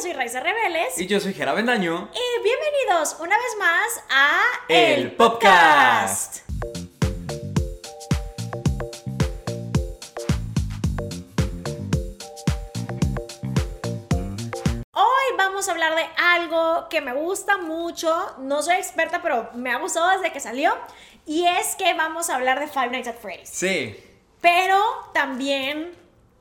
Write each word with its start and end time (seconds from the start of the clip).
yo 0.00 0.04
soy 0.04 0.12
Raiza 0.14 0.40
Rebeles. 0.40 0.98
Y 0.98 1.06
yo 1.06 1.20
soy 1.20 1.34
Jera 1.34 1.52
Bendaño. 1.52 2.08
Y 2.14 2.42
bienvenidos 2.42 3.16
una 3.20 3.36
vez 3.36 3.56
más 3.58 4.02
a 4.08 4.40
El 4.66 5.12
Podcast. 5.12 6.38
Hoy 14.92 15.36
vamos 15.36 15.68
a 15.68 15.72
hablar 15.72 15.94
de 15.94 16.06
algo 16.16 16.88
que 16.88 17.02
me 17.02 17.12
gusta 17.12 17.58
mucho. 17.58 18.36
No 18.38 18.62
soy 18.62 18.76
experta, 18.76 19.20
pero 19.20 19.50
me 19.54 19.70
ha 19.70 19.76
gustado 19.78 20.08
desde 20.16 20.32
que 20.32 20.40
salió. 20.40 20.72
Y 21.26 21.46
es 21.46 21.76
que 21.76 21.92
vamos 21.92 22.30
a 22.30 22.36
hablar 22.36 22.58
de 22.58 22.68
Five 22.68 22.88
Nights 22.88 23.08
at 23.08 23.18
Freddy's. 23.20 23.50
Sí, 23.50 24.02
Pero 24.40 24.82
también 25.12 25.92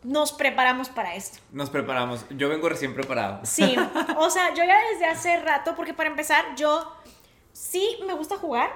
nos 0.04 0.32
preparamos 0.32 0.90
para 0.90 1.16
esto. 1.16 1.40
nos 1.52 1.70
preparamos. 1.70 2.26
Yo 2.30 2.50
vengo 2.50 2.70
recién 2.70 2.94
preparado. 2.94 3.42
Sí, 3.44 3.76
o 4.18 4.30
sea, 4.30 4.54
yo 4.54 4.64
ya 4.64 4.78
desde 4.92 5.06
hace 5.06 5.38
rato, 5.38 5.76
porque 5.76 5.94
para 5.94 6.10
empezar, 6.10 6.56
yo 6.56 6.92
sí 7.52 8.00
me 8.06 8.14
gusta 8.14 8.38
jugar, 8.38 8.72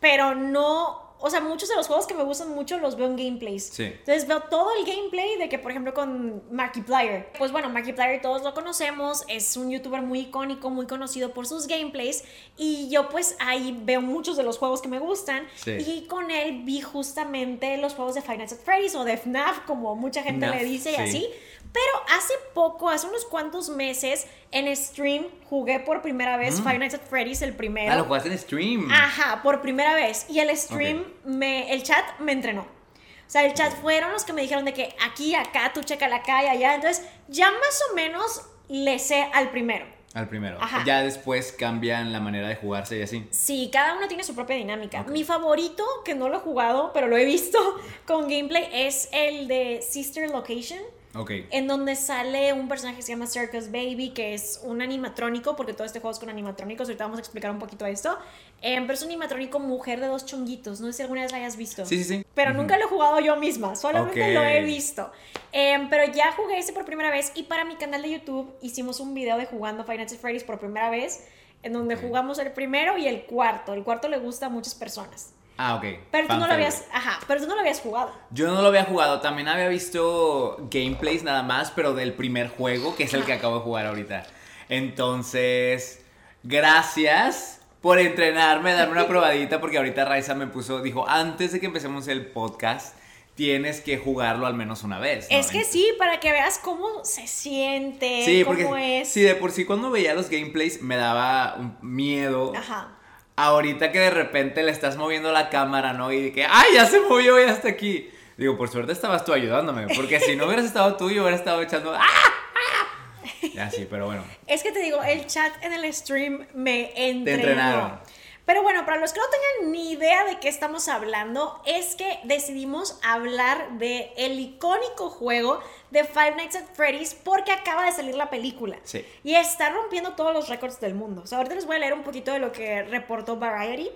pero 0.00 0.34
no, 0.34 1.07
o 1.20 1.30
sea, 1.30 1.40
muchos 1.40 1.68
de 1.68 1.74
los 1.76 1.86
juegos 1.86 2.06
que 2.06 2.14
me 2.14 2.22
gustan 2.22 2.50
mucho 2.50 2.78
los 2.78 2.96
veo 2.96 3.06
en 3.06 3.16
gameplays. 3.16 3.64
Sí. 3.72 3.84
Entonces 3.84 4.26
veo 4.28 4.40
todo 4.50 4.68
el 4.78 4.86
gameplay 4.86 5.36
de 5.36 5.48
que, 5.48 5.58
por 5.58 5.70
ejemplo, 5.72 5.92
con 5.94 6.42
Markiplier. 6.50 7.32
Pues 7.38 7.50
bueno, 7.52 7.68
Markiplier 7.70 8.20
todos 8.22 8.42
lo 8.42 8.54
conocemos, 8.54 9.24
es 9.28 9.56
un 9.56 9.70
youtuber 9.70 10.02
muy 10.02 10.20
icónico, 10.20 10.70
muy 10.70 10.86
conocido 10.86 11.32
por 11.32 11.46
sus 11.46 11.66
gameplays, 11.66 12.24
y 12.56 12.88
yo 12.88 13.08
pues 13.08 13.36
ahí 13.40 13.78
veo 13.82 14.00
muchos 14.00 14.36
de 14.36 14.42
los 14.42 14.58
juegos 14.58 14.80
que 14.80 14.88
me 14.88 14.98
gustan, 14.98 15.46
Sí. 15.56 15.72
y 15.72 16.06
con 16.06 16.30
él 16.30 16.62
vi 16.64 16.80
justamente 16.80 17.76
los 17.78 17.94
juegos 17.94 18.14
de 18.14 18.22
Nights 18.22 18.52
at 18.52 18.58
Freddy's 18.58 18.94
o 18.94 19.04
de 19.04 19.16
FNAF, 19.16 19.60
como 19.66 19.96
mucha 19.96 20.22
gente 20.22 20.46
le 20.48 20.64
dice 20.64 20.92
y 20.92 20.94
sí. 20.94 21.00
así. 21.00 21.28
Pero 21.72 22.16
hace 22.16 22.34
poco, 22.54 22.88
hace 22.88 23.06
unos 23.06 23.24
cuantos 23.24 23.68
meses, 23.68 24.26
en 24.50 24.74
stream 24.74 25.26
jugué 25.48 25.80
por 25.80 26.02
primera 26.02 26.36
vez 26.36 26.60
Five 26.60 26.78
Nights 26.78 26.94
at 26.94 27.02
Freddy's, 27.08 27.42
el 27.42 27.54
primero. 27.54 27.90
Mm. 27.90 27.94
Ah, 27.94 27.96
lo 27.98 28.04
jugaste 28.04 28.30
en 28.30 28.38
stream. 28.38 28.90
Ajá, 28.90 29.42
por 29.42 29.60
primera 29.60 29.94
vez. 29.94 30.26
Y 30.28 30.38
el 30.40 30.56
stream, 30.56 31.04
me, 31.24 31.72
el 31.72 31.82
chat 31.82 32.18
me 32.20 32.32
entrenó. 32.32 32.62
O 32.62 33.30
sea, 33.30 33.44
el 33.44 33.52
chat 33.52 33.74
fueron 33.82 34.10
los 34.12 34.24
que 34.24 34.32
me 34.32 34.40
dijeron 34.40 34.64
de 34.64 34.72
que 34.72 34.96
aquí, 35.06 35.34
acá, 35.34 35.72
tú 35.74 35.82
checa 35.82 36.06
acá 36.06 36.44
y 36.44 36.46
allá. 36.46 36.74
Entonces, 36.74 37.06
ya 37.28 37.50
más 37.50 37.82
o 37.90 37.94
menos 37.94 38.42
le 38.68 38.98
sé 38.98 39.28
al 39.34 39.50
primero. 39.50 39.84
Al 40.14 40.28
primero. 40.30 40.56
Ajá. 40.58 40.82
Ya 40.86 41.02
después 41.02 41.52
cambian 41.52 42.10
la 42.10 42.20
manera 42.20 42.48
de 42.48 42.56
jugarse 42.56 42.98
y 42.98 43.02
así. 43.02 43.28
Sí, 43.30 43.68
cada 43.70 43.94
uno 43.98 44.08
tiene 44.08 44.24
su 44.24 44.34
propia 44.34 44.56
dinámica. 44.56 45.02
Ok. 45.02 45.10
Mi 45.10 45.24
favorito, 45.24 45.84
que 46.04 46.14
no 46.14 46.30
lo 46.30 46.38
he 46.38 46.40
jugado, 46.40 46.92
pero 46.94 47.06
lo 47.06 47.18
he 47.18 47.26
visto 47.26 47.58
con 48.06 48.22
gameplay, 48.22 48.70
es 48.72 49.10
el 49.12 49.46
de 49.46 49.84
Sister 49.86 50.30
Location. 50.30 50.80
Ok. 51.18 51.32
En 51.50 51.66
donde 51.66 51.96
sale 51.96 52.52
un 52.52 52.68
personaje 52.68 52.98
que 52.98 53.02
se 53.02 53.12
llama 53.12 53.26
Circus 53.26 53.72
Baby, 53.72 54.10
que 54.10 54.34
es 54.34 54.60
un 54.62 54.80
animatrónico, 54.80 55.56
porque 55.56 55.72
todo 55.72 55.84
este 55.84 55.98
juego 55.98 56.12
es 56.12 56.20
con 56.20 56.30
animatrónicos. 56.30 56.88
Ahorita 56.88 57.04
vamos 57.04 57.18
a 57.18 57.20
explicar 57.20 57.50
un 57.50 57.58
poquito 57.58 57.86
esto. 57.86 58.16
Em, 58.62 58.84
pero 58.84 58.94
es 58.94 59.02
un 59.02 59.08
animatrónico 59.08 59.58
mujer 59.58 60.00
de 60.00 60.06
dos 60.06 60.26
chonguitos. 60.26 60.80
No 60.80 60.86
sé 60.86 60.92
si 60.92 61.02
alguna 61.02 61.22
vez 61.22 61.32
la 61.32 61.38
hayas 61.38 61.56
visto. 61.56 61.84
Sí, 61.84 61.98
sí, 61.98 62.04
sí. 62.04 62.26
Pero 62.34 62.54
nunca 62.54 62.78
lo 62.78 62.84
he 62.84 62.88
jugado 62.88 63.18
yo 63.18 63.36
misma, 63.36 63.74
solamente 63.74 64.32
lo 64.32 64.44
he 64.44 64.62
visto. 64.62 65.10
Em, 65.50 65.88
pero 65.88 66.12
ya 66.12 66.30
jugué 66.32 66.58
ese 66.58 66.72
por 66.72 66.84
primera 66.84 67.10
vez 67.10 67.32
y 67.34 67.44
para 67.44 67.64
mi 67.64 67.74
canal 67.74 68.02
de 68.02 68.10
YouTube 68.10 68.54
hicimos 68.62 69.00
un 69.00 69.12
video 69.12 69.36
de 69.38 69.46
jugando 69.46 69.84
Nights 69.84 70.12
at 70.12 70.18
Freddy's 70.18 70.44
por 70.44 70.60
primera 70.60 70.88
vez, 70.88 71.26
en 71.64 71.72
donde 71.72 71.96
jugamos 71.96 72.38
el 72.38 72.52
primero 72.52 72.96
y 72.96 73.08
el 73.08 73.24
cuarto. 73.24 73.74
El 73.74 73.82
cuarto 73.82 74.08
le 74.08 74.18
gusta 74.18 74.46
a 74.46 74.48
muchas 74.50 74.76
personas. 74.76 75.32
Ah, 75.60 75.74
ok. 75.74 75.84
Pero 76.12 76.28
tú 76.28 76.36
no 76.36 76.46
lo 76.46 76.52
habías, 76.52 76.84
ajá, 76.92 77.18
pero 77.26 77.40
tú 77.40 77.48
no 77.48 77.54
lo 77.56 77.60
habías 77.60 77.80
jugado. 77.80 78.12
Yo 78.30 78.46
no 78.46 78.62
lo 78.62 78.68
había 78.68 78.84
jugado. 78.84 79.20
También 79.20 79.48
había 79.48 79.68
visto 79.68 80.56
gameplays 80.70 81.24
nada 81.24 81.42
más, 81.42 81.72
pero 81.72 81.94
del 81.94 82.12
primer 82.14 82.48
juego, 82.48 82.94
que 82.94 83.02
es 83.04 83.12
el 83.14 83.24
que 83.24 83.32
acabo 83.32 83.56
de 83.56 83.62
jugar 83.62 83.86
ahorita. 83.86 84.24
Entonces, 84.68 86.00
gracias 86.44 87.60
por 87.80 87.98
entrenarme, 87.98 88.72
darme 88.72 88.92
una 88.92 89.06
probadita, 89.08 89.60
porque 89.60 89.78
ahorita 89.78 90.04
Raiza 90.04 90.34
me 90.34 90.46
puso, 90.46 90.80
dijo, 90.80 91.08
antes 91.08 91.52
de 91.52 91.60
que 91.60 91.66
empecemos 91.66 92.06
el 92.08 92.26
podcast, 92.26 92.96
tienes 93.34 93.80
que 93.80 93.98
jugarlo 93.98 94.46
al 94.46 94.54
menos 94.54 94.82
una 94.82 94.98
vez. 94.98 95.28
¿no? 95.30 95.36
Es 95.38 95.48
que 95.48 95.64
sí, 95.64 95.88
para 95.98 96.18
que 96.20 96.32
veas 96.32 96.58
cómo 96.58 97.04
se 97.04 97.26
siente, 97.26 98.22
Sí, 98.24 98.44
cómo 98.44 98.58
porque 98.58 99.00
es. 99.00 99.08
sí, 99.08 99.22
de 99.22 99.34
por 99.36 99.52
sí 99.52 99.64
cuando 99.64 99.90
veía 99.90 100.14
los 100.14 100.28
gameplays 100.28 100.82
me 100.82 100.96
daba 100.96 101.54
un 101.56 101.76
miedo. 101.82 102.52
Ajá. 102.56 102.97
Ahorita 103.40 103.92
que 103.92 104.00
de 104.00 104.10
repente 104.10 104.64
le 104.64 104.72
estás 104.72 104.96
moviendo 104.96 105.30
la 105.30 105.48
cámara, 105.48 105.92
¿no? 105.92 106.10
Y 106.10 106.20
de 106.20 106.32
que, 106.32 106.44
¡ay, 106.44 106.74
ya 106.74 106.86
se 106.86 107.00
movió, 107.00 107.38
ya 107.38 107.52
está 107.52 107.68
aquí! 107.68 108.10
Digo, 108.36 108.56
por 108.56 108.68
suerte 108.68 108.90
estabas 108.92 109.24
tú 109.24 109.32
ayudándome, 109.32 109.86
porque 109.94 110.18
si 110.18 110.34
no 110.34 110.46
hubieras 110.46 110.64
estado 110.64 110.96
tú, 110.96 111.08
yo 111.08 111.22
hubiera 111.22 111.36
estado 111.36 111.62
echando, 111.62 111.94
¡ah! 111.94 112.00
¡ah! 112.02 113.46
Ya 113.54 113.70
sí, 113.70 113.86
pero 113.88 114.06
bueno. 114.06 114.24
Es 114.48 114.64
que 114.64 114.72
te 114.72 114.80
digo, 114.80 115.00
el 115.04 115.26
chat 115.28 115.52
en 115.62 115.72
el 115.72 115.94
stream 115.94 116.48
me 116.52 116.90
entrenó. 116.96 117.38
entrenaron. 117.38 118.00
Pero 118.48 118.62
bueno, 118.62 118.86
para 118.86 118.96
los 118.96 119.12
que 119.12 119.20
no 119.20 119.26
tengan 119.26 119.72
ni 119.72 119.90
idea 119.92 120.24
de 120.24 120.40
qué 120.40 120.48
estamos 120.48 120.88
hablando, 120.88 121.60
es 121.66 121.94
que 121.96 122.18
decidimos 122.24 122.98
hablar 123.02 123.72
de 123.72 124.10
el 124.16 124.40
icónico 124.40 125.10
juego 125.10 125.60
de 125.90 126.04
Five 126.04 126.36
Nights 126.36 126.56
at 126.56 126.64
Freddy's 126.72 127.12
porque 127.12 127.52
acaba 127.52 127.84
de 127.84 127.92
salir 127.92 128.14
la 128.14 128.30
película. 128.30 128.78
Sí. 128.84 129.04
Y 129.22 129.34
está 129.34 129.68
rompiendo 129.68 130.14
todos 130.14 130.32
los 130.32 130.48
récords 130.48 130.80
del 130.80 130.94
mundo. 130.94 131.20
O 131.24 131.26
sea, 131.26 131.36
ahorita 131.36 131.56
les 131.56 131.66
voy 131.66 131.76
a 131.76 131.80
leer 131.80 131.92
un 131.92 132.04
poquito 132.04 132.32
de 132.32 132.38
lo 132.38 132.50
que 132.50 132.84
reportó 132.84 133.36
Variety. 133.36 133.90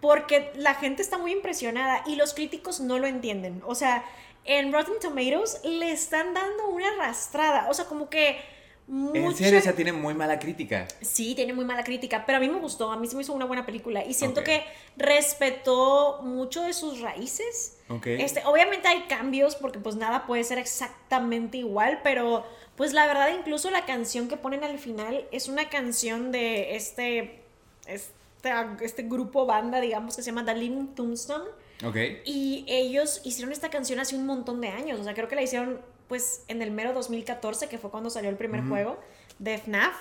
Porque 0.00 0.52
la 0.54 0.74
gente 0.76 1.02
está 1.02 1.18
muy 1.18 1.32
impresionada 1.32 2.02
y 2.06 2.16
los 2.16 2.32
críticos 2.32 2.80
no 2.80 2.98
lo 2.98 3.06
entienden. 3.06 3.62
O 3.66 3.74
sea, 3.74 4.06
en 4.46 4.72
Rotten 4.72 5.00
Tomatoes 5.02 5.60
le 5.64 5.92
están 5.92 6.32
dando 6.32 6.68
una 6.68 6.88
arrastrada. 6.92 7.66
O 7.68 7.74
sea, 7.74 7.84
como 7.84 8.08
que 8.08 8.40
mucha... 8.86 9.18
En 9.18 9.34
serio, 9.34 9.58
o 9.58 9.62
sea, 9.62 9.74
tiene 9.74 9.92
muy 9.92 10.14
mala 10.14 10.38
crítica. 10.38 10.86
Sí, 11.00 11.34
tiene 11.34 11.52
muy 11.52 11.64
mala 11.64 11.84
crítica, 11.84 12.24
pero 12.26 12.38
a 12.38 12.40
mí 12.40 12.48
me 12.48 12.58
gustó, 12.58 12.90
a 12.92 12.96
mí 12.96 13.06
se 13.08 13.16
me 13.16 13.22
hizo 13.22 13.32
una 13.32 13.44
buena 13.44 13.66
película 13.66 14.04
y 14.04 14.14
siento 14.14 14.44
que 14.44 14.62
respetó 14.96 16.20
mucho 16.22 16.62
de 16.62 16.72
sus 16.72 17.00
raíces. 17.00 17.78
Este, 18.04 18.42
obviamente 18.44 18.88
hay 18.88 19.02
cambios 19.02 19.54
porque 19.56 19.78
pues 19.78 19.96
nada 19.96 20.26
puede 20.26 20.44
ser 20.44 20.58
exactamente 20.58 21.58
igual, 21.58 22.00
pero 22.02 22.44
pues 22.76 22.92
la 22.92 23.06
verdad 23.06 23.28
incluso 23.36 23.70
la 23.70 23.86
canción 23.86 24.28
que 24.28 24.36
ponen 24.36 24.64
al 24.64 24.78
final 24.78 25.26
es 25.32 25.48
una 25.48 25.68
canción 25.68 26.32
de 26.32 26.76
este 26.76 27.42
este, 27.86 28.50
este 28.82 29.02
grupo 29.04 29.46
banda, 29.46 29.80
digamos 29.80 30.16
que 30.16 30.22
se 30.22 30.30
llama 30.30 30.44
The 30.44 30.54
Living 30.54 30.88
Tombstone 30.94 31.48
Ok. 31.84 31.96
y 32.24 32.64
ellos 32.68 33.20
hicieron 33.24 33.52
esta 33.52 33.70
canción 33.70 34.00
hace 34.00 34.16
un 34.16 34.26
montón 34.26 34.60
de 34.60 34.68
años, 34.68 35.00
o 35.00 35.04
sea, 35.04 35.14
creo 35.14 35.28
que 35.28 35.36
la 35.36 35.42
hicieron 35.42 35.80
pues 36.08 36.44
en 36.48 36.62
el 36.62 36.70
mero 36.70 36.92
2014, 36.92 37.68
que 37.68 37.78
fue 37.78 37.90
cuando 37.90 38.10
salió 38.10 38.30
el 38.30 38.36
primer 38.36 38.62
juego 38.66 38.98
de 39.38 39.58
FNAF. 39.58 39.94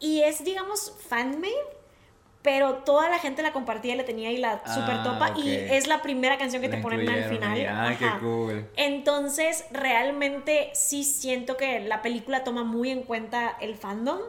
Y 0.00 0.22
es, 0.22 0.44
digamos, 0.44 0.94
fanmade, 1.08 1.52
pero 2.42 2.74
toda 2.84 3.10
la 3.10 3.18
gente 3.18 3.42
la 3.42 3.52
compartía 3.52 3.94
y 3.94 3.96
la 3.96 4.04
tenía 4.04 4.30
y 4.30 4.36
la 4.36 4.62
Ah, 4.64 4.74
super 4.74 5.02
topa. 5.02 5.34
Y 5.38 5.52
es 5.52 5.86
la 5.88 6.02
primera 6.02 6.38
canción 6.38 6.62
que 6.62 6.68
La 6.68 6.76
te 6.76 6.82
ponen 6.82 7.08
al 7.08 7.24
final. 7.24 7.52
ahí. 7.52 7.66
Ay, 7.68 7.96
qué 7.96 8.08
cool. 8.20 8.68
Entonces, 8.76 9.64
realmente 9.72 10.70
sí 10.74 11.02
siento 11.04 11.56
que 11.56 11.80
la 11.80 12.00
película 12.02 12.44
toma 12.44 12.62
muy 12.64 12.90
en 12.90 13.02
cuenta 13.02 13.56
el 13.60 13.74
fandom. 13.76 14.20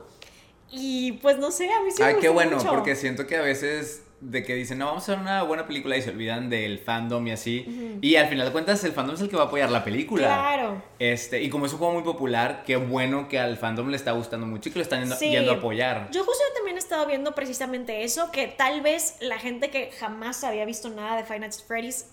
Y 0.72 1.14
pues 1.14 1.38
no 1.38 1.52
sé, 1.52 1.72
a 1.72 1.82
mí 1.82 1.92
sí 1.92 2.02
me 2.02 2.10
Ay, 2.10 2.16
qué 2.20 2.30
bueno, 2.30 2.58
mucho. 2.58 2.70
porque 2.70 2.96
siento 2.96 3.26
que 3.28 3.38
a 3.38 3.42
veces 3.42 4.04
de 4.22 4.44
que 4.44 4.54
dicen, 4.56 4.78
no, 4.80 4.88
vamos 4.88 5.08
a 5.08 5.14
hacer 5.14 5.22
una 5.22 5.44
buena 5.44 5.66
película 5.66 5.96
y 5.96 6.02
se 6.02 6.10
olvidan 6.10 6.50
del 6.50 6.80
fandom 6.80 7.26
y 7.28 7.32
así. 7.32 7.98
Y 8.02 8.16
al 8.18 8.28
final 8.28 8.46
de 8.48 8.52
cuentas, 8.52 8.84
el 8.84 8.92
fandom 8.92 9.16
es 9.16 9.22
el 9.22 9.30
que 9.30 9.36
va 9.38 9.44
a 9.44 9.46
apoyar 9.46 9.70
la 9.72 9.84
película. 9.84 10.28
Claro. 10.28 10.82
Este, 11.00 11.42
y 11.42 11.50
como 11.50 11.66
es 11.66 11.72
un 11.74 11.80
juego 11.80 11.94
muy 11.94 12.04
popular, 12.04 12.64
qué 12.66 12.76
bueno 12.76 13.28
que 13.30 13.40
al 13.40 13.58
fandom 13.58 13.90
le 13.90 13.96
está 13.96 14.12
gustando 14.12 14.46
mucho 14.46 14.70
y 14.70 14.72
que 14.74 14.80
lo 14.80 14.84
están 14.84 15.00
yendo, 15.02 15.16
Sí. 15.16 15.30
yendo 15.30 15.52
a 15.52 15.56
apoyar. 15.56 16.10
Yo 16.12 16.24
justo 16.26 16.44
también 16.56 16.76
he 16.76 16.80
estado 16.80 17.06
viendo 17.06 17.34
precisamente 17.34 18.04
eso, 18.04 18.32
que 18.32 18.48
tal 18.48 18.82
vez 18.82 19.16
la 19.22 19.40
gente 19.40 19.70
que 19.70 19.92
jamás 19.92 20.44
había 20.44 20.66
visto 20.66 20.90
nada 20.90 21.16
de 21.18 21.24
Five 21.24 21.40
Nights 21.40 21.60
at 21.62 21.68
Freddy's, 21.68 22.06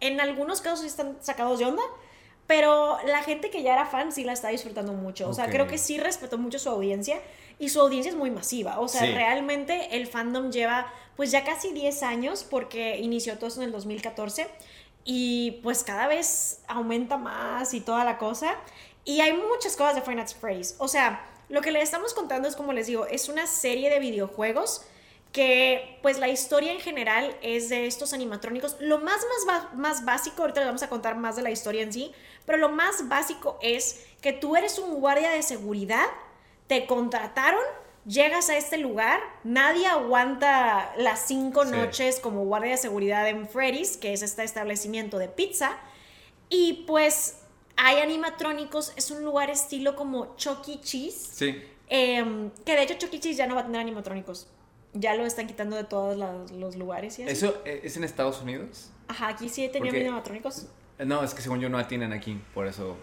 en 0.00 0.20
algunos 0.20 0.60
casos 0.60 0.84
están 0.84 1.16
sacados 1.22 1.58
de 1.60 1.64
onda, 1.66 1.82
pero 2.46 2.98
la 3.06 3.22
gente 3.22 3.50
que 3.50 3.62
ya 3.62 3.72
era 3.72 3.86
fan 3.86 4.12
sí 4.12 4.24
la 4.24 4.32
está 4.32 4.48
disfrutando 4.48 4.92
mucho. 4.92 5.28
O 5.28 5.34
sea, 5.34 5.48
creo 5.48 5.66
que 5.66 5.78
sí 5.78 5.98
respetó 5.98 6.38
mucho 6.38 6.58
su 6.58 6.68
audiencia 6.68 7.20
y 7.58 7.70
su 7.70 7.80
audiencia 7.80 8.10
es 8.10 8.16
muy 8.16 8.30
masiva. 8.30 8.78
O 8.80 8.88
sea, 8.88 9.02
Sí. 9.02 9.12
realmente 9.12 9.96
el 9.96 10.06
fandom 10.06 10.50
lleva 10.50 10.92
pues 11.16 11.30
ya 11.30 11.44
casi 11.44 11.72
10 11.72 12.02
años 12.02 12.44
porque 12.48 12.98
inició 12.98 13.36
todo 13.38 13.48
eso 13.48 13.60
en 13.60 13.66
el 13.66 13.72
2014 13.72 14.46
y 15.04 15.60
pues 15.62 15.82
cada 15.84 16.06
vez 16.08 16.60
aumenta 16.68 17.16
más 17.16 17.72
y 17.74 17.80
toda 17.80 18.04
la 18.04 18.18
cosa. 18.18 18.54
Y 19.04 19.20
hay 19.20 19.32
muchas 19.32 19.76
cosas 19.76 19.94
de 19.94 20.02
Five 20.02 20.16
Nights 20.16 20.34
Freddy's. 20.34 20.74
O 20.78 20.88
sea, 20.88 21.24
lo 21.48 21.60
que 21.62 21.70
les 21.70 21.84
estamos 21.84 22.12
contando 22.12 22.48
es, 22.48 22.56
como 22.56 22.72
les 22.72 22.86
digo, 22.88 23.06
es 23.06 23.28
una 23.28 23.46
serie 23.46 23.88
de 23.88 24.00
videojuegos 24.00 24.84
que 25.36 25.98
pues 26.00 26.18
la 26.18 26.28
historia 26.30 26.72
en 26.72 26.80
general 26.80 27.36
es 27.42 27.68
de 27.68 27.86
estos 27.86 28.14
animatrónicos. 28.14 28.78
Lo 28.80 29.00
más, 29.00 29.18
más, 29.46 29.74
más 29.74 30.04
básico, 30.06 30.40
ahorita 30.40 30.60
les 30.60 30.66
vamos 30.68 30.82
a 30.82 30.88
contar 30.88 31.14
más 31.18 31.36
de 31.36 31.42
la 31.42 31.50
historia 31.50 31.82
en 31.82 31.92
sí, 31.92 32.10
pero 32.46 32.56
lo 32.56 32.70
más 32.70 33.06
básico 33.06 33.58
es 33.60 34.06
que 34.22 34.32
tú 34.32 34.56
eres 34.56 34.78
un 34.78 34.94
guardia 34.98 35.28
de 35.28 35.42
seguridad, 35.42 36.06
te 36.68 36.86
contrataron, 36.86 37.60
llegas 38.06 38.48
a 38.48 38.56
este 38.56 38.78
lugar, 38.78 39.20
nadie 39.44 39.86
aguanta 39.86 40.94
las 40.96 41.26
cinco 41.26 41.66
Sí. 41.66 41.70
noches 41.72 42.18
como 42.18 42.46
guardia 42.46 42.70
de 42.70 42.78
seguridad 42.78 43.28
en 43.28 43.46
Freddy's, 43.46 43.98
que 43.98 44.14
es 44.14 44.22
este 44.22 44.42
establecimiento 44.42 45.18
de 45.18 45.28
pizza, 45.28 45.76
y 46.48 46.84
pues 46.86 47.40
hay 47.76 47.98
animatrónicos, 48.00 48.94
es 48.96 49.10
un 49.10 49.22
lugar 49.22 49.50
estilo 49.50 49.96
como 49.96 50.34
Chuck 50.36 50.66
E. 50.68 50.80
Cheese. 50.80 51.28
Sí. 51.34 51.62
em, 51.88 52.50
que 52.64 52.72
de 52.74 52.82
hecho 52.84 52.94
Chuck 52.94 53.12
E. 53.12 53.20
Cheese 53.20 53.36
ya 53.36 53.46
no 53.46 53.54
va 53.54 53.60
a 53.60 53.64
tener 53.64 53.82
animatrónicos. 53.82 54.48
Ya 54.92 55.14
lo 55.14 55.26
están 55.26 55.46
quitando 55.46 55.76
de 55.76 55.84
todos 55.84 56.16
los, 56.16 56.50
los 56.52 56.76
lugares 56.76 57.18
y 57.18 57.22
así. 57.24 57.32
¿Eso 57.32 57.60
es 57.64 57.96
en 57.96 58.04
Estados 58.04 58.40
Unidos? 58.40 58.90
Ajá, 59.08 59.28
aquí 59.28 59.48
sí 59.48 59.68
tenían 59.68 59.94
animatrónicos. 59.94 60.66
No, 60.98 61.22
es 61.22 61.34
que 61.34 61.42
según 61.42 61.60
yo 61.60 61.68
no 61.68 61.76
la 61.76 61.86
tienen 61.86 62.12
aquí, 62.12 62.40
por 62.54 62.66
eso. 62.66 62.96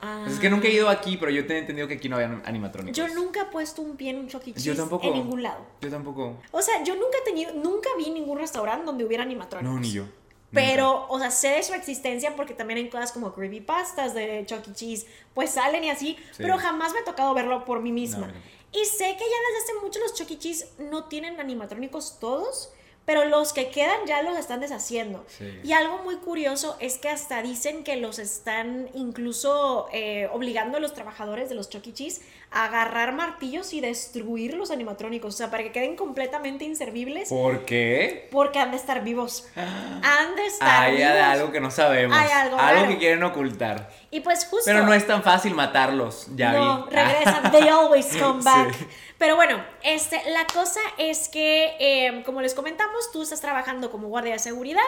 Ah. 0.00 0.20
Pues 0.24 0.34
es 0.34 0.40
que 0.40 0.50
nunca 0.50 0.68
he 0.68 0.72
ido 0.72 0.88
aquí, 0.88 1.16
pero 1.16 1.30
yo 1.30 1.46
tenía 1.46 1.60
entendido 1.60 1.88
que 1.88 1.94
aquí 1.94 2.08
no 2.08 2.16
había 2.16 2.40
animatrónicos. 2.44 2.96
Yo 2.96 3.08
nunca 3.14 3.42
he 3.42 3.44
puesto 3.46 3.82
un 3.82 3.96
pie 3.96 4.10
en 4.10 4.18
un 4.18 4.28
Chuck 4.28 4.46
E. 4.46 4.52
Cheese 4.54 4.78
en 5.02 5.12
ningún 5.14 5.42
lado. 5.42 5.64
Yo 5.80 5.90
tampoco. 5.90 6.38
O 6.50 6.62
sea, 6.62 6.82
yo 6.84 6.94
nunca 6.94 7.18
he 7.20 7.24
tenido, 7.24 7.52
nunca 7.54 7.88
vi 7.96 8.10
ningún 8.10 8.38
restaurante 8.38 8.84
donde 8.84 9.04
hubiera 9.04 9.22
animatrónicos. 9.22 9.74
No, 9.74 9.80
ni 9.80 9.92
yo. 9.92 10.04
Pero, 10.52 11.06
o 11.08 11.18
sea, 11.18 11.30
sé 11.30 11.48
de 11.48 11.62
su 11.62 11.74
existencia 11.74 12.34
porque 12.36 12.54
también 12.54 12.78
hay 12.78 12.88
cosas 12.88 13.12
como 13.12 13.34
creepypastas 13.34 14.14
de 14.14 14.44
Chuck 14.46 14.66
E. 14.68 14.72
Cheese, 14.72 15.06
pues 15.34 15.50
salen 15.50 15.84
y 15.84 15.90
así, 15.90 16.16
Sí. 16.32 16.38
pero 16.38 16.56
jamás 16.56 16.92
me 16.92 17.00
ha 17.00 17.04
tocado 17.04 17.34
verlo 17.34 17.64
por 17.64 17.80
mí 17.80 17.92
misma. 17.92 18.32
Y 18.72 18.84
sé 18.84 19.04
que 19.04 19.24
ya 19.24 19.48
desde 19.48 19.62
hace 19.64 19.74
mucho 19.82 20.00
los 20.00 20.14
Chuck 20.14 20.30
E. 20.30 20.38
Cheese 20.38 20.66
no 20.78 21.04
tienen 21.04 21.40
animatrónicos 21.40 22.18
todos, 22.20 22.70
pero 23.04 23.24
los 23.24 23.52
que 23.52 23.70
quedan 23.70 24.04
ya 24.06 24.22
los 24.22 24.36
están 24.36 24.58
deshaciendo. 24.60 25.24
Sí. 25.28 25.60
Y 25.62 25.72
algo 25.72 25.98
muy 25.98 26.16
curioso 26.16 26.76
es 26.80 26.98
que 26.98 27.08
hasta 27.08 27.40
dicen 27.40 27.84
que 27.84 27.94
los 27.96 28.18
están 28.18 28.90
incluso 28.94 29.86
eh, 29.92 30.28
obligando 30.32 30.78
a 30.78 30.80
los 30.80 30.92
trabajadores 30.92 31.48
de 31.48 31.54
los 31.54 31.68
Chuck 31.70 31.86
E. 31.86 31.92
Cheese 31.94 32.22
a 32.50 32.64
agarrar 32.66 33.12
martillos 33.12 33.72
y 33.72 33.80
destruir 33.80 34.54
los 34.54 34.70
animatrónicos, 34.70 35.34
o 35.34 35.36
sea, 35.36 35.50
para 35.50 35.62
que 35.62 35.72
queden 35.72 35.94
completamente 35.96 36.64
inservibles. 36.64 37.28
¿Por 37.28 37.64
qué? 37.64 38.28
Porque 38.32 38.58
han 38.58 38.70
de 38.72 38.76
estar 38.76 39.02
vivos. 39.04 39.46
Han 39.56 40.36
de 40.36 40.46
estar 40.46 40.82
Hay 40.84 40.96
vivos. 40.96 41.10
algo 41.12 41.52
que 41.52 41.60
no 41.60 41.70
sabemos. 41.70 42.16
Hay 42.16 42.30
algo 42.30 42.56
raro. 42.56 42.88
que 42.88 42.98
quieren 42.98 43.22
ocultar. 43.22 43.90
Y 44.10 44.20
pues 44.20 44.44
justo. 44.46 44.64
Pero 44.66 44.84
no 44.84 44.92
es 44.94 45.06
tan 45.06 45.22
fácil 45.22 45.54
matarlos, 45.54 46.28
ya 46.36 46.52
no, 46.52 46.86
vi. 46.86 46.94
regresan. 46.94 47.50
They 47.50 47.68
always 47.68 48.06
come 48.20 48.42
back. 48.42 48.74
Sí. 48.74 48.86
Pero 49.18 49.36
bueno, 49.36 49.62
este, 49.82 50.20
la 50.30 50.46
cosa 50.46 50.80
es 50.98 51.28
que, 51.28 51.76
eh, 51.80 52.22
como 52.24 52.40
les 52.42 52.54
comentamos, 52.54 53.10
tú 53.12 53.22
estás 53.22 53.40
trabajando 53.40 53.90
como 53.90 54.08
guardia 54.08 54.34
de 54.34 54.38
seguridad 54.38 54.82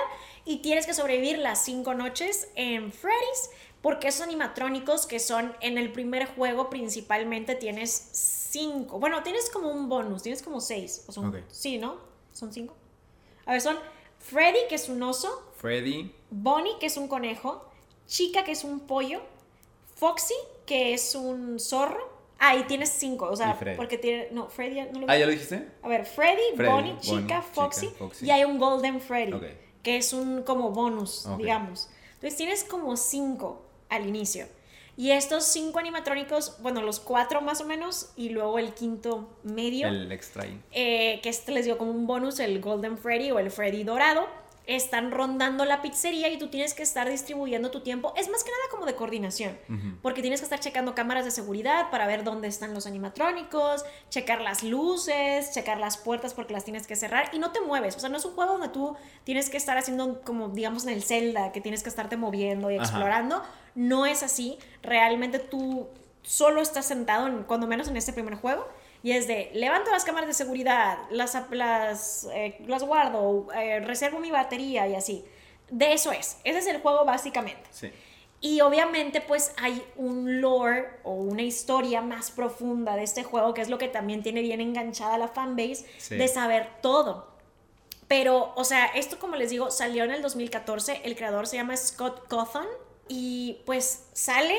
y 0.44 0.58
tienes 0.58 0.86
que 0.86 0.94
sobrevivir 0.94 1.38
las 1.38 1.64
cinco 1.64 1.94
noches 1.94 2.48
en 2.54 2.92
Freddy's. 2.92 3.50
Porque 3.80 4.08
esos 4.08 4.22
animatrónicos 4.22 5.06
que 5.06 5.20
son 5.20 5.54
en 5.60 5.78
el 5.78 5.92
primer 5.92 6.26
juego 6.26 6.68
principalmente 6.68 7.54
tienes 7.54 7.90
cinco. 8.12 8.98
Bueno, 8.98 9.22
tienes 9.22 9.50
como 9.50 9.70
un 9.70 9.88
bonus, 9.88 10.22
tienes 10.22 10.42
como 10.42 10.60
seis. 10.60 11.04
O 11.06 11.12
son, 11.12 11.28
Ok. 11.28 11.36
Sí, 11.48 11.78
¿no? 11.78 11.96
Son 12.32 12.52
cinco. 12.52 12.74
A 13.46 13.52
ver, 13.52 13.60
son 13.60 13.78
Freddy, 14.18 14.58
que 14.68 14.74
es 14.74 14.88
un 14.88 15.00
oso. 15.02 15.52
Freddy. 15.56 16.12
Bonnie, 16.30 16.76
que 16.80 16.86
es 16.86 16.96
un 16.96 17.06
conejo, 17.06 17.67
Chica, 18.08 18.42
que 18.42 18.52
es 18.52 18.64
un 18.64 18.80
pollo, 18.80 19.20
Foxy, 19.94 20.34
que 20.66 20.94
es 20.94 21.14
un 21.14 21.60
zorro. 21.60 22.18
Ah, 22.40 22.56
y 22.56 22.62
tienes 22.64 22.88
cinco, 22.90 23.28
o 23.30 23.36
sea, 23.36 23.58
porque 23.76 23.98
tiene... 23.98 24.28
No, 24.30 24.48
Freddy 24.48 24.80
no 24.92 25.00
lo 25.00 25.06
Ah, 25.10 25.16
¿ya 25.18 25.26
lo 25.26 25.32
dijiste? 25.32 25.68
A 25.82 25.88
ver, 25.88 26.06
Freddy, 26.06 26.40
Freddy, 26.54 26.70
Bonnie, 26.70 26.92
Bonnie, 26.92 27.00
Chica, 27.00 27.20
Chica, 27.20 27.42
Foxy, 27.42 27.90
y 28.22 28.30
hay 28.30 28.44
un 28.44 28.58
Golden 28.58 29.00
Freddy, 29.00 29.32
Ok. 29.32 29.42
que 29.82 29.96
es 29.96 30.12
un 30.12 30.42
como 30.42 30.70
bonus, 30.70 31.26
digamos. 31.36 31.90
Entonces 32.14 32.36
tienes 32.36 32.64
como 32.64 32.96
cinco 32.96 33.62
al 33.88 34.06
inicio. 34.06 34.46
Y 34.96 35.12
estos 35.12 35.44
cinco 35.44 35.78
animatrónicos, 35.78 36.60
bueno, 36.60 36.82
los 36.82 36.98
cuatro 36.98 37.40
más 37.40 37.60
o 37.60 37.64
menos, 37.64 38.10
y 38.16 38.30
luego 38.30 38.58
el 38.58 38.72
quinto 38.74 39.28
medio 39.44 39.86
El 39.86 40.10
extra 40.10 40.44
eh, 40.72 41.20
que 41.22 41.28
este 41.28 41.52
les 41.52 41.64
dio 41.64 41.78
como 41.78 41.90
un 41.92 42.06
bonus, 42.06 42.40
el 42.40 42.60
Golden 42.60 42.98
Freddy 42.98 43.30
o 43.30 43.38
el 43.38 43.50
Freddy 43.50 43.84
dorado, 43.84 44.26
están 44.68 45.10
rondando 45.10 45.64
la 45.64 45.80
pizzería 45.80 46.28
y 46.28 46.38
tú 46.38 46.48
tienes 46.48 46.74
que 46.74 46.82
estar 46.82 47.08
distribuyendo 47.08 47.70
tu 47.70 47.80
tiempo. 47.80 48.12
Es 48.16 48.28
más 48.28 48.44
que 48.44 48.50
nada 48.50 48.62
como 48.70 48.84
de 48.84 48.94
coordinación, 48.94 49.58
porque 50.02 50.20
tienes 50.20 50.40
que 50.40 50.44
estar 50.44 50.60
checando 50.60 50.94
cámaras 50.94 51.24
de 51.24 51.30
seguridad 51.30 51.90
para 51.90 52.06
ver 52.06 52.22
dónde 52.22 52.48
están 52.48 52.74
los 52.74 52.86
animatrónicos, 52.86 53.84
checar 54.10 54.42
las 54.42 54.62
luces, 54.62 55.52
checar 55.52 55.78
las 55.78 55.96
puertas 55.96 56.34
porque 56.34 56.52
las 56.52 56.64
tienes 56.64 56.86
que 56.86 56.96
cerrar 56.96 57.30
y 57.32 57.38
no 57.38 57.50
te 57.50 57.60
mueves. 57.62 57.96
O 57.96 58.00
sea, 58.00 58.10
no 58.10 58.18
es 58.18 58.24
un 58.26 58.34
juego 58.34 58.52
donde 58.52 58.68
tú 58.68 58.94
tienes 59.24 59.48
que 59.48 59.56
estar 59.56 59.78
haciendo 59.78 60.20
como, 60.20 60.50
digamos, 60.50 60.84
en 60.84 60.90
el 60.90 61.02
Zelda, 61.02 61.50
que 61.50 61.62
tienes 61.62 61.82
que 61.82 61.88
estarte 61.88 62.18
moviendo 62.18 62.70
y 62.70 62.74
Ajá. 62.76 62.84
explorando. 62.84 63.42
No 63.74 64.04
es 64.04 64.22
así. 64.22 64.58
Realmente 64.82 65.38
tú 65.38 65.88
solo 66.22 66.60
estás 66.60 66.84
sentado, 66.84 67.26
en- 67.26 67.44
cuando 67.44 67.66
menos 67.66 67.88
en 67.88 67.96
este 67.96 68.12
primer 68.12 68.34
juego. 68.34 68.68
Y 69.02 69.12
es 69.12 69.28
de, 69.28 69.50
levanto 69.54 69.90
las 69.90 70.04
cámaras 70.04 70.26
de 70.26 70.34
seguridad, 70.34 70.98
las, 71.10 71.36
las, 71.50 72.26
eh, 72.32 72.58
las 72.66 72.82
guardo, 72.82 73.46
eh, 73.54 73.80
reservo 73.80 74.18
mi 74.18 74.30
batería 74.30 74.88
y 74.88 74.94
así. 74.94 75.24
De 75.70 75.92
eso 75.92 76.10
es. 76.12 76.38
Ese 76.44 76.58
es 76.58 76.66
el 76.66 76.80
juego 76.80 77.04
básicamente. 77.04 77.68
Sí. 77.70 77.90
Y 78.40 78.60
obviamente 78.60 79.20
pues 79.20 79.52
hay 79.56 79.82
un 79.96 80.40
lore 80.40 80.86
o 81.04 81.12
una 81.12 81.42
historia 81.42 82.00
más 82.00 82.30
profunda 82.30 82.96
de 82.96 83.02
este 83.04 83.22
juego, 83.24 83.52
que 83.54 83.60
es 83.62 83.68
lo 83.68 83.78
que 83.78 83.88
también 83.88 84.22
tiene 84.22 84.42
bien 84.42 84.60
enganchada 84.60 85.18
la 85.18 85.28
fanbase, 85.28 85.84
Sí. 85.98 86.16
de 86.16 86.28
saber 86.28 86.68
todo. 86.80 87.28
Pero, 88.08 88.52
o 88.56 88.64
sea, 88.64 88.86
esto 88.86 89.18
como 89.18 89.36
les 89.36 89.50
digo, 89.50 89.70
salió 89.70 90.04
en 90.04 90.10
el 90.12 90.22
2014, 90.22 91.02
el 91.04 91.14
creador 91.14 91.46
se 91.46 91.56
llama 91.56 91.76
Scott 91.76 92.26
Cawthon 92.28 92.66
y 93.06 93.60
pues 93.66 94.06
sale 94.12 94.56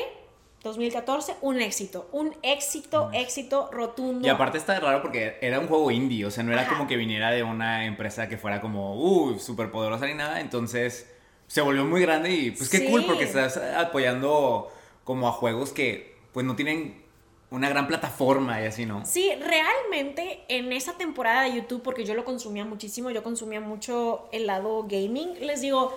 2014 0.62 1.36
un 1.40 1.60
éxito, 1.60 2.08
un 2.12 2.34
éxito, 2.42 3.10
éxito 3.12 3.70
rotundo. 3.72 4.26
Y 4.26 4.30
aparte 4.30 4.58
está 4.58 4.78
raro 4.78 5.00
porque 5.02 5.38
era 5.40 5.58
un 5.58 5.66
juego 5.68 5.90
indie, 5.90 6.24
o 6.26 6.30
sea, 6.30 6.42
no 6.44 6.52
era 6.52 6.62
Ajá. 6.62 6.72
como 6.72 6.86
que 6.86 6.96
viniera 6.96 7.30
de 7.30 7.42
una 7.42 7.86
empresa 7.86 8.28
que 8.28 8.36
fuera 8.36 8.60
como, 8.60 8.94
uh, 8.94 9.38
súper 9.38 9.70
poderosa 9.70 10.06
ni 10.06 10.14
nada, 10.14 10.40
entonces 10.40 11.10
se 11.46 11.60
volvió 11.62 11.84
muy 11.84 12.00
grande 12.02 12.30
y 12.30 12.50
pues 12.50 12.68
qué 12.68 12.78
Sí. 12.78 12.86
cool 12.88 13.04
porque 13.06 13.24
estás 13.24 13.56
apoyando 13.56 14.70
como 15.04 15.28
a 15.28 15.32
juegos 15.32 15.72
que 15.72 16.16
pues 16.32 16.46
no 16.46 16.54
tienen 16.56 17.02
una 17.50 17.68
gran 17.68 17.88
plataforma 17.88 18.60
y 18.62 18.66
así, 18.66 18.86
¿no? 18.86 19.04
Sí, 19.04 19.32
realmente 19.40 20.44
en 20.48 20.72
esa 20.72 20.92
temporada 20.92 21.42
de 21.42 21.54
YouTube, 21.56 21.82
porque 21.82 22.04
yo 22.04 22.14
lo 22.14 22.24
consumía 22.24 22.64
muchísimo, 22.64 23.10
yo 23.10 23.24
consumía 23.24 23.60
mucho 23.60 24.28
el 24.30 24.46
lado 24.46 24.84
gaming, 24.88 25.34
les 25.44 25.60
digo, 25.60 25.92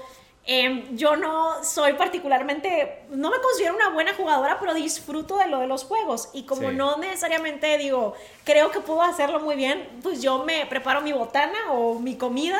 em, 0.46 0.98
yo 0.98 1.16
no 1.16 1.64
soy 1.64 1.94
particularmente, 1.94 3.04
no 3.10 3.30
me 3.30 3.38
considero 3.40 3.76
una 3.76 3.90
buena 3.90 4.14
jugadora, 4.14 4.58
pero 4.60 4.74
disfruto 4.74 5.38
de 5.38 5.48
lo 5.48 5.60
de 5.60 5.68
los 5.68 5.86
juegos. 5.86 6.30
Y 6.34 6.44
como 6.44 6.70
Sí. 6.70 6.76
no 6.76 6.98
necesariamente 6.98 7.78
digo, 7.78 8.14
creo 8.44 8.72
que 8.72 8.80
puedo 8.82 9.02
hacerlo 9.02 9.40
muy 9.40 9.56
bien, 9.56 9.88
pues 10.04 10.22
yo 10.22 10.44
me 10.44 10.66
preparo 10.66 11.02
mi 11.02 11.14
botana 11.14 11.72
o 11.72 12.00
mi 12.00 12.18
comida 12.18 12.60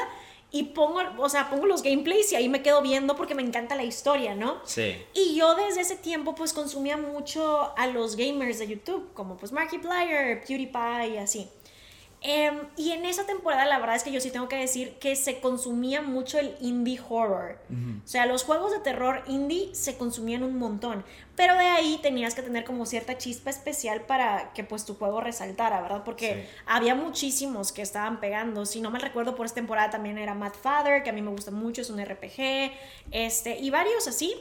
y 0.52 0.66
pongo, 0.66 1.02
o 1.18 1.30
sea, 1.30 1.50
pongo 1.50 1.66
los 1.66 1.82
gameplays 1.82 2.32
y 2.32 2.36
ahí 2.36 2.48
me 2.48 2.62
quedo 2.62 2.82
viendo 2.84 3.16
porque 3.16 3.34
me 3.34 3.42
encanta 3.42 3.76
la 3.76 3.84
historia, 3.84 4.36
¿no? 4.36 4.62
Sí. 4.66 5.04
Y 5.14 5.36
yo 5.36 5.56
desde 5.56 5.82
ese 5.82 5.96
tiempo 5.96 6.36
pues 6.36 6.54
consumía 6.54 6.96
mucho 6.96 7.74
a 7.76 7.88
los 7.88 8.16
gamers 8.16 8.60
de 8.60 8.68
YouTube, 8.68 9.12
como 9.14 9.36
pues 9.36 9.52
Markiplier, 9.52 10.42
PewDiePie 10.46 11.16
y 11.16 11.18
así. 11.18 11.50
Em, 12.26 12.58
y 12.78 12.92
en 12.92 13.04
esa 13.06 13.26
temporada 13.26 13.66
la 13.66 13.80
verdad 13.80 13.98
es 13.98 14.04
que 14.04 14.12
yo 14.12 14.22
sí 14.22 14.32
tengo 14.32 14.48
que 14.48 14.56
decir 14.56 14.94
que 15.00 15.16
se 15.18 15.42
consumía 15.42 16.02
mucho 16.02 16.40
el 16.40 16.56
indie 16.62 16.98
horror. 17.10 17.60
O 18.04 18.08
sea, 18.08 18.26
los 18.26 18.44
juegos 18.46 18.72
de 18.72 18.80
terror 18.80 19.22
indie 19.28 19.76
se 19.76 19.98
consumían 19.98 20.42
un 20.44 20.58
montón. 20.58 21.04
Pero 21.36 21.56
de 21.58 21.66
ahí 21.66 22.00
tenías 22.02 22.34
que 22.34 22.42
tener 22.42 22.64
como 22.64 22.86
cierta 22.86 23.18
chispa 23.18 23.50
especial 23.50 24.02
para 24.02 24.54
que 24.54 24.64
pues 24.64 24.86
tu 24.86 24.96
juego 24.96 25.20
resaltara, 25.20 25.82
¿verdad? 25.82 26.04
Porque 26.06 26.44
Sí. 26.48 26.50
había 26.66 26.96
muchísimos 26.96 27.72
que 27.74 27.82
estaban 27.82 28.20
pegando. 28.22 28.66
Si 28.66 28.80
no 28.80 28.90
mal 28.90 29.02
recuerdo, 29.02 29.36
por 29.36 29.46
esta 29.46 29.56
temporada 29.56 29.90
también 29.90 30.18
era 30.18 30.34
Mad 30.34 30.54
Father, 30.54 31.04
que 31.04 31.10
a 31.10 31.14
mí 31.14 31.22
me 31.22 31.32
gusta 31.32 31.52
mucho, 31.52 31.82
es 31.82 31.90
un 31.90 32.00
RPG. 32.00 32.72
Este, 33.12 33.58
y 33.60 33.70
varios 33.70 34.08
así 34.08 34.34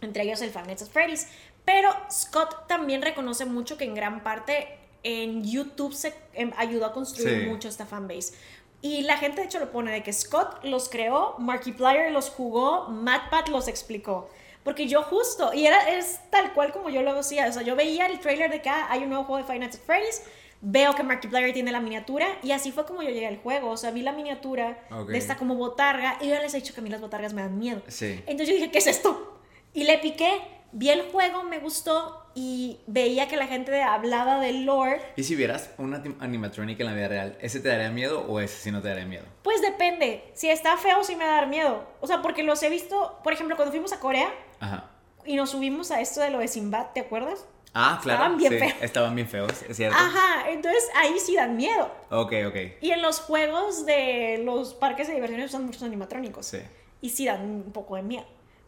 entre 0.00 0.22
ellos 0.24 0.40
el 0.42 0.50
Five 0.50 0.66
Nights 0.66 0.82
at 0.82 0.88
Freddy's. 0.88 1.26
Pero 1.64 1.90
Scott 2.10 2.66
también 2.68 3.02
reconoce 3.02 3.44
mucho 3.44 3.76
que 3.76 3.84
en 3.84 3.94
gran 3.94 4.22
parte 4.22 4.78
en 5.06 5.44
YouTube 5.44 5.94
se 5.94 6.12
em, 6.34 6.50
ayudó 6.56 6.86
a 6.86 6.92
construir 6.92 7.42
Sí. 7.44 7.48
mucho 7.48 7.68
esta 7.68 7.86
fanbase. 7.86 8.34
Y 8.82 9.02
la 9.02 9.16
gente 9.16 9.40
de 9.40 9.46
hecho 9.46 9.58
lo 9.60 9.70
pone 9.70 9.92
de 9.92 10.02
que 10.02 10.12
Scott 10.12 10.64
los 10.64 10.88
creó, 10.88 11.36
Markiplier 11.38 12.10
los 12.12 12.28
jugó, 12.30 12.88
MatPat 12.88 13.48
los 13.48 13.68
explicó. 13.68 14.28
Porque 14.64 14.88
yo 14.88 15.02
justo, 15.02 15.52
y 15.54 15.64
era, 15.66 15.90
es 15.96 16.18
tal 16.30 16.52
cual 16.54 16.72
como 16.72 16.90
yo 16.90 17.02
lo 17.02 17.14
decía, 17.14 17.46
o 17.48 17.52
sea, 17.52 17.62
yo 17.62 17.76
veía 17.76 18.06
el 18.06 18.18
trailer 18.18 18.50
de 18.50 18.60
que 18.60 18.68
ah, 18.68 18.86
hay 18.90 19.04
un 19.04 19.10
nuevo 19.10 19.24
juego 19.24 19.46
de 19.48 19.64
at 19.64 19.74
Freddy's, 19.86 20.22
veo 20.60 20.92
que 20.94 21.04
Markiplier 21.04 21.52
tiene 21.52 21.70
la 21.70 21.80
miniatura, 21.80 22.26
y 22.42 22.50
así 22.50 22.72
fue 22.72 22.84
como 22.84 23.02
yo 23.02 23.10
llegué 23.10 23.28
al 23.28 23.38
juego, 23.38 23.70
o 23.70 23.76
sea, 23.76 23.92
vi 23.92 24.02
la 24.02 24.10
miniatura 24.12 24.80
Ok. 24.90 25.08
de 25.10 25.18
esta 25.18 25.36
como 25.36 25.54
botarga, 25.54 26.18
y 26.20 26.28
yo 26.28 26.34
les 26.40 26.52
he 26.54 26.56
dicho 26.56 26.74
que 26.74 26.80
a 26.80 26.82
mí 26.82 26.90
las 26.90 27.00
botargas 27.00 27.32
me 27.32 27.42
dan 27.42 27.56
miedo. 27.58 27.80
Sí. 27.86 28.20
Entonces 28.26 28.48
yo 28.48 28.54
dije, 28.54 28.70
¿qué 28.72 28.78
es 28.78 28.88
esto? 28.88 29.40
Y 29.72 29.84
le 29.84 29.98
piqué, 29.98 30.32
vi 30.72 30.90
el 30.90 31.10
juego, 31.10 31.42
me 31.42 31.58
gustó 31.58 32.26
y 32.34 32.80
veía 32.86 33.28
que 33.28 33.36
la 33.36 33.46
gente 33.46 33.82
hablaba 33.82 34.40
del 34.40 34.66
lore. 34.66 35.00
¿Y 35.16 35.24
si 35.24 35.34
vieras 35.34 35.70
una 35.78 36.02
animatronic 36.20 36.78
en 36.80 36.86
la 36.86 36.92
vida 36.92 37.08
real, 37.08 37.38
ese 37.40 37.60
te 37.60 37.68
daría 37.68 37.90
miedo 37.90 38.26
o 38.28 38.40
ese 38.40 38.58
sí 38.58 38.70
no 38.70 38.82
te 38.82 38.88
daría 38.88 39.06
miedo? 39.06 39.24
Pues 39.42 39.62
depende, 39.62 40.30
si 40.34 40.48
está 40.48 40.76
feo 40.76 41.02
sí 41.02 41.16
me 41.16 41.24
va 41.24 41.32
a 41.32 41.36
dar 41.36 41.48
miedo. 41.48 41.82
O 42.00 42.06
sea, 42.06 42.20
porque 42.22 42.42
los 42.42 42.62
he 42.62 42.68
visto, 42.68 43.18
por 43.24 43.32
ejemplo, 43.32 43.56
cuando 43.56 43.72
fuimos 43.72 43.92
a 43.92 44.00
Corea 44.00 44.30
Ajá. 44.60 44.90
y 45.24 45.36
nos 45.36 45.50
subimos 45.50 45.90
a 45.90 46.00
esto 46.00 46.20
de 46.20 46.30
lo 46.30 46.38
de 46.38 46.48
Sinbad, 46.48 46.88
¿te 46.92 47.00
acuerdas? 47.00 47.46
Ah, 47.78 48.00
claro. 48.02 48.22
Estaban 48.22 48.38
bien 48.38 48.52
sí, 48.52 48.58
feos. 48.58 48.74
Estaban 48.80 49.14
bien 49.14 49.28
feos, 49.28 49.62
es 49.68 49.76
cierto. 49.76 49.98
Ajá, 49.98 50.50
entonces 50.50 50.88
ahí 50.94 51.18
sí 51.18 51.36
dan 51.36 51.56
miedo. 51.56 51.90
Ok, 52.10 52.32
ok. 52.48 52.56
Y 52.80 52.90
en 52.90 53.02
los 53.02 53.20
juegos 53.20 53.84
de 53.84 54.40
los 54.44 54.72
parques 54.72 55.08
de 55.08 55.14
diversiones 55.14 55.50
usan 55.50 55.66
muchos 55.66 55.82
animatrónicos. 55.82 56.46
Sí. 56.46 56.58
Y 57.02 57.10
sí 57.10 57.26
dan 57.26 57.42
un 57.42 57.72
poco 57.72 57.96
de 57.96 58.02
miedo. 58.02 58.24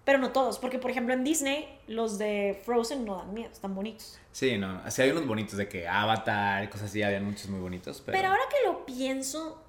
Pero 0.08 0.16
no 0.16 0.32
todos, 0.32 0.58
porque 0.58 0.78
por 0.78 0.90
ejemplo 0.90 1.12
en 1.12 1.22
Disney 1.22 1.68
los 1.86 2.16
de 2.16 2.58
Frozen 2.64 3.04
no 3.04 3.16
dan 3.16 3.34
miedo, 3.34 3.50
están 3.52 3.74
bonitos. 3.74 4.18
Sí, 4.32 4.56
no, 4.56 4.80
así 4.82 5.02
hay 5.02 5.10
unos 5.10 5.26
bonitos 5.26 5.58
de 5.58 5.68
que 5.68 5.86
Avatar 5.86 6.70
cosas 6.70 6.88
así, 6.88 7.02
habían 7.02 7.26
muchos 7.26 7.50
muy 7.50 7.60
bonitos, 7.60 8.00
pero... 8.06 8.16
Pero 8.16 8.28
ahora 8.28 8.40
que 8.48 8.66
lo 8.66 8.86
pienso, 8.86 9.62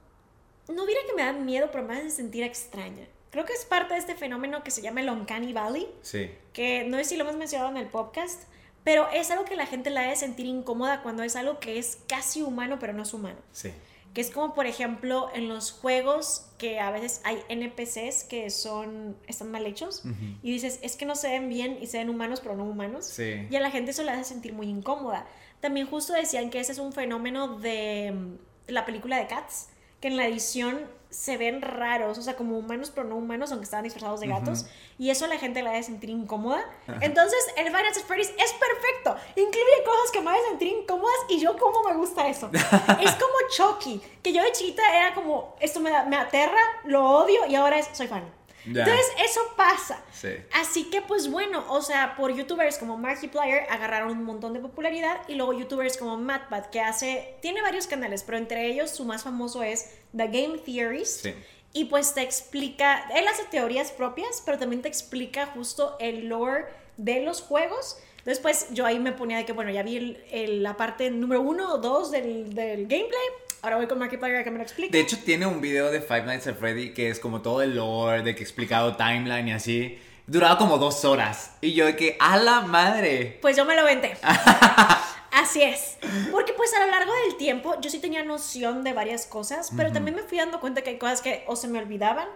no 0.70 0.86
hubiera 0.86 1.02
que 1.06 1.14
me 1.14 1.26
dan 1.26 1.46
miedo, 1.46 1.68
pero 1.74 1.84
me 1.84 1.94
hacen 1.94 2.10
sentir 2.10 2.46
extraña. 2.46 3.06
Creo 3.32 3.44
que 3.44 3.52
es 3.52 3.66
parte 3.66 3.96
de 3.96 4.00
este 4.00 4.16
fenómeno 4.16 4.64
que 4.64 4.72
se 4.72 4.82
llama 4.82 5.02
el 5.02 5.10
Uncanny 5.10 5.52
Valley, 5.52 5.90
Sí, 6.04 6.32
que 6.54 6.86
no 6.86 6.96
sé 7.00 7.04
si 7.04 7.18
lo 7.18 7.26
hemos 7.26 7.36
mencionado 7.36 7.70
en 7.72 7.76
el 7.76 7.88
podcast, 7.88 8.44
pero 8.86 9.10
es 9.10 9.32
algo 9.32 9.44
que 9.44 9.58
la 9.58 9.66
gente 9.66 9.90
la 9.90 10.10
hace 10.10 10.22
sentir 10.22 10.46
incómoda 10.46 11.04
cuando 11.04 11.24
es 11.24 11.36
algo 11.36 11.60
que 11.60 11.80
es 11.80 11.98
casi 12.08 12.44
humano, 12.44 12.78
pero 12.80 12.94
no 12.94 13.04
es 13.04 13.14
humano. 13.14 13.40
sí. 13.52 13.74
Que 14.14 14.22
es 14.22 14.32
como, 14.32 14.54
por 14.54 14.66
ejemplo, 14.66 15.30
en 15.34 15.48
los 15.48 15.72
juegos 15.72 16.48
que 16.58 16.80
a 16.80 16.92
veces 16.92 17.22
hay 17.24 17.42
NPCs 17.48 18.24
que 18.24 18.50
son, 18.50 19.16
están 19.28 19.52
mal 19.52 19.66
hechos 19.66 20.04
y 20.42 20.52
dices, 20.52 20.80
es 20.82 20.96
que 20.96 21.06
no 21.06 21.16
se 21.16 21.30
ven 21.30 21.48
bien 21.48 21.78
y 21.80 21.88
se 21.88 22.00
ven 22.00 22.10
humanos, 22.10 22.42
pero 22.42 22.56
no 22.56 22.66
humanos. 22.66 23.06
Sí. 23.06 23.48
Y 23.50 23.56
a 23.56 23.60
la 23.60 23.72
gente 23.72 23.92
eso 23.92 24.04
le 24.04 24.12
hace 24.12 24.24
sentir 24.24 24.54
muy 24.54 24.68
incómoda. 24.68 25.28
También 25.62 25.88
justo 25.88 26.14
decían 26.14 26.50
que 26.50 26.60
ese 26.60 26.72
es 26.72 26.80
un 26.80 26.92
fenómeno 26.92 27.60
de 27.60 28.12
mm, 28.14 28.72
la 28.72 28.86
película 28.86 29.18
de 29.18 29.28
Cats, 29.28 29.70
que 30.02 30.08
en 30.08 30.18
la 30.18 30.26
edición 30.28 30.88
se 31.10 31.38
ven 31.38 31.62
raros, 31.64 32.20
o 32.20 32.22
sea, 32.22 32.36
como 32.36 32.56
humanos 32.58 32.92
pero 32.94 33.08
no 33.08 33.16
humanos, 33.16 33.50
aunque 33.52 33.64
estaban 33.64 33.84
disfrazados 33.84 34.20
de 34.20 34.28
gatos. 34.28 34.68
Y 35.00 35.10
eso 35.10 35.26
a 35.26 35.28
la 35.28 35.40
gente 35.40 35.64
le 35.64 35.70
hace 35.72 35.84
sentir 35.84 36.10
incómoda. 36.12 36.64
Entonces, 37.02 37.40
el 37.58 37.74
at 37.74 37.82
Freddy's 38.06 38.30
es 38.30 38.54
perfecto. 38.54 39.16
Incluye 39.36 39.84
cosas 39.86 40.12
que 40.12 40.22
me 40.22 40.30
hacen 40.30 40.44
sentir 40.50 40.68
incómodas 40.68 41.16
y 41.30 41.40
yo 41.40 41.58
como 41.58 41.82
me 41.84 41.96
gusta 41.96 42.28
eso. 42.28 42.50
es 42.54 43.12
como 43.16 43.34
Chucky, 43.56 44.02
que 44.22 44.32
yo 44.34 44.44
de 44.44 44.52
chiquita 44.52 44.84
era 44.96 45.16
como, 45.16 45.56
esto 45.60 45.80
me, 45.80 45.90
da- 45.90 46.06
me 46.06 46.16
aterra, 46.16 46.62
lo 46.84 47.04
odio 47.10 47.46
y 47.48 47.56
ahora 47.56 47.80
es, 47.80 47.90
soy 47.94 48.08
fan. 48.08 48.24
Ya. 48.66 48.84
Entonces, 48.84 49.06
eso 49.26 49.40
pasa. 49.56 50.04
Sí. 50.12 50.30
Así 50.54 50.90
que 50.90 51.02
pues 51.02 51.30
bueno, 51.32 51.64
o 51.70 51.82
sea, 51.82 52.16
por 52.16 52.34
youtubers 52.36 52.78
como 52.78 52.98
Markiplier 52.98 53.66
agarraron 53.70 54.12
un 54.12 54.24
montón 54.26 54.54
de 54.54 54.60
popularidad 54.60 55.22
y 55.28 55.36
luego 55.36 55.54
youtubers 55.54 55.98
como 55.98 56.18
MatPat 56.18 56.70
que 56.70 56.82
hace, 56.82 57.36
tiene 57.42 57.62
varios 57.62 57.88
canales, 57.88 58.24
pero 58.24 58.38
entre 58.38 58.68
ellos 58.68 58.90
su 58.92 59.06
más 59.06 59.24
famoso 59.24 59.64
es 59.64 59.92
The 60.16 60.28
Game 60.28 60.58
Theorist. 60.60 61.24
Sí. 61.24 61.34
Y 61.72 61.86
pues 61.86 62.14
te 62.16 62.22
explica, 62.22 63.08
él 63.16 63.28
hace 63.28 63.44
teorías 63.46 63.92
propias, 63.92 64.42
pero 64.46 64.58
también 64.58 64.82
te 64.82 64.88
explica 64.88 65.46
justo 65.48 65.96
el 66.00 66.28
lore 66.28 66.66
de 66.98 67.22
los 67.22 67.42
juegos. 67.42 67.98
Pues 68.42 68.68
yo 68.72 68.86
ahí 68.86 69.00
me 69.00 69.12
ponía 69.12 69.38
de 69.38 69.46
que 69.46 69.54
bueno, 69.54 69.72
ya 69.72 69.82
vi 69.82 69.98
el- 69.98 70.24
el- 70.32 70.64
la 70.64 70.78
parte 70.78 71.10
número 71.10 71.42
uno 71.42 71.74
o 71.74 71.78
dos 71.80 72.12
del, 72.12 72.54
del 72.54 72.82
gameplay, 72.88 73.28
ahora 73.62 73.78
voy 73.78 73.88
con 73.88 74.00
Markiplier 74.00 74.38
a 74.38 74.44
que 74.44 74.52
me 74.52 74.58
lo 74.58 74.64
explique. 74.64 74.92
De 74.92 75.00
hecho, 75.00 75.18
tiene 75.24 75.46
un 75.46 75.62
video 75.62 75.92
de 75.92 76.02
Five 76.02 76.24
Nights 76.24 76.48
at 76.48 76.56
Freddy 76.56 76.94
que 76.94 77.10
es 77.10 77.20
como 77.20 77.42
todo 77.42 77.62
el 77.62 77.76
lore, 77.76 78.22
de 78.24 78.36
que 78.36 78.44
explicado 78.44 78.96
timeline 78.96 79.48
y 79.48 79.52
así. 79.52 80.00
Duraba 80.28 80.58
como 80.58 80.78
dos 80.78 81.06
horas. 81.06 81.58
Y 81.62 81.74
yo 81.74 81.86
de 81.86 81.96
que, 81.96 82.16
¡a 82.20 82.38
la 82.38 82.62
madre! 82.62 83.40
Pues 83.42 83.58
yo 83.58 83.66
me 83.66 83.76
lo 83.76 83.84
venté. 83.84 84.16
Así 85.32 85.62
es. 85.62 85.98
Porque 86.32 86.54
pues 86.54 86.74
a 86.74 86.86
lo 86.86 86.92
largo 86.92 87.12
del 87.26 87.38
tiempo 87.38 87.80
yo 87.82 87.90
sí 87.90 88.00
tenía 88.00 88.24
noción 88.24 88.84
de 88.84 88.94
varias 88.94 89.26
cosas, 89.26 89.72
pero 89.76 89.92
también 89.92 90.16
me 90.16 90.24
fui 90.24 90.38
dando 90.38 90.60
cuenta 90.60 90.82
que 90.82 90.92
hay 90.92 90.98
cosas 90.98 91.22
que 91.22 91.44
o 91.48 91.56
se 91.56 91.68
me 91.68 91.80
olvidaban 91.80 92.28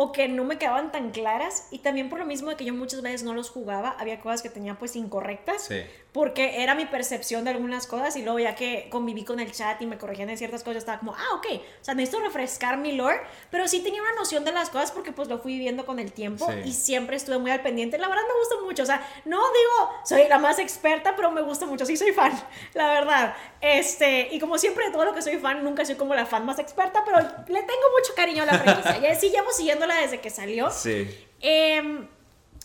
o 0.00 0.12
que 0.12 0.28
no 0.28 0.44
me 0.44 0.58
quedaban 0.58 0.92
tan 0.92 1.10
claras 1.10 1.66
y 1.72 1.80
también 1.80 2.08
por 2.08 2.20
lo 2.20 2.24
mismo 2.24 2.50
de 2.50 2.56
que 2.56 2.64
yo 2.64 2.72
muchas 2.72 3.02
veces 3.02 3.24
no 3.24 3.34
los 3.34 3.50
jugaba, 3.50 3.96
había 3.98 4.20
cosas 4.20 4.42
que 4.42 4.48
tenía 4.48 4.78
pues 4.78 4.94
incorrectas 4.94 5.64
Sí. 5.64 5.82
Porque 6.12 6.62
era 6.62 6.74
mi 6.74 6.86
percepción 6.86 7.44
de 7.44 7.50
algunas 7.50 7.86
cosas 7.86 8.16
y 8.16 8.22
luego 8.22 8.38
ya 8.38 8.54
que 8.54 8.88
conviví 8.90 9.24
con 9.24 9.40
el 9.40 9.52
chat 9.52 9.80
y 9.82 9.86
me 9.86 9.98
corregían 9.98 10.30
en 10.30 10.38
ciertas 10.38 10.62
cosas, 10.64 10.78
estaba 10.78 10.98
como, 10.98 11.14
ah, 11.14 11.34
ok, 11.36 11.46
o 11.80 11.84
sea, 11.84 11.94
necesito 11.94 12.22
refrescar 12.22 12.78
mi 12.78 12.92
lore, 12.92 13.20
pero 13.50 13.68
sí 13.68 13.80
tenía 13.80 14.00
una 14.02 14.14
noción 14.14 14.44
de 14.44 14.52
las 14.52 14.70
cosas 14.70 14.90
porque 14.90 15.12
pues 15.12 15.28
lo 15.28 15.38
fui 15.38 15.52
viviendo 15.52 15.84
con 15.86 15.98
el 15.98 16.12
tiempo 16.12 16.46
Sí. 16.46 16.68
y 16.68 16.72
siempre 16.72 17.16
estuve 17.16 17.38
muy 17.38 17.50
al 17.50 17.60
pendiente. 17.62 17.98
La 17.98 18.08
verdad 18.08 18.22
me 18.26 18.38
gusta 18.40 18.54
mucho, 18.64 18.82
o 18.82 18.86
sea, 18.86 19.06
no 19.26 19.36
digo 19.38 19.90
soy 20.04 20.26
la 20.28 20.38
más 20.38 20.58
experta, 20.58 21.14
pero 21.14 21.30
me 21.30 21.42
gusta 21.42 21.66
mucho, 21.66 21.84
sí 21.84 21.96
soy 21.96 22.12
fan, 22.12 22.32
la 22.74 22.88
verdad. 22.88 23.34
Este, 23.60 24.28
y 24.32 24.40
como 24.40 24.56
siempre 24.58 24.86
de 24.86 24.92
todo 24.92 25.04
lo 25.04 25.14
que 25.14 25.22
soy 25.22 25.36
fan, 25.36 25.62
nunca 25.62 25.84
soy 25.84 25.96
como 25.96 26.14
la 26.14 26.26
fan 26.26 26.46
más 26.46 26.58
experta, 26.58 27.02
pero 27.04 27.18
le 27.20 27.62
tengo 27.62 27.82
mucho 27.98 28.14
cariño 28.16 28.42
a 28.44 28.46
la 28.46 28.58
franquicia. 28.58 28.98
Ya 29.02 29.14
sí 29.14 29.30
llevo 29.30 29.50
siguiéndola 29.52 29.96
desde 30.00 30.20
que 30.20 30.30
salió. 30.30 30.70
Sí. 30.70 31.06
Em, 31.40 32.08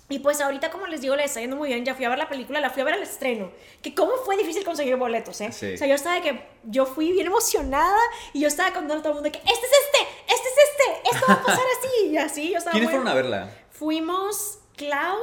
y 0.10 0.20
pues 0.20 0.42
ahorita, 0.42 0.70
como 0.70 0.86
les 0.88 1.02
digo, 1.02 1.16
le 1.16 1.24
está 1.24 1.40
yendo 1.40 1.56
muy 1.56 1.70
bien. 1.70 1.86
Ya 1.86 1.96
fui 1.96 2.06
a 2.06 2.10
ver 2.10 2.18
la 2.20 2.30
película, 2.30 2.60
la 2.60 2.70
fui 2.70 2.82
a 2.82 2.86
ver 2.86 2.94
al 2.96 3.02
estreno. 3.04 3.50
Que 3.82 3.96
cómo 3.96 4.12
fue 4.26 4.38
difícil 4.38 4.64
conseguir 4.64 4.96
boletos, 4.98 5.40
¿eh? 5.42 5.52
Sí. 5.52 5.74
O 5.74 5.78
sea, 5.78 5.88
yo 5.88 5.96
estaba 5.96 6.16
de 6.16 6.22
que 6.22 6.46
yo 6.66 6.86
fui 6.86 7.12
bien 7.14 7.28
emocionada 7.28 7.98
y 8.34 8.42
yo 8.42 8.48
estaba 8.48 8.70
contando 8.74 8.96
a 8.96 9.02
todo 9.02 9.10
el 9.10 9.16
mundo 9.16 9.30
de 9.30 9.32
que 9.32 9.40
este 9.40 9.52
es 9.66 9.72
este, 9.86 10.34
este 10.34 10.50
es 10.50 10.56
este, 10.70 11.10
esto 11.16 11.26
va 11.28 11.34
a 11.36 11.44
pasar 11.44 11.66
así 11.80 12.08
y 12.12 12.18
así. 12.18 12.52
Yo 12.52 12.58
estaba 12.58 12.74
¿Quiénes 12.74 12.90
muy- 12.90 12.96
fueron 13.00 13.08
a 13.08 13.16
verla? 13.16 13.50
Fuimos 13.72 14.60
Clau, 14.76 15.18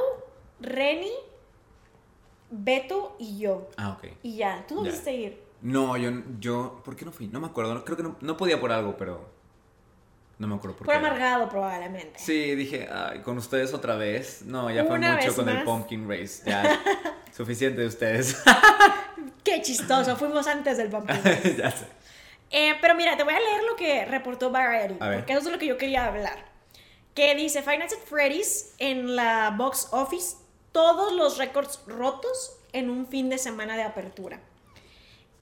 Reni, 0.59 1.11
Beto 2.49 3.15
y 3.19 3.39
yo. 3.39 3.69
Ah, 3.77 3.97
ok. 3.97 4.11
Y 4.23 4.37
ya, 4.37 4.65
¿tú 4.67 4.75
no 4.75 4.83
quisiste 4.83 5.13
ir? 5.13 5.43
No, 5.61 5.95
yo, 5.95 6.09
yo, 6.39 6.81
¿por 6.83 6.95
qué 6.95 7.05
no 7.05 7.11
fui? 7.11 7.27
No 7.27 7.39
me 7.39 7.47
acuerdo, 7.47 7.85
creo 7.85 7.95
que 7.95 8.03
no, 8.03 8.17
no 8.19 8.35
podía 8.35 8.59
por 8.59 8.71
algo, 8.71 8.97
pero 8.97 9.29
no 10.41 10.47
me 10.47 10.55
acuerdo 10.55 10.75
por 10.75 10.87
Por 10.87 10.93
qué. 10.95 10.99
amargado 10.99 11.47
probablemente. 11.47 12.17
Sí, 12.19 12.55
dije, 12.55 12.89
ay, 12.91 13.19
con 13.19 13.37
ustedes 13.37 13.73
otra 13.75 13.95
vez. 13.95 14.41
No, 14.41 14.71
ya 14.71 14.85
fue 14.85 14.97
Una 14.97 15.15
mucho 15.15 15.35
con 15.35 15.47
el. 15.47 15.63
Pumpkin 15.63 16.09
Race. 16.09 16.41
Ya, 16.45 16.79
suficiente 17.31 17.81
de 17.81 17.87
ustedes. 17.87 18.41
Qué 19.43 19.61
chistoso, 19.61 20.15
fuimos 20.17 20.47
antes 20.47 20.77
del 20.77 20.89
Pumpkin 20.89 21.15
Race. 21.23 21.55
ya 21.57 21.69
sé. 21.71 21.85
Eh, 22.49 22.73
pero 22.81 22.95
mira, 22.95 23.15
te 23.15 23.23
voy 23.23 23.33
a 23.35 23.39
leer 23.39 23.63
lo 23.69 23.75
que 23.75 24.03
reportó 24.05 24.49
Variety, 24.51 24.95
porque 24.95 25.33
eso 25.33 25.41
es 25.45 25.51
lo 25.51 25.59
que 25.59 25.67
yo 25.67 25.77
quería 25.77 26.05
hablar. 26.07 26.43
Que 27.13 27.35
dice, 27.35 27.61
Nights 27.61 27.93
at 27.93 27.99
Freddy's 28.09 28.73
en 28.79 29.15
la 29.15 29.53
box 29.55 29.89
office, 29.91 30.37
todos 30.71 31.13
los 31.13 31.37
récords 31.37 31.79
rotos 31.85 32.57
en 32.73 32.89
un 32.89 33.05
fin 33.07 33.29
de 33.29 33.37
semana 33.37 33.77
de 33.77 33.83
apertura. 33.83 34.39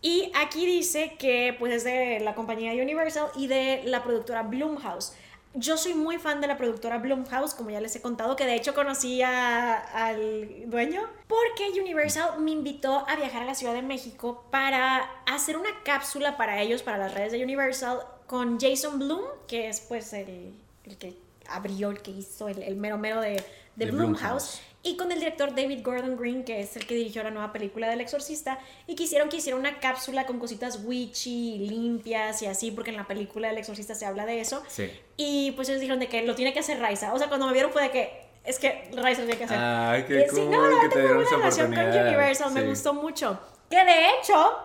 Y 0.02 0.32
aquí 0.36 0.66
dice 0.66 1.16
que 1.20 1.56
pues 1.60 1.74
es 1.74 1.84
de 1.84 2.20
la 2.22 2.34
compañía 2.36 2.72
Universal 2.82 3.28
y 3.36 3.48
de 3.48 3.82
la 3.86 4.04
productora 4.04 4.44
Blumhouse. 4.44 5.14
Yo 5.56 5.78
soy 5.78 5.96
muy 5.96 6.20
fan 6.20 6.42
de 6.42 6.48
la 6.48 6.58
productora 6.58 7.00
Blumhouse, 7.00 7.56
como 7.56 7.72
ya 7.72 7.82
les 7.82 7.96
he 7.96 8.02
contado, 8.02 8.36
que 8.36 8.46
de 8.46 8.54
hecho 8.56 8.76
conocí 8.76 9.22
a- 9.24 9.78
al 9.78 10.70
dueño, 10.70 11.02
porque 11.28 11.70
Universal 11.82 12.40
me 12.40 12.52
invitó 12.52 13.04
a 13.10 13.16
viajar 13.16 13.42
a 13.42 13.46
la 13.46 13.56
Ciudad 13.56 13.74
de 13.74 13.82
México 13.82 14.46
para 14.52 15.10
hacer 15.26 15.58
una 15.58 15.70
cápsula 15.84 16.38
para 16.38 16.62
ellos, 16.62 16.84
para 16.84 16.98
las 17.00 17.14
redes 17.16 17.32
de 17.32 17.44
Universal, 17.44 18.00
con 18.28 18.60
Jason 18.60 19.00
Blum, 19.00 19.22
que 19.48 19.70
es 19.70 19.82
pues 19.82 20.14
el, 20.14 20.54
el 20.86 20.98
que 20.98 21.16
abrió, 21.48 21.90
el 21.90 22.02
que 22.04 22.12
hizo, 22.12 22.48
el, 22.48 22.62
el 22.62 22.76
mero 22.76 23.00
mero 23.00 23.20
de, 23.20 23.32
de, 23.32 23.44
De 23.76 23.86
Blumhouse. 23.92 24.14
Blumhouse. 24.22 24.62
Y 24.82 24.96
con 24.96 25.12
el 25.12 25.20
director 25.20 25.54
David 25.54 25.82
Gordon 25.84 26.16
Green, 26.16 26.46
que 26.46 26.62
es 26.62 26.76
el 26.78 26.88
que 26.88 26.96
dirigió 26.96 27.22
la 27.22 27.32
nueva 27.32 27.52
película 27.52 27.90
del 27.90 28.00
exorcista, 28.00 28.60
y 28.88 28.96
quisieron 28.96 29.28
que 29.28 29.38
hiciera 29.38 29.58
una 29.60 29.80
cápsula 29.80 30.26
con 30.26 30.40
cositas 30.40 30.80
witchy, 30.86 31.60
limpias 31.68 32.42
y 32.42 32.46
así, 32.46 32.72
porque 32.72 32.92
en 32.92 32.96
la 32.98 33.06
película 33.06 33.50
del 33.50 33.58
exorcista 33.58 33.94
se 33.94 34.06
habla 34.06 34.26
de 34.26 34.40
eso. 34.40 34.64
Sí. 34.70 34.90
Y 35.18 35.52
pues 35.52 35.68
ellos 35.68 35.82
dijeron 35.82 36.00
de 36.00 36.08
que 36.08 36.22
lo 36.24 36.34
tiene 36.34 36.54
que 36.54 36.60
hacer 36.60 36.80
Raisa. 36.80 37.14
O 37.14 37.18
sea, 37.20 37.28
cuando 37.28 37.46
me 37.48 37.52
vieron 37.54 37.72
fue 37.72 37.82
de 37.84 37.92
que 37.92 38.30
es 38.46 38.58
que 38.58 38.90
Raisa 38.94 39.22
lo 39.22 39.28
tiene 39.28 39.38
que 39.38 39.44
hacer. 39.44 39.58
Ay, 39.60 40.06
qué 40.08 40.22
Eh, 40.22 40.28
sí, 40.34 40.46
no, 40.46 40.58
cool 40.58 40.74
la 40.74 40.82
que 40.82 40.88
te 40.88 40.96
tengo 40.96 41.08
dieron 41.08 41.18
una 41.28 41.38
relación 41.38 41.74
con. 41.76 41.86
Universal, 42.08 42.52
me 42.54 42.62
Sí. 42.62 42.68
gustó 42.68 42.94
mucho. 42.94 43.40
Que 43.70 43.84
de 43.84 44.06
hecho, 44.12 44.58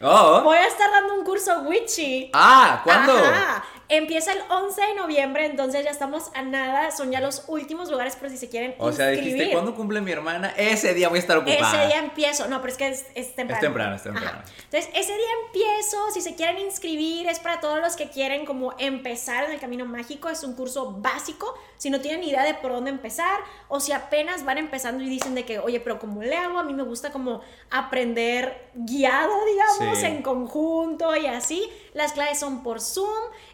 Oh. 0.00 0.42
voy 0.42 0.56
a 0.56 0.66
estar 0.66 0.90
dando 0.90 1.14
un 1.14 1.24
curso 1.24 1.60
witchy. 1.62 2.30
Ah, 2.32 2.80
¿cuándo? 2.84 3.12
Ajá. 3.16 3.64
Empieza 3.90 4.32
el 4.32 4.42
11 4.50 4.82
de 4.82 4.94
noviembre, 4.96 5.46
entonces 5.46 5.82
ya 5.82 5.90
estamos 5.90 6.30
a 6.34 6.42
nada. 6.42 6.90
Son 6.90 7.10
ya 7.10 7.20
los 7.20 7.44
últimos 7.48 7.90
lugares 7.90 8.16
por 8.16 8.28
si 8.28 8.36
se 8.36 8.50
quieren 8.50 8.74
O 8.78 8.92
sea, 8.92 9.10
inscribir. 9.10 9.34
dijiste, 9.36 9.52
¿cuándo 9.54 9.74
cumple 9.74 10.02
mi 10.02 10.12
hermana? 10.12 10.52
Ese 10.58 10.92
día 10.92 11.08
voy 11.08 11.16
a 11.16 11.20
estar 11.22 11.38
ocupada. 11.38 11.56
Ese 11.74 11.86
día 11.86 11.98
empiezo. 11.98 12.48
No, 12.48 12.60
pero 12.60 12.70
es 12.72 12.76
que 12.76 12.88
es, 12.88 13.06
es 13.14 13.34
temprano. 13.34 13.54
Es 13.54 13.60
temprano, 13.66 13.96
es 13.96 14.02
temprano. 14.02 14.28
Ajá. 14.40 14.44
Entonces, 14.64 14.90
ese 14.94 15.14
día 15.16 15.28
empiezo. 15.46 16.10
Si 16.12 16.20
se 16.20 16.34
quieren 16.34 16.58
inscribir, 16.58 17.28
es 17.28 17.40
para 17.40 17.60
todos 17.60 17.80
los 17.80 17.96
que 17.96 18.10
quieren 18.10 18.44
como 18.44 18.74
empezar 18.78 19.44
en 19.44 19.52
el 19.52 19.58
camino 19.58 19.86
mágico. 19.86 20.28
Es 20.28 20.44
un 20.44 20.52
curso 20.54 20.92
básico. 20.92 21.54
Si 21.78 21.88
no 21.88 22.00
tienen 22.02 22.22
idea 22.24 22.44
de 22.44 22.52
por 22.54 22.72
dónde 22.72 22.90
empezar, 22.90 23.40
o 23.68 23.80
si 23.80 23.92
apenas 23.92 24.44
van 24.44 24.58
empezando 24.58 25.02
y 25.02 25.08
dicen 25.08 25.34
de 25.34 25.46
que, 25.46 25.60
oye, 25.60 25.80
pero 25.80 25.98
¿cómo 25.98 26.22
le 26.22 26.36
hago? 26.36 26.58
A 26.58 26.62
mí 26.62 26.74
me 26.74 26.82
gusta 26.82 27.10
como 27.10 27.40
aprender 27.70 28.68
guiado, 28.74 29.32
digamos, 29.46 29.78
Sí. 29.78 29.87
En 30.02 30.22
conjunto 30.22 31.16
y 31.16 31.26
así. 31.26 31.68
Las 31.94 32.12
clases 32.12 32.38
son 32.38 32.62
por 32.62 32.80
Zoom. 32.80 33.08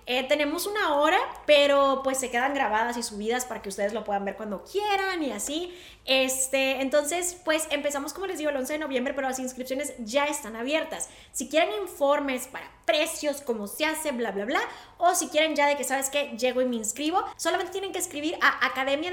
Eh, 0.06 0.24
tenemos 0.24 0.66
una 0.66 0.96
hora, 0.96 1.18
pero 1.46 2.00
pues 2.02 2.18
se 2.18 2.30
quedan 2.30 2.52
grabadas 2.54 2.96
y 2.96 3.02
subidas 3.02 3.44
para 3.44 3.62
que 3.62 3.68
ustedes 3.68 3.92
lo 3.92 4.04
puedan 4.04 4.24
ver 4.24 4.36
cuando 4.36 4.64
quieran 4.64 5.22
y 5.22 5.30
así. 5.30 5.74
Este, 6.04 6.82
entonces, 6.82 7.40
pues 7.44 7.66
empezamos 7.70 8.12
como 8.12 8.26
les 8.26 8.38
digo 8.38 8.50
el 8.50 8.56
11 8.56 8.74
de 8.74 8.78
noviembre, 8.78 9.14
pero 9.14 9.28
las 9.28 9.38
inscripciones 9.38 9.94
ya 9.98 10.26
están 10.26 10.56
abiertas. 10.56 11.08
Si 11.32 11.48
quieren 11.48 11.70
informes 11.80 12.46
para 12.48 12.70
precios, 12.84 13.40
cómo 13.40 13.66
se 13.66 13.86
hace, 13.86 14.12
bla, 14.12 14.30
bla, 14.30 14.44
bla, 14.44 14.60
o 14.98 15.14
si 15.14 15.28
quieren 15.28 15.56
ya 15.56 15.66
de 15.66 15.76
que 15.76 15.84
sabes 15.84 16.10
que 16.10 16.36
llego 16.36 16.60
y 16.60 16.66
me 16.66 16.76
inscribo, 16.76 17.24
solamente 17.36 17.72
tienen 17.72 17.92
que 17.92 17.98
escribir 17.98 18.36
a 18.42 18.66
academia 18.66 19.10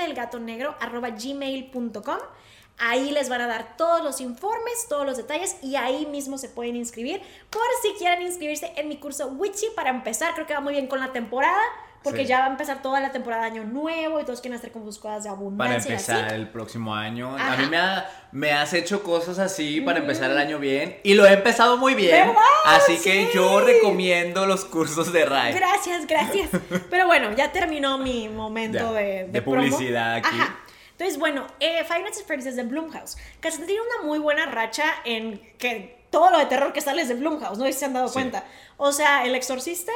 Ahí 2.78 3.12
les 3.12 3.30
van 3.30 3.42
a 3.42 3.48
dar 3.48 3.78
todos 3.78 4.04
los 4.04 4.22
informes, 4.22 4.88
todos 4.90 5.06
los 5.06 5.16
detalles 5.18 5.56
y 5.62 5.76
ahí 5.76 6.08
mismo 6.08 6.38
se 6.40 6.50
pueden 6.50 6.76
inscribir 6.76 7.22
por 7.52 7.62
si 7.84 7.94
quieren 8.00 8.24
inscribirse 8.24 8.74
en 8.76 8.88
mi 8.88 8.98
curso 8.98 9.28
Witchy 9.28 9.68
para 9.76 9.90
empezar. 9.92 10.34
Creo 10.34 10.48
que 10.48 10.54
va 10.56 10.62
muy 10.62 10.74
bien 10.74 10.88
con 10.88 11.00
la 11.00 11.12
temporada 11.14 11.62
porque 12.04 12.22
Sí. 12.22 12.26
ya 12.30 12.40
va 12.40 12.46
a 12.46 12.50
empezar 12.50 12.82
toda 12.82 13.00
la 13.00 13.12
temporada 13.12 13.44
de 13.44 13.50
año 13.52 13.64
nuevo 13.66 14.20
y 14.20 14.24
todos 14.24 14.42
quieren 14.42 14.58
hacer 14.58 14.72
como 14.72 14.86
sus 14.86 14.98
cosas 14.98 15.22
de 15.26 15.30
Para 15.30 15.40
abundancia. 15.40 15.92
y 15.92 15.96
así. 15.96 16.12
empezar 16.12 16.34
el 16.34 16.50
próximo 16.50 16.96
año. 16.96 17.38
A 17.38 17.56
mí 17.58 17.68
me, 17.68 17.78
ha- 17.78 18.10
me 18.32 18.52
has 18.52 18.74
hecho 18.74 19.04
cosas 19.04 19.38
así 19.38 19.80
para 19.82 20.00
empezar 20.00 20.32
el 20.32 20.40
año 20.40 20.58
bien. 20.58 21.00
Y 21.04 21.14
lo 21.14 21.28
he 21.28 21.34
empezado 21.34 21.78
muy 21.78 21.94
bien. 21.94 22.30
¿Verdad? 22.30 22.42
Así 22.66 22.98
que 23.00 23.30
yo 23.32 23.60
recomiendo 23.62 24.48
los 24.48 24.66
cursos 24.66 25.14
de 25.14 25.26
Rai. 25.26 25.54
Gracias, 25.54 26.08
gracias. 26.08 26.50
Pero 26.90 27.06
bueno, 27.06 27.32
ya 27.36 27.52
terminó 27.52 28.00
mi 28.00 28.28
momento 28.28 28.80
Ya, 28.80 28.92
de, 28.94 29.04
de, 29.04 29.26
de 29.28 29.42
promo. 29.44 29.58
publicidad 29.58 30.16
aquí. 30.16 30.30
Ajá. 30.32 30.58
Entonces, 31.02 31.20
bueno, 31.20 31.48
eh, 31.60 31.84
Five 31.84 32.04
Nights 32.04 32.20
at 32.20 32.26
Freddy's 32.28 32.46
es 32.46 32.56
de 32.56 32.62
Blumhouse. 32.64 33.18
Hasta 33.44 33.66
tiene 33.66 33.82
una 33.82 34.06
muy 34.06 34.20
buena 34.20 34.46
racha 34.46 34.86
en 35.04 35.42
que 35.58 36.06
todo 36.12 36.30
lo 36.30 36.38
de 36.38 36.46
terror 36.46 36.74
que 36.74 36.82
sale 36.82 37.02
es 37.02 37.08
de 37.08 37.16
Blumhouse, 37.16 37.58
no 37.58 37.66
sé 37.66 37.74
si 37.74 37.80
se 37.80 37.86
han 37.86 37.94
dado 37.94 38.08
Sí. 38.08 38.14
cuenta. 38.14 38.46
O 38.78 38.92
sea, 38.92 39.26
El 39.26 39.34
Exorcista, 39.34 39.92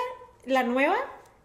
la 0.47 0.63
nueva, 0.63 0.95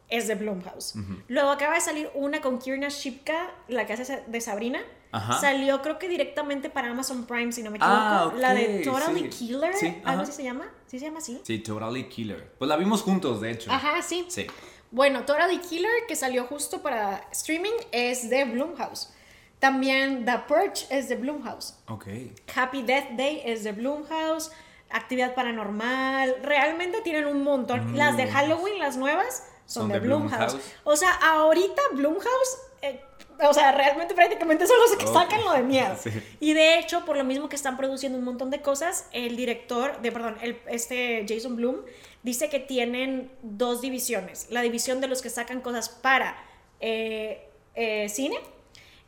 es 0.09 0.29
de 0.29 0.35
Blumhouse. 0.35 0.95
Luego 1.29 1.51
acaba 1.51 1.75
de 1.75 1.83
salir 1.83 2.11
una 2.15 2.41
con 2.41 2.59
Kierna 2.59 2.89
Shipka, 2.89 3.51
la 3.69 3.85
que 3.87 3.93
hace 3.93 4.23
de 4.27 4.41
Sabrina. 4.41 4.81
Ajá. 5.13 5.39
Salió 5.41 5.83
creo 5.83 5.99
que 5.99 6.09
directamente 6.09 6.71
para 6.71 6.91
Amazon 6.91 7.27
Prime, 7.27 7.53
si 7.53 7.63
no 7.63 7.71
me 7.71 7.77
equivoco. 7.77 7.97
Ah, 7.99 8.33
La 8.37 8.55
de 8.55 8.79
Totally 8.83 9.25
sí. 9.25 9.29
Killer, 9.29 9.75
Sí, 9.77 10.01
algo 10.07 10.23
así 10.23 10.33
se 10.33 10.43
llama. 10.45 10.71
¿Sí 10.87 10.99
se 10.99 11.05
llama 11.05 11.19
así? 11.19 11.39
Sí, 11.45 11.59
Totally 11.59 12.09
Killer. 12.09 12.51
Pues 12.59 12.67
la 12.69 12.77
vimos 12.77 13.03
juntos, 13.03 13.43
de 13.43 13.51
hecho. 13.51 13.71
Ajá, 13.71 14.01
sí. 14.01 14.25
Sí. 14.29 14.47
Bueno, 14.91 15.25
Totally 15.27 15.59
Killer, 15.59 15.91
que 16.09 16.17
salió 16.17 16.45
justo 16.47 16.81
para 16.81 17.29
streaming, 17.33 17.73
es 17.93 18.31
de 18.31 18.45
Blumhouse. 18.47 19.13
También 19.61 20.25
The 20.25 20.39
Purge 20.49 20.87
es 20.91 21.09
de 21.09 21.17
Blumhouse. 21.17 21.77
Ok. 21.89 22.07
Happy 22.55 22.83
Death 22.83 23.11
Day 23.13 23.43
es 23.45 23.63
de 23.63 23.73
Blumhouse. 23.73 24.51
Actividad 24.89 25.35
Paranormal. 25.35 26.37
Realmente 26.43 27.03
tienen 27.03 27.27
un 27.27 27.45
montón. 27.45 27.97
Las 27.97 28.17
de 28.17 28.27
Halloween, 28.27 28.79
las 28.79 28.97
nuevas, 28.97 29.47
son, 29.67 29.83
Son 29.83 29.89
de, 29.89 30.01
de 30.01 30.01
Blumhouse. 30.01 30.55
Blumhouse. 30.55 30.73
O 30.85 30.97
sea, 30.97 31.13
ahorita 31.13 31.81
Blumhouse. 31.93 32.59
eh, 32.83 33.01
o 33.43 33.55
sea, 33.55 33.73
realmente 33.73 34.15
prácticamente 34.15 34.67
son 34.67 34.77
los 34.81 34.97
que 34.97 35.07
sacan 35.07 35.43
lo 35.45 35.53
de 35.53 35.63
miedo. 35.63 35.95
Sí. 36.03 36.11
Y 36.41 36.53
de 36.55 36.79
hecho, 36.79 37.05
por 37.05 37.17
lo 37.17 37.25
mismo 37.25 37.49
que 37.49 37.57
están 37.57 37.77
produciendo 37.77 38.19
un 38.19 38.25
montón 38.25 38.51
de 38.51 38.61
cosas, 38.63 39.09
el 39.13 39.37
director, 39.37 40.01
de 40.01 40.13
perdón, 40.13 40.37
el, 40.43 40.61
este 40.69 41.25
Jason 41.29 41.57
Bloom, 41.57 41.77
dice 42.23 42.49
que 42.49 42.61
tienen 42.61 43.31
dos 43.43 43.81
divisiones. 43.81 44.49
La 44.51 44.63
división 44.63 45.01
de 45.01 45.09
los 45.09 45.23
que 45.23 45.31
sacan 45.31 45.61
cosas 45.61 45.89
para 45.89 46.37
eh, 46.81 47.49
eh, 47.75 48.09
cine 48.09 48.39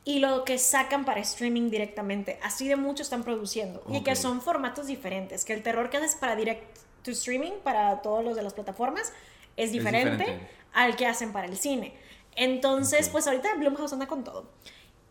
y 0.04 0.18
lo 0.18 0.44
que 0.44 0.58
sacan 0.58 1.04
para 1.04 1.20
streaming 1.20 1.70
directamente. 1.70 2.38
Así 2.42 2.66
de 2.66 2.76
mucho 2.76 3.02
están 3.02 3.22
produciendo. 3.22 3.82
Y 3.88 4.02
que 4.02 4.16
son 4.16 4.42
formatos 4.42 4.86
diferentes. 4.86 5.44
Que 5.44 5.52
el 5.52 5.62
terror 5.62 5.90
que 5.90 5.98
haces 5.98 6.16
para 6.16 6.34
direct 6.34 6.78
to 7.04 7.12
streaming, 7.12 7.52
para 7.62 8.02
todos 8.02 8.24
los 8.24 8.34
de 8.34 8.42
las 8.42 8.54
plataformas, 8.54 9.12
es 9.56 9.70
diferente, 9.70 10.24
diferente. 10.24 10.48
al 10.72 10.96
que 10.96 11.06
hacen 11.06 11.32
para 11.32 11.46
el 11.46 11.56
cine. 11.56 11.94
Entonces, 12.34 13.08
pues 13.10 13.26
ahorita 13.26 13.54
Blumhouse 13.54 13.92
anda 13.92 14.06
con 14.06 14.24
todo. 14.24 14.50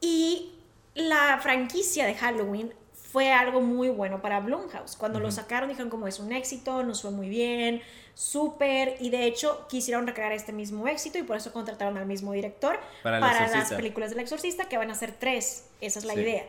Y 0.01 0.51
la 0.93 1.39
franquicia 1.41 2.05
de 2.05 2.15
Halloween 2.15 2.73
fue 3.11 3.31
algo 3.31 3.61
muy 3.61 3.89
bueno 3.89 4.21
para 4.21 4.39
Blumhouse. 4.39 4.95
Cuando 4.95 5.19
lo 5.19 5.31
sacaron 5.31 5.69
dijeron 5.69 5.89
como 5.89 6.07
es 6.07 6.19
un 6.19 6.31
éxito, 6.31 6.83
nos 6.83 7.01
fue 7.01 7.11
muy 7.11 7.27
bien, 7.29 7.81
súper, 8.13 8.95
y 8.99 9.09
de 9.09 9.25
hecho 9.25 9.65
quisieron 9.67 10.07
recrear 10.07 10.31
este 10.31 10.53
mismo 10.53 10.87
éxito 10.87 11.17
y 11.17 11.23
por 11.23 11.35
eso 11.37 11.51
contrataron 11.51 11.97
al 11.97 12.05
mismo 12.05 12.31
director 12.33 12.79
Para 13.03 13.19
las 13.49 13.73
películas 13.73 14.11
del 14.11 14.19
exorcista, 14.19 14.69
que 14.69 14.77
van 14.77 14.91
a 14.91 14.95
ser 14.95 15.11
tres, 15.13 15.65
esa 15.81 15.99
es 15.99 16.05
la 16.05 16.13
Sí. 16.13 16.21
idea. 16.21 16.45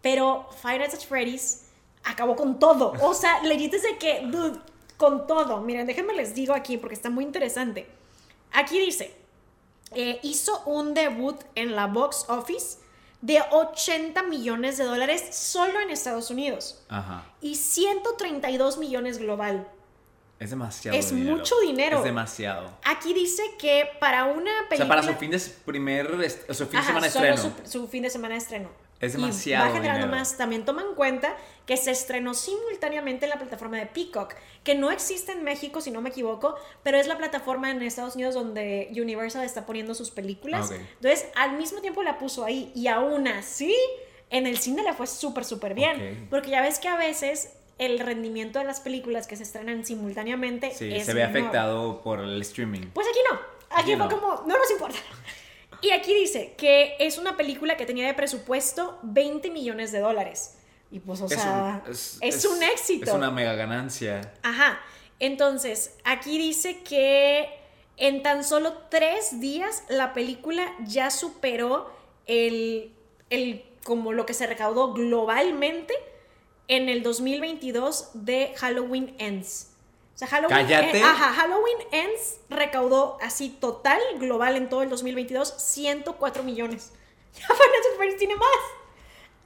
Pero 0.00 0.48
Five 0.62 0.78
Nights 0.78 0.94
at 0.94 1.00
Freddy's 1.00 1.64
acabó 2.04 2.36
con 2.36 2.58
todo, 2.58 2.92
o 3.02 3.12
sea, 3.14 3.42
legit 3.42 3.74
es 3.74 3.82
de 3.82 3.98
que, 3.98 4.22
dude, 4.26 4.58
con 4.96 5.26
todo. 5.26 5.60
Miren, 5.60 5.86
déjenme 5.86 6.14
les 6.14 6.34
digo 6.34 6.54
aquí 6.54 6.76
porque 6.78 6.94
está 6.94 7.10
muy 7.10 7.24
interesante. 7.24 7.86
Aquí 8.52 8.78
dice, 8.78 9.14
eh, 9.94 10.18
hizo 10.22 10.62
un 10.64 10.94
debut 10.94 11.36
en 11.54 11.74
la 11.76 11.86
box 11.86 12.26
office 12.28 12.78
de 13.20 13.42
80 13.50 14.22
millones 14.24 14.78
de 14.78 14.84
dólares 14.84 15.24
solo 15.34 15.80
en 15.80 15.90
Estados 15.90 16.30
Unidos 16.30 16.84
Ajá. 16.88 17.24
y 17.40 17.56
132 17.56 18.78
millones 18.78 19.18
global. 19.18 19.66
Es 20.38 20.50
demasiado 20.50 20.96
Es 20.96 21.12
dinero. 21.12 21.36
mucho 21.36 21.58
dinero. 21.60 21.98
Es 21.98 22.04
demasiado. 22.04 22.70
Aquí 22.84 23.12
dice 23.12 23.42
que 23.58 23.88
para 23.98 24.26
una 24.26 24.52
O 24.66 24.68
película... 24.68 24.76
sea, 24.76 24.88
para 24.88 25.02
su 25.02 25.14
fin 25.14 25.30
de 25.32 25.40
primer 25.64 26.06
o 26.48 26.54
su 26.54 26.66
fin 26.66 26.78
de 26.80 26.86
semana 26.86 27.00
de 27.00 27.08
estreno. 27.08 27.36
Su, 27.64 27.70
su 27.70 27.88
fin 27.88 28.02
de 28.04 28.10
semana 28.10 28.34
de 28.34 28.38
estreno. 28.38 28.68
Es 29.00 29.14
Y 29.14 29.16
demasiado 29.18 29.66
va 29.66 29.72
generando 29.72 30.06
dinero. 30.06 30.18
más. 30.18 30.36
También 30.36 30.64
toma 30.64 30.82
en 30.82 30.94
cuenta 30.94 31.36
que 31.66 31.76
se 31.76 31.90
estrenó 31.90 32.34
simultáneamente 32.34 33.26
en 33.26 33.30
la 33.30 33.38
plataforma 33.38 33.76
de 33.76 33.86
Peacock, 33.86 34.34
que 34.64 34.74
no 34.74 34.90
existe 34.90 35.32
en 35.32 35.44
México, 35.44 35.80
si 35.80 35.90
no 35.90 36.00
me 36.00 36.08
equivoco, 36.08 36.56
pero 36.82 36.98
es 36.98 37.06
la 37.06 37.16
plataforma 37.18 37.70
en 37.70 37.80
Estados 37.82 38.14
Unidos 38.16 38.34
donde 38.34 38.88
Universal 38.92 39.44
está 39.44 39.66
poniendo 39.66 39.94
sus 39.94 40.10
películas. 40.10 40.70
Ok. 40.70 40.76
Entonces, 40.96 41.26
al 41.36 41.56
mismo 41.56 41.80
tiempo 41.80 42.02
la 42.02 42.18
puso 42.18 42.44
ahí 42.44 42.72
y 42.74 42.88
aún 42.88 43.28
así, 43.28 43.74
en 44.30 44.46
el 44.46 44.58
cine 44.58 44.82
le 44.82 44.92
fue 44.94 45.06
súper, 45.06 45.44
súper 45.44 45.74
bien. 45.74 45.96
Ok. 46.24 46.28
Porque 46.30 46.50
ya 46.50 46.60
ves 46.62 46.78
que 46.78 46.88
a 46.88 46.96
veces 46.96 47.52
el 47.78 48.00
rendimiento 48.00 48.58
de 48.58 48.64
las 48.64 48.80
películas 48.80 49.28
que 49.28 49.36
se 49.36 49.44
estrenan 49.44 49.84
simultáneamente 49.84 50.72
Sí, 50.74 50.92
es 50.92 51.06
se 51.06 51.14
ve 51.14 51.24
menor. 51.26 51.38
afectado 51.38 52.00
por 52.02 52.18
el 52.20 52.40
streaming. 52.42 52.88
Pues 52.92 53.06
aquí 53.06 53.18
no. 53.30 53.38
Aquí 53.70 53.92
Aquí 53.92 53.96
fue 53.96 54.06
no. 54.06 54.08
como, 54.08 54.42
no 54.48 54.58
nos 54.58 54.70
importa. 54.72 54.98
Y 55.80 55.90
aquí 55.90 56.12
dice 56.14 56.54
que 56.56 56.96
es 56.98 57.18
una 57.18 57.36
película 57.36 57.76
que 57.76 57.86
tenía 57.86 58.06
de 58.06 58.14
presupuesto 58.14 58.98
20 59.02 59.50
millones 59.50 59.92
de 59.92 60.00
dólares. 60.00 60.56
Y 60.90 61.00
pues, 61.00 61.20
o 61.20 61.26
Es 61.26 61.32
sea, 61.34 61.82
un- 61.84 61.92
es, 61.92 62.18
es- 62.20 62.44
un 62.44 62.62
éxito. 62.62 63.04
Es 63.10 63.12
una 63.12 63.30
mega 63.30 63.54
ganancia. 63.54 64.32
Ajá. 64.42 64.80
Entonces, 65.20 65.94
aquí 66.04 66.38
dice 66.38 66.82
que 66.82 67.48
en 67.96 68.22
tan 68.22 68.44
solo 68.44 68.74
tres 68.88 69.40
días 69.40 69.82
la 69.88 70.12
película 70.14 70.72
ya 70.86 71.10
superó 71.10 71.92
el, 72.26 72.92
el 73.30 73.64
como 73.84 74.12
lo 74.12 74.26
que 74.26 74.34
se 74.34 74.46
recaudó 74.46 74.92
globalmente 74.94 75.94
en 76.68 76.88
el 76.88 77.02
2022 77.02 78.10
de 78.14 78.52
Halloween 78.56 79.14
Ends. 79.18 79.70
O 80.18 80.20
sea, 80.20 80.26
Halloween, 80.26 80.66
Cállate. 80.66 81.00
ajá, 81.00 81.32
Halloween 81.32 81.76
Ends 81.92 82.38
recaudó 82.50 83.18
así 83.22 83.50
total, 83.50 84.00
global 84.16 84.56
en 84.56 84.68
todo 84.68 84.82
el 84.82 84.90
2022, 84.90 85.54
104 85.58 86.42
millones. 86.42 86.92
Ya 87.38 87.46
Vanessa 87.46 87.88
Freddy's 87.96 88.16
tiene 88.16 88.34
más. 88.34 88.48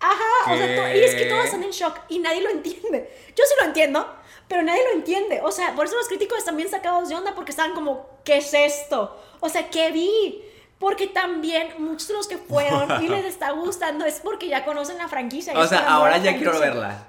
Ajá, 0.01 0.55
o 0.55 0.57
sea, 0.57 0.97
y 0.97 1.01
es 1.03 1.15
que 1.15 1.25
¿Qué? 1.25 1.29
todos 1.29 1.45
están 1.45 1.63
en 1.63 1.73
shock 1.73 1.99
y 2.09 2.21
nadie 2.21 2.41
lo 2.41 2.49
entiende. 2.49 3.13
Yo 3.37 3.45
sí 3.45 3.55
lo 3.61 3.67
entiendo, 3.67 4.09
pero 4.49 4.63
nadie 4.63 4.83
lo 4.85 4.93
entiende. 4.93 5.43
O 5.45 5.53
sea, 5.53 5.75
por 5.75 5.85
eso 5.85 5.95
los 5.97 6.09
críticos 6.09 6.39
están 6.39 6.57
bien 6.57 6.71
sacados 6.71 7.11
de 7.11 7.17
onda 7.17 7.35
porque 7.35 7.51
estaban 7.51 7.75
como, 7.75 8.09
¿qué 8.25 8.39
es 8.39 8.55
esto? 8.55 9.23
O 9.41 9.51
sea, 9.51 9.69
¿qué 9.69 9.91
vi? 9.91 10.43
Porque 10.79 11.07
también 11.07 11.75
muchos 11.81 12.09
de 12.09 12.15
los 12.15 12.27
que 12.27 12.39
fueron 12.39 13.05
y 13.05 13.09
les 13.09 13.25
está 13.27 13.51
gustando 13.51 14.07
es 14.07 14.21
porque 14.21 14.49
ya 14.49 14.65
conocen 14.65 14.97
la 14.97 15.09
franquicia. 15.09 15.53
O 15.59 15.67
sea, 15.67 15.87
ahora 15.93 16.17
ya 16.17 16.35
quiero 16.35 16.59
verla. 16.59 17.09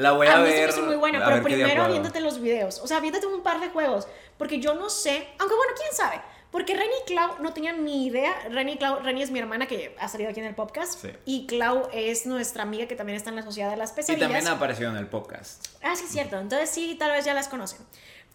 La 0.00 0.12
voy 0.12 0.26
a, 0.26 0.36
A 0.36 0.38
mí 0.38 0.50
se 0.50 0.62
me 0.62 0.68
hizo 0.68 0.82
muy 0.82 0.96
buena, 0.96 1.24
pero 1.24 1.42
primero 1.42 1.88
viéndote 1.88 2.20
los 2.20 2.40
videos. 2.40 2.80
O 2.80 2.86
sea, 2.86 3.00
viéndote 3.00 3.26
un 3.26 3.42
par 3.42 3.60
de 3.60 3.68
juegos. 3.68 4.08
Porque 4.38 4.58
yo 4.58 4.74
no 4.74 4.88
sé, 4.88 5.28
aunque 5.38 5.54
bueno, 5.54 5.72
quién 5.76 5.92
sabe. 5.92 6.20
Porque 6.50 6.74
Reni 6.74 6.92
y 7.02 7.06
Clau 7.06 7.40
no 7.40 7.52
tenían 7.52 7.84
ni 7.84 8.06
idea. 8.06 8.34
Reni, 8.48 8.72
y 8.72 8.78
Clau, 8.78 9.00
Reni 9.00 9.22
es 9.22 9.30
mi 9.30 9.38
hermana 9.38 9.66
que 9.66 9.94
ha 10.00 10.08
salido 10.08 10.30
aquí 10.30 10.40
en 10.40 10.46
el 10.46 10.54
podcast. 10.54 10.98
Sí. 11.00 11.10
Y 11.24 11.46
Clau 11.46 11.88
es 11.92 12.26
nuestra 12.26 12.62
amiga 12.62 12.86
que 12.86 12.96
también 12.96 13.16
está 13.16 13.30
en 13.30 13.36
la 13.36 13.42
Sociedad 13.42 13.70
de 13.70 13.76
las 13.76 13.92
Y 13.92 13.94
Pesadillas. 13.96 14.28
también 14.28 14.48
ha 14.48 14.52
aparecido 14.56 14.90
en 14.90 14.96
el 14.96 15.06
podcast. 15.06 15.66
Ah, 15.82 15.94
sí, 15.94 16.04
es 16.06 16.10
cierto. 16.10 16.38
Entonces 16.38 16.70
sí, 16.70 16.96
tal 16.98 17.12
vez 17.12 17.24
ya 17.24 17.34
las 17.34 17.48
conocen. 17.48 17.78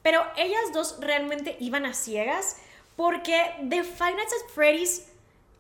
Pero 0.02 0.24
ellas 0.38 0.62
dos 0.72 0.98
realmente 1.02 1.58
iban 1.60 1.86
a 1.86 1.94
ciegas 1.94 2.58
porque 2.96 3.38
de 3.62 3.84
Five 3.84 4.14
Nights 4.16 4.34
at 4.34 4.54
Freddy's 4.54 5.08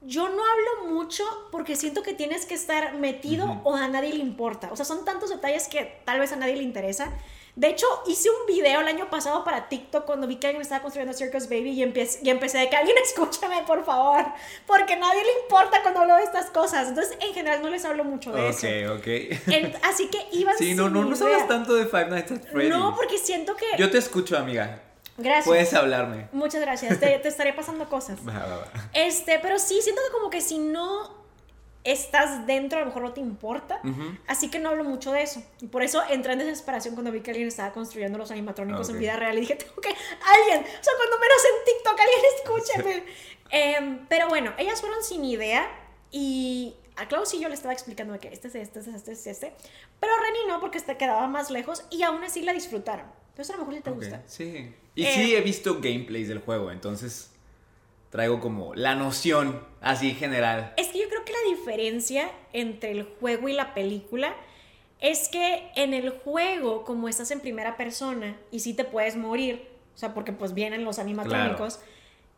yo 0.06 0.30
no 0.30 0.42
hablo 0.44 0.94
mucho 0.94 1.24
porque 1.52 1.76
siento 1.76 2.04
que 2.04 2.14
tienes 2.14 2.46
que 2.46 2.54
estar 2.54 2.94
metido 2.94 3.62
o 3.64 3.76
a 3.76 3.88
nadie 3.88 4.14
le 4.14 4.20
importa. 4.20 4.70
O 4.72 4.76
sea, 4.76 4.86
son 4.86 5.04
tantos 5.04 5.30
detalles 5.30 5.68
que 5.68 6.02
tal 6.06 6.20
vez 6.20 6.32
a 6.32 6.36
nadie 6.36 6.56
le 6.56 6.64
interesa. 6.64 7.12
De 7.56 7.70
hecho, 7.70 7.88
hice 8.06 8.30
un 8.30 8.46
video 8.48 8.82
el 8.82 8.88
año 8.88 9.10
pasado 9.10 9.46
para 9.46 9.70
TikTok 9.70 10.06
cuando 10.06 10.28
vi 10.28 10.36
que 10.36 10.48
alguien 10.48 10.62
estaba 10.62 10.82
construyendo 10.82 11.18
Circus 11.18 11.46
Baby 11.48 11.70
y 11.72 11.84
empecé, 11.84 12.20
y 12.22 12.30
empecé 12.30 12.58
de 12.58 12.70
que 12.70 12.76
alguien 12.76 12.98
escúchame, 13.04 13.64
por 13.66 13.86
favor, 13.86 14.26
porque 14.68 14.94
a 14.94 14.98
nadie 14.98 15.24
le 15.24 15.42
importa 15.44 15.82
cuando 15.82 16.02
hablo 16.02 16.16
de 16.18 16.24
estas 16.24 16.48
cosas. 16.52 16.90
Entonces, 16.90 17.18
en 17.22 17.34
general, 17.34 17.62
no 17.62 17.70
les 17.70 17.86
hablo 17.86 18.04
mucho 18.04 18.32
de 18.34 18.50
eso. 18.50 18.68
Ok, 18.68 19.00
ok. 19.00 19.08
En- 19.48 19.74
así 19.84 20.10
que 20.10 20.28
iban 20.34 20.58
Sí, 20.58 20.76
no, 20.76 20.86
sin 20.86 20.94
no, 20.94 21.06
no 21.06 21.16
sabes 21.16 21.48
tanto 21.48 21.74
de 21.76 21.86
Five 21.86 22.10
Nights 22.10 22.32
at 22.34 22.42
Freddy's. 22.52 22.70
No, 22.70 22.94
porque 22.96 23.18
siento 23.18 23.56
que. 23.56 23.66
Yo 23.78 23.90
te 23.90 24.00
escucho, 24.00 24.38
amiga. 24.38 24.82
Gracias. 25.18 25.46
Puedes 25.46 25.74
hablarme. 25.74 26.28
Muchas 26.32 26.62
gracias. 26.62 27.00
Te, 27.00 27.20
te 27.20 27.28
estaré 27.28 27.54
pasando 27.54 27.88
cosas. 27.88 28.20
Este, 28.94 29.40
pero 29.40 29.60
sí, 29.60 29.80
siento 29.82 30.02
que 30.06 30.12
como 30.14 30.30
que 30.30 30.42
si 30.42 30.58
no 30.58 31.26
estás 31.86 32.48
dentro, 32.48 32.80
a 32.80 32.82
lo 32.82 32.88
mejor 32.88 33.04
no 33.04 33.14
te 33.14 33.22
importa. 33.22 33.80
Así 34.28 34.50
que 34.50 34.60
no 34.60 34.70
hablo 34.70 34.84
mucho 34.84 35.12
de 35.12 35.22
eso. 35.22 35.42
Y 35.62 35.68
por 35.68 35.84
eso 35.84 36.02
entré 36.10 36.34
en 36.34 36.40
desesperación 36.40 36.96
cuando 36.96 37.12
vi 37.12 37.22
que 37.22 37.32
alguien 37.32 37.48
estaba 37.48 37.72
construyendo 37.72 38.18
los 38.18 38.32
animatrónicos 38.32 38.90
en 38.90 39.00
vida 39.00 39.16
real. 39.16 39.38
Y 39.38 39.42
dije, 39.42 39.56
tengo 39.56 39.76
que. 39.76 39.90
Alguien. 39.90 40.62
O 40.62 40.84
sea, 40.84 40.94
cuando 40.98 41.20
menos 41.20 41.42
en 41.46 41.66
TikTok, 41.66 42.00
alguien 42.00 42.22
escúcheme. 42.36 43.04
Em, 43.52 44.08
pero 44.08 44.28
bueno, 44.28 44.54
ellas 44.58 44.82
fueron 44.82 45.04
sin 45.04 45.24
idea. 45.24 45.70
Y 46.12 46.76
a 46.98 47.08
Klaus 47.08 47.34
y 47.34 47.40
yo 47.40 47.50
le 47.50 47.56
estaba 47.56 47.74
explicando 47.74 48.18
que 48.20 48.30
este 48.30 48.48
es 48.48 48.56
este, 48.56 48.80
este, 48.80 48.96
este, 48.96 49.12
este, 49.12 49.32
este, 49.32 49.54
pero 50.00 50.14
Reni 50.18 50.48
no 50.48 50.60
porque 50.60 50.80
te 50.80 50.98
quedaba 50.98 51.28
más 51.28 51.52
lejos 51.52 51.84
y 51.90 52.04
aún 52.04 52.24
así 52.24 52.42
la 52.42 52.54
disfrutaron. 52.54 53.06
Entonces 53.30 53.54
a 53.54 53.58
lo 53.58 53.66
mejor 53.66 53.76
sí 53.76 53.82
te 53.82 53.92
gusta. 53.92 54.24
Sí. 54.28 54.74
Y 54.96 55.04
Eh, 55.06 55.12
sí 55.14 55.36
he 55.36 55.42
visto 55.42 55.76
gameplays 55.82 56.28
del 56.28 56.40
juego, 56.40 56.72
entonces 56.72 57.32
traigo 58.10 58.40
como 58.40 58.74
la 58.76 58.96
noción 58.96 59.62
así 59.82 60.14
general. 60.14 60.74
Es 60.78 60.88
que 60.88 61.00
yo 61.00 61.10
creo 61.10 61.26
que 61.26 61.34
la 61.34 61.58
diferencia 61.58 62.32
entre 62.54 62.92
el 62.92 63.04
juego 63.04 63.50
y 63.50 63.54
la 63.54 63.74
película 63.74 64.34
es 65.02 65.28
que 65.28 65.70
en 65.76 65.94
el 65.94 66.10
juego, 66.12 66.86
como 66.86 67.10
estás 67.10 67.30
en 67.32 67.42
primera 67.42 67.76
persona 67.76 68.38
y 68.52 68.62
sí 68.62 68.74
te 68.74 68.86
puedes 68.86 69.18
morir, 69.18 69.68
o 69.94 69.98
sea, 69.98 70.14
porque 70.14 70.32
pues 70.32 70.54
vienen 70.54 70.86
los 70.86 70.98
animatrónicos, 70.98 71.80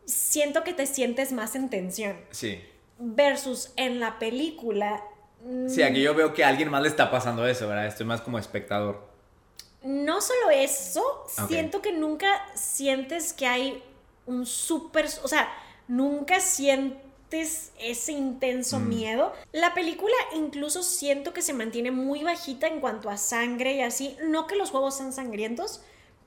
siento 0.05 0.63
que 0.63 0.73
te 0.73 0.87
sientes 0.87 1.31
más 1.31 1.55
en 1.55 1.69
tensión. 1.69 2.17
Sí. 2.31 2.59
Versus 2.97 3.71
en 3.75 3.99
la 3.99 4.17
película. 4.17 5.03
mm, 5.45 5.69
Sí, 5.69 5.83
aquí 5.83 6.01
yo 6.01 6.15
veo 6.15 6.33
que 6.33 6.43
a 6.43 6.47
alguien 6.47 6.69
más 6.71 6.81
le 6.81 6.87
está 6.87 7.11
pasando 7.11 7.45
eso, 7.47 7.67
¿verdad? 7.67 7.85
Estoy 7.85 8.07
más 8.07 8.21
como 8.21 8.39
espectador. 8.39 9.07
No 9.87 10.19
solo 10.19 10.49
eso, 10.51 11.01
siento 11.47 11.81
que 11.81 11.93
nunca 11.93 12.27
sientes 12.55 13.31
que 13.31 13.47
hay 13.47 13.81
un 14.25 14.45
súper, 14.45 15.05
o 15.23 15.27
sea, 15.29 15.47
nunca 15.87 16.41
sientes 16.41 17.71
ese 17.79 18.11
intenso 18.11 18.79
Mm. 18.79 18.89
miedo. 18.89 19.33
La 19.53 19.73
película 19.73 20.13
incluso 20.35 20.83
siento 20.83 21.31
que 21.33 21.41
se 21.41 21.53
mantiene 21.53 21.91
muy 21.91 22.21
bajita 22.21 22.67
en 22.67 22.81
cuanto 22.81 23.09
a 23.09 23.15
sangre 23.15 23.75
y 23.75 23.81
así. 23.81 24.17
No 24.25 24.45
que 24.45 24.57
los 24.57 24.71
juegos 24.71 24.97
sean 24.97 25.13
sangrientos, 25.13 25.79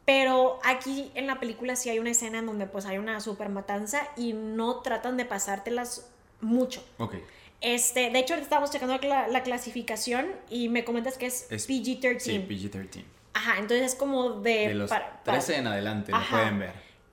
pero 0.07 0.59
aquí 0.64 1.11
en 1.14 1.27
la 1.27 1.38
película 1.38 1.77
sí 1.77 1.90
hay 1.90 1.99
una 1.99 2.12
escena 2.12 2.38
en 2.38 2.46
donde 2.46 2.64
pues 2.66 2.87
hay 2.87 2.96
una 2.96 3.20
super 3.20 3.51
matanza 3.51 4.09
y 4.16 4.33
no 4.33 4.81
tratan 4.81 5.18
de 5.18 5.27
pasártelas 5.27 6.07
mucho. 6.40 6.83
Ok. 6.96 7.16
Este, 7.61 8.09
de 8.09 8.18
hecho, 8.20 8.33
ahorita 8.33 8.44
estábamos 8.44 8.70
checando 8.70 8.96
la, 9.07 9.29
la 9.29 9.42
clasificación 9.42 10.33
y 10.49 10.70
me 10.70 10.83
comentas 10.87 11.18
que 11.18 11.27
es, 11.27 11.46
Es- 11.51 11.68
PG-13. 11.68 12.20
Sí, 12.20 12.38
PG-13. 12.49 13.05
Ajá, 13.35 13.59
entonces 13.59 13.93
es 13.93 13.95
como 13.95 14.40
de... 14.40 14.69
De 14.69 14.75
los 14.75 14.88
para- 14.90 15.23
para- 15.25 15.38
13 15.38 15.57
en 15.59 15.66
adelante, 15.66 16.12
lo 16.12 16.19
Ajá. 16.19 16.37
pueden 16.38 16.59
ver. 16.59 16.73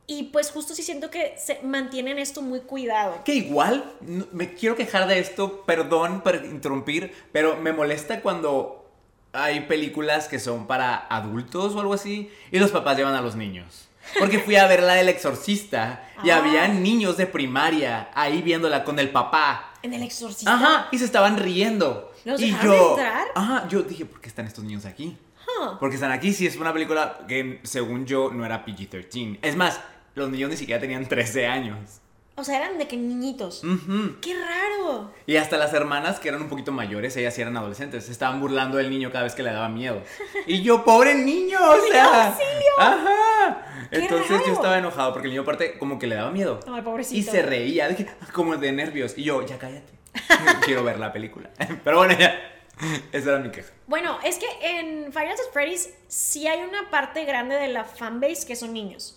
Y 0.09 0.23
pues 0.23 0.51
justo 0.51 0.73
sí 0.73 0.83
siento 0.83 1.11
que 1.11 1.35
se 1.37 1.59
mantienen 1.63 2.17
esto 2.17 2.41
muy 2.41 2.61
cuidado. 2.61 3.23
Que 3.25 3.35
igual, 3.35 3.83
me 4.31 4.53
quiero 4.53 4.75
quejar 4.75 5.05
de 5.07 5.19
esto, 5.19 5.63
perdón 5.65 6.21
por 6.21 6.35
interrumpir, 6.45 7.13
pero 7.33 7.57
me 7.57 7.73
molesta 7.73 8.21
cuando 8.21 8.89
hay 9.33 9.61
películas 9.61 10.27
que 10.29 10.39
son 10.39 10.65
para 10.65 10.95
adultos 11.09 11.75
o 11.75 11.79
algo 11.81 11.93
así 11.93 12.31
y 12.51 12.57
los 12.59 12.71
papás 12.71 12.95
llevan 12.97 13.15
a 13.15 13.21
los 13.21 13.35
niños. 13.35 13.89
Porque 14.17 14.39
fui 14.39 14.55
a 14.55 14.65
ver 14.67 14.81
la 14.81 14.93
del 14.93 15.09
exorcista 15.09 16.09
y 16.23 16.29
Ah. 16.31 16.37
había 16.37 16.67
niños 16.69 17.17
de 17.17 17.27
primaria 17.27 18.09
ahí 18.15 18.41
viéndola 18.41 18.85
con 18.85 18.99
el 18.99 19.09
papá. 19.09 19.73
En 19.83 19.93
el 19.93 20.01
exorcista. 20.03 20.53
Ajá, 20.53 20.87
y 20.91 20.97
se 20.99 21.03
estaban 21.05 21.37
riendo. 21.37 22.13
¿Los 22.23 22.41
y 22.41 22.51
yo, 22.63 22.91
entrar? 22.91 23.27
Ajá, 23.35 23.67
yo 23.67 23.83
dije, 23.83 24.05
¿por 24.05 24.21
qué 24.21 24.29
están 24.29 24.45
estos 24.47 24.63
niños 24.63 24.85
aquí? 24.85 25.17
Huh. 25.47 25.77
Porque 25.79 25.95
están 25.95 26.11
aquí, 26.11 26.33
sí 26.33 26.45
es 26.45 26.57
una 26.57 26.73
película 26.73 27.19
que 27.27 27.59
según 27.63 28.05
yo 28.05 28.31
no 28.33 28.45
era 28.45 28.65
PG-13. 28.65 29.39
Es 29.41 29.55
más, 29.55 29.79
los 30.15 30.29
niños 30.29 30.49
ni 30.49 30.57
siquiera 30.57 30.79
tenían 30.81 31.07
13 31.07 31.47
años. 31.47 32.01
O 32.39 32.43
sea, 32.43 32.57
eran 32.57 32.77
de 32.77 32.87
que 32.87 32.95
niñitos. 32.97 33.63
Ujú. 33.63 34.17
¡Qué 34.21 34.35
raro! 34.35 35.11
Y 35.25 35.37
hasta 35.37 35.57
las 35.57 35.73
hermanas 35.73 36.19
que 36.19 36.29
eran 36.29 36.39
un 36.43 36.49
poquito 36.49 36.71
mayores, 36.71 37.17
ellas 37.17 37.33
sí 37.33 37.41
eran 37.41 37.57
adolescentes, 37.57 38.05
se 38.05 38.11
estaban 38.11 38.39
burlando 38.39 38.77
del 38.77 38.91
niño 38.91 39.11
cada 39.11 39.23
vez 39.23 39.33
que 39.33 39.41
le 39.41 39.51
daba 39.51 39.69
miedo. 39.69 40.03
Y 40.45 40.61
yo, 40.61 40.83
pobre 40.85 41.15
niño, 41.15 41.57
o 41.59 41.91
sea. 41.91 42.27
auxilio! 42.27 42.71
Ajá. 42.79 43.87
¡Qué 43.89 43.97
Entonces 43.99 44.29
raro! 44.29 44.43
yo 44.45 44.53
estaba 44.53 44.77
enojado 44.77 45.13
porque 45.13 45.27
el 45.27 45.31
niño 45.31 45.41
aparte 45.41 45.79
como 45.79 45.97
que 45.97 46.05
le 46.05 46.13
daba 46.15 46.29
miedo. 46.29 46.59
Ay, 46.71 46.83
pobrecito. 46.83 47.17
Y 47.17 47.23
se 47.23 47.41
reía, 47.41 47.89
como 48.33 48.55
de 48.55 48.71
nervios. 48.71 49.17
Y 49.17 49.23
yo, 49.23 49.43
ya 49.43 49.57
cállate. 49.57 49.93
Quiero 50.63 50.83
ver 50.83 50.99
la 50.99 51.11
película. 51.11 51.49
Pero 51.83 51.97
bueno, 51.97 52.15
ya. 52.19 52.35
Esa 53.11 53.29
era 53.31 53.39
mi 53.39 53.51
queja. 53.51 53.71
Bueno, 53.87 54.19
es 54.23 54.37
que 54.37 54.47
en 54.61 55.11
Final 55.11 55.29
Fantasy 55.29 55.49
Freddy's 55.51 55.89
sí 56.07 56.47
hay 56.47 56.61
una 56.61 56.89
parte 56.89 57.25
grande 57.25 57.55
de 57.55 57.67
la 57.67 57.83
fanbase 57.83 58.45
que 58.45 58.55
son 58.55 58.73
niños. 58.73 59.15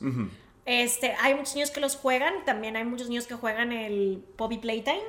Este, 0.64 1.14
hay 1.20 1.34
muchos 1.34 1.54
niños 1.54 1.70
que 1.70 1.80
los 1.80 1.96
juegan, 1.96 2.44
también 2.44 2.76
hay 2.76 2.84
muchos 2.84 3.08
niños 3.08 3.26
que 3.26 3.34
juegan 3.34 3.72
el 3.72 4.22
Poppy 4.36 4.58
Playtime. 4.58 5.02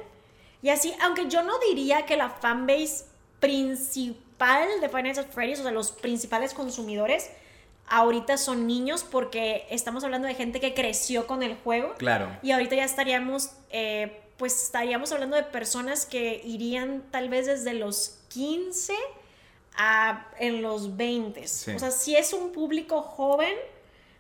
Y 0.61 0.69
así, 0.69 0.93
aunque 1.01 1.27
yo 1.27 1.43
no 1.43 1.53
diría 1.59 2.05
que 2.05 2.17
la 2.17 2.29
fanbase 2.29 3.05
principal 3.39 4.67
de 4.81 4.89
Final 4.89 5.15
Fantasy 5.15 5.29
Freddy's, 5.31 5.59
o 5.59 5.63
sea, 5.63 5.71
los 5.71 5.91
principales 5.91 6.53
consumidores, 6.53 7.29
ahorita 7.87 8.37
son 8.37 8.67
niños 8.67 9.03
porque 9.03 9.67
estamos 9.69 10.03
hablando 10.03 10.27
de 10.27 10.33
gente 10.33 10.59
que 10.59 10.73
creció 10.73 11.27
con 11.27 11.43
el 11.43 11.55
juego. 11.57 11.93
Claro. 11.97 12.29
Y 12.41 12.51
ahorita 12.51 12.75
ya 12.75 12.85
estaríamos, 12.85 13.51
eh, 13.69 14.21
pues 14.41 14.63
estaríamos 14.63 15.11
hablando 15.11 15.35
de 15.35 15.43
personas 15.43 16.07
que 16.07 16.41
irían 16.43 17.03
tal 17.11 17.29
vez 17.29 17.45
desde 17.45 17.75
los 17.75 18.17
15 18.29 18.91
a 19.77 20.31
en 20.39 20.63
los 20.63 20.97
20. 20.97 21.47
Sí. 21.47 21.73
O 21.75 21.77
sea, 21.77 21.91
si 21.91 22.15
es 22.15 22.33
un 22.33 22.51
público 22.51 23.03
joven, 23.03 23.53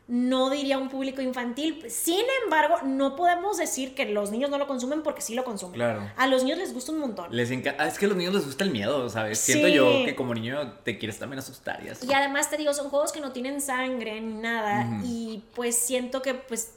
no 0.07 0.51
diría 0.51 0.77
un 0.77 0.89
público 0.89 1.23
infantil. 1.23 1.83
Sin 1.89 2.23
embargo, 2.43 2.75
no 2.83 3.15
podemos 3.15 3.57
decir 3.57 3.95
que 3.95 4.05
los 4.05 4.29
niños 4.29 4.51
no 4.51 4.59
lo 4.59 4.67
consumen 4.67 5.01
porque 5.01 5.21
sí 5.21 5.33
lo 5.33 5.43
consumen. 5.43 5.73
Claro. 5.73 6.11
A 6.15 6.27
los 6.27 6.43
niños 6.43 6.59
les 6.59 6.71
gusta 6.71 6.91
un 6.91 6.99
montón. 6.99 7.35
Les 7.35 7.49
encanta. 7.49 7.87
Es 7.87 7.97
que 7.97 8.05
a 8.05 8.09
los 8.09 8.17
niños 8.17 8.35
les 8.35 8.45
gusta 8.45 8.63
el 8.63 8.69
miedo, 8.69 9.09
¿sabes? 9.09 9.39
Sí. 9.39 9.53
Siento 9.53 9.69
yo 9.69 10.05
que 10.05 10.15
como 10.15 10.35
niño 10.35 10.73
te 10.83 10.99
quieres 10.99 11.17
también 11.17 11.39
asustar 11.39 11.83
y 11.83 11.89
así. 11.89 12.05
Y 12.05 12.13
además 12.13 12.47
te 12.47 12.57
digo, 12.57 12.75
son 12.75 12.91
juegos 12.91 13.11
que 13.11 13.21
no 13.21 13.31
tienen 13.31 13.59
sangre 13.59 14.21
ni 14.21 14.35
nada. 14.35 14.87
Ujú. 14.87 15.03
Y 15.03 15.43
pues 15.55 15.75
siento 15.79 16.21
que, 16.21 16.35
pues, 16.35 16.75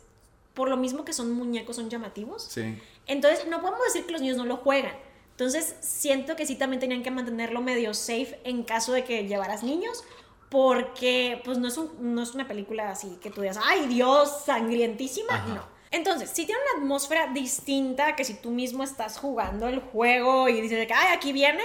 por 0.54 0.70
lo 0.70 0.78
mismo 0.78 1.04
que 1.04 1.12
son 1.12 1.30
muñecos, 1.33 1.76
son 1.76 1.90
llamativos. 1.90 2.42
Sí. 2.44 2.80
Entonces, 3.06 3.46
no 3.46 3.60
podemos 3.60 3.82
decir 3.84 4.06
que 4.06 4.12
los 4.12 4.20
niños 4.20 4.36
no 4.36 4.44
lo 4.46 4.56
juegan. 4.58 4.92
Entonces, 5.32 5.76
siento 5.80 6.36
que 6.36 6.46
sí 6.46 6.56
también 6.56 6.80
tenían 6.80 7.02
que 7.02 7.10
mantenerlo 7.10 7.60
medio 7.60 7.92
safe 7.94 8.38
en 8.44 8.62
caso 8.62 8.92
de 8.92 9.04
que 9.04 9.26
llevaras 9.26 9.62
niños, 9.62 10.04
porque 10.48 11.40
pues 11.44 11.58
no 11.58 11.66
es, 11.68 11.76
un- 11.76 12.14
no 12.14 12.22
es 12.22 12.34
una 12.34 12.46
película 12.46 12.88
así 12.90 13.18
que 13.20 13.30
tú 13.30 13.40
digas, 13.40 13.58
ay 13.64 13.86
Dios, 13.88 14.44
sangrientísima, 14.46 15.34
Ajá. 15.34 15.54
no. 15.54 15.74
Entonces, 15.90 16.30
sí 16.32 16.44
tiene 16.46 16.60
una 16.72 16.82
atmósfera 16.82 17.28
distinta 17.32 18.16
que 18.16 18.24
si 18.24 18.34
tú 18.34 18.50
mismo 18.50 18.82
estás 18.82 19.18
jugando 19.18 19.68
el 19.68 19.80
juego 19.80 20.48
y 20.48 20.60
dices 20.60 20.86
que, 20.86 20.92
ay, 20.94 21.16
aquí 21.16 21.32
viene, 21.32 21.62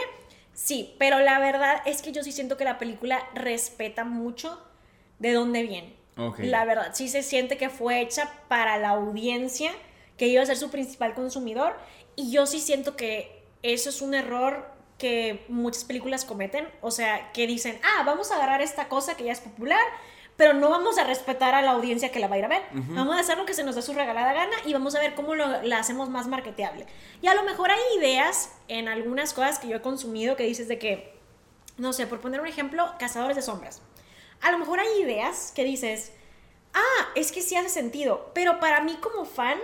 sí, 0.53 0.95
pero 0.99 1.19
la 1.19 1.39
verdad 1.39 1.81
es 1.85 2.01
que 2.01 2.11
yo 2.11 2.23
sí 2.23 2.31
siento 2.31 2.55
que 2.57 2.63
la 2.63 2.77
película 2.77 3.27
respeta 3.33 4.03
mucho 4.03 4.59
de 5.19 5.33
dónde 5.33 5.63
viene. 5.63 5.95
La 6.39 6.65
verdad, 6.65 6.91
sí 6.93 7.07
se 7.07 7.23
siente 7.23 7.57
que 7.57 7.69
fue 7.69 8.01
hecha 8.01 8.29
para 8.49 8.77
la 8.77 8.89
audiencia, 8.89 9.71
que 10.19 10.27
iba 10.27 10.43
a 10.43 10.45
ser 10.45 10.57
su 10.57 10.69
principal 10.69 11.15
consumidor, 11.15 11.75
y 12.15 12.29
yo 12.29 12.45
sí 12.45 12.59
siento 12.59 12.95
que 12.95 13.41
eso 13.63 13.89
es 13.89 14.01
un 14.01 14.13
error 14.13 14.69
que 14.97 15.45
muchas 15.47 15.85
películas 15.85 16.25
cometen, 16.25 16.67
o 16.81 16.91
sea, 16.91 17.31
que 17.31 17.47
dicen, 17.47 17.79
ah, 17.83 18.03
vamos 18.05 18.29
a 18.31 18.35
agarrar 18.35 18.61
esta 18.61 18.89
cosa 18.89 19.15
que 19.15 19.23
ya 19.23 19.31
es 19.31 19.39
popular, 19.39 19.79
pero 20.35 20.53
no 20.53 20.69
vamos 20.69 20.97
a 20.97 21.05
respetar 21.05 21.55
a 21.55 21.61
la 21.61 21.71
audiencia 21.71 22.11
que 22.11 22.19
la 22.19 22.27
va 22.27 22.35
a 22.35 22.39
ir 22.39 22.45
a 22.45 22.49
ver. 22.49 22.61
Ujú. 22.73 22.93
Vamos 22.93 23.15
a 23.15 23.19
hacer 23.19 23.37
lo 23.37 23.45
que 23.45 23.53
se 23.53 23.63
nos 23.63 23.75
da 23.75 23.81
su 23.81 23.93
regalada 23.93 24.33
gana 24.33 24.55
y 24.65 24.73
vamos 24.73 24.95
a 24.95 24.99
ver 24.99 25.15
cómo 25.15 25.35
lo, 25.35 25.61
la 25.63 25.79
hacemos 25.79 26.09
más 26.09 26.27
marketeable. 26.27 26.85
Y 27.21 27.27
a 27.27 27.33
lo 27.33 27.43
mejor 27.43 27.71
hay 27.71 27.79
ideas 27.97 28.53
en 28.67 28.87
algunas 28.87 29.33
cosas 29.33 29.59
que 29.59 29.67
yo 29.67 29.77
he 29.77 29.81
consumido 29.81 30.35
que 30.35 30.43
dices 30.43 30.67
de 30.67 30.79
que, 30.79 31.17
no 31.77 31.91
sé, 31.93 32.07
por 32.07 32.19
poner 32.19 32.41
un 32.41 32.47
ejemplo, 32.47 32.93
Cazadores 32.99 33.35
de 33.35 33.41
Sombras. 33.41 33.81
A 34.41 34.51
lo 34.51 34.57
mejor 34.57 34.79
hay 34.79 35.01
ideas 35.01 35.51
que 35.53 35.63
dices, 35.63 36.13
ah, 36.73 37.07
es 37.15 37.31
que 37.31 37.41
sí 37.41 37.55
hace 37.55 37.69
sentido, 37.69 38.31
pero 38.33 38.59
para 38.59 38.81
mí 38.81 38.97
como 39.01 39.25
fan 39.25 39.57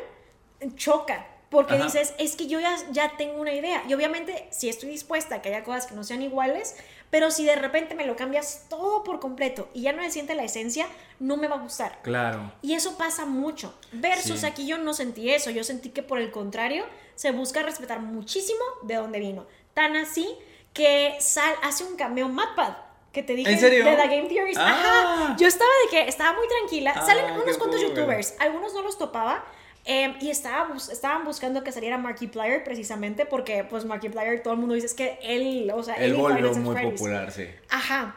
choca, 0.75 1.27
porque 1.49 1.75
Ajá. 1.75 1.83
dices, 1.85 2.13
es 2.17 2.35
que 2.35 2.47
yo 2.47 2.59
ya, 2.59 2.75
ya 2.91 3.15
tengo 3.17 3.39
una 3.39 3.53
idea. 3.53 3.83
Y 3.87 3.93
obviamente 3.93 4.47
sí 4.51 4.67
estoy 4.69 4.89
dispuesta 4.89 5.35
a 5.35 5.41
que 5.41 5.49
haya 5.49 5.63
cosas 5.63 5.85
que 5.87 5.95
no 5.95 6.03
sean 6.03 6.21
iguales, 6.21 6.75
pero 7.11 7.31
si 7.31 7.45
de 7.45 7.55
repente 7.55 7.95
me 7.95 8.05
lo 8.05 8.15
cambias 8.15 8.65
todo 8.67 9.03
por 9.03 9.19
completo 9.19 9.69
y 9.73 9.83
ya 9.83 9.93
no 9.93 10.03
se 10.03 10.11
siente 10.11 10.35
la 10.35 10.43
esencia, 10.43 10.87
no 11.19 11.37
me 11.37 11.47
va 11.47 11.55
a 11.55 11.59
gustar. 11.59 11.99
Claro. 12.01 12.51
Y 12.61 12.73
eso 12.73 12.97
pasa 12.97 13.25
mucho. 13.25 13.73
Versus 13.93 14.41
Sí. 14.41 14.45
aquí 14.45 14.67
yo 14.67 14.77
no 14.79 14.93
sentí 14.93 15.29
eso. 15.31 15.49
Yo 15.51 15.63
sentí 15.63 15.89
que 15.91 16.03
por 16.03 16.19
el 16.19 16.31
contrario 16.31 16.85
se 17.15 17.31
busca 17.31 17.61
respetar 17.63 17.99
muchísimo 18.01 18.59
de 18.83 18.95
dónde 18.95 19.19
vino. 19.19 19.45
Tan 19.73 19.95
así 19.95 20.27
que 20.73 21.15
Sal 21.21 21.53
hace 21.63 21.83
un 21.85 21.95
cameo 21.95 22.27
Mapad. 22.27 22.73
Que 23.13 23.23
te 23.23 23.33
dije 23.33 23.49
¿En 23.49 23.59
serio? 23.59 23.85
de 23.85 23.95
The 23.95 24.07
Game 24.09 24.27
Theories. 24.27 24.57
Ah. 24.57 25.23
Ajá. 25.23 25.35
Yo 25.39 25.47
estaba 25.47 25.69
de 25.85 25.89
que 25.91 26.09
estaba 26.09 26.37
muy 26.37 26.47
tranquila. 26.49 26.91
Ah, 26.97 27.05
Salen 27.05 27.31
unos 27.39 27.57
cuantos 27.57 27.79
cool. 27.81 27.89
youtubers. 27.95 28.35
Algunos 28.39 28.73
no 28.73 28.81
los 28.81 28.97
topaba. 28.97 29.45
Eh, 29.85 30.15
y 30.19 30.29
estaba, 30.29 30.75
estaban 30.75 31.23
buscando 31.25 31.63
que 31.63 31.71
saliera 31.71 31.97
Markiplier 31.97 32.63
precisamente 32.63 33.25
porque 33.25 33.63
pues 33.63 33.85
Markiplier 33.85 34.41
todo 34.41 34.53
el 34.53 34.59
mundo 34.59 34.73
dice 34.75 34.87
es 34.87 34.93
que 34.95 35.19
él, 35.21 35.71
o 35.73 35.83
sea, 35.83 35.95
Él 35.95 36.15
y 36.15 36.17
volvió 36.17 36.53
muy 36.55 36.81
popular, 36.81 37.31
sí. 37.31 37.47
Ajá. 37.69 38.15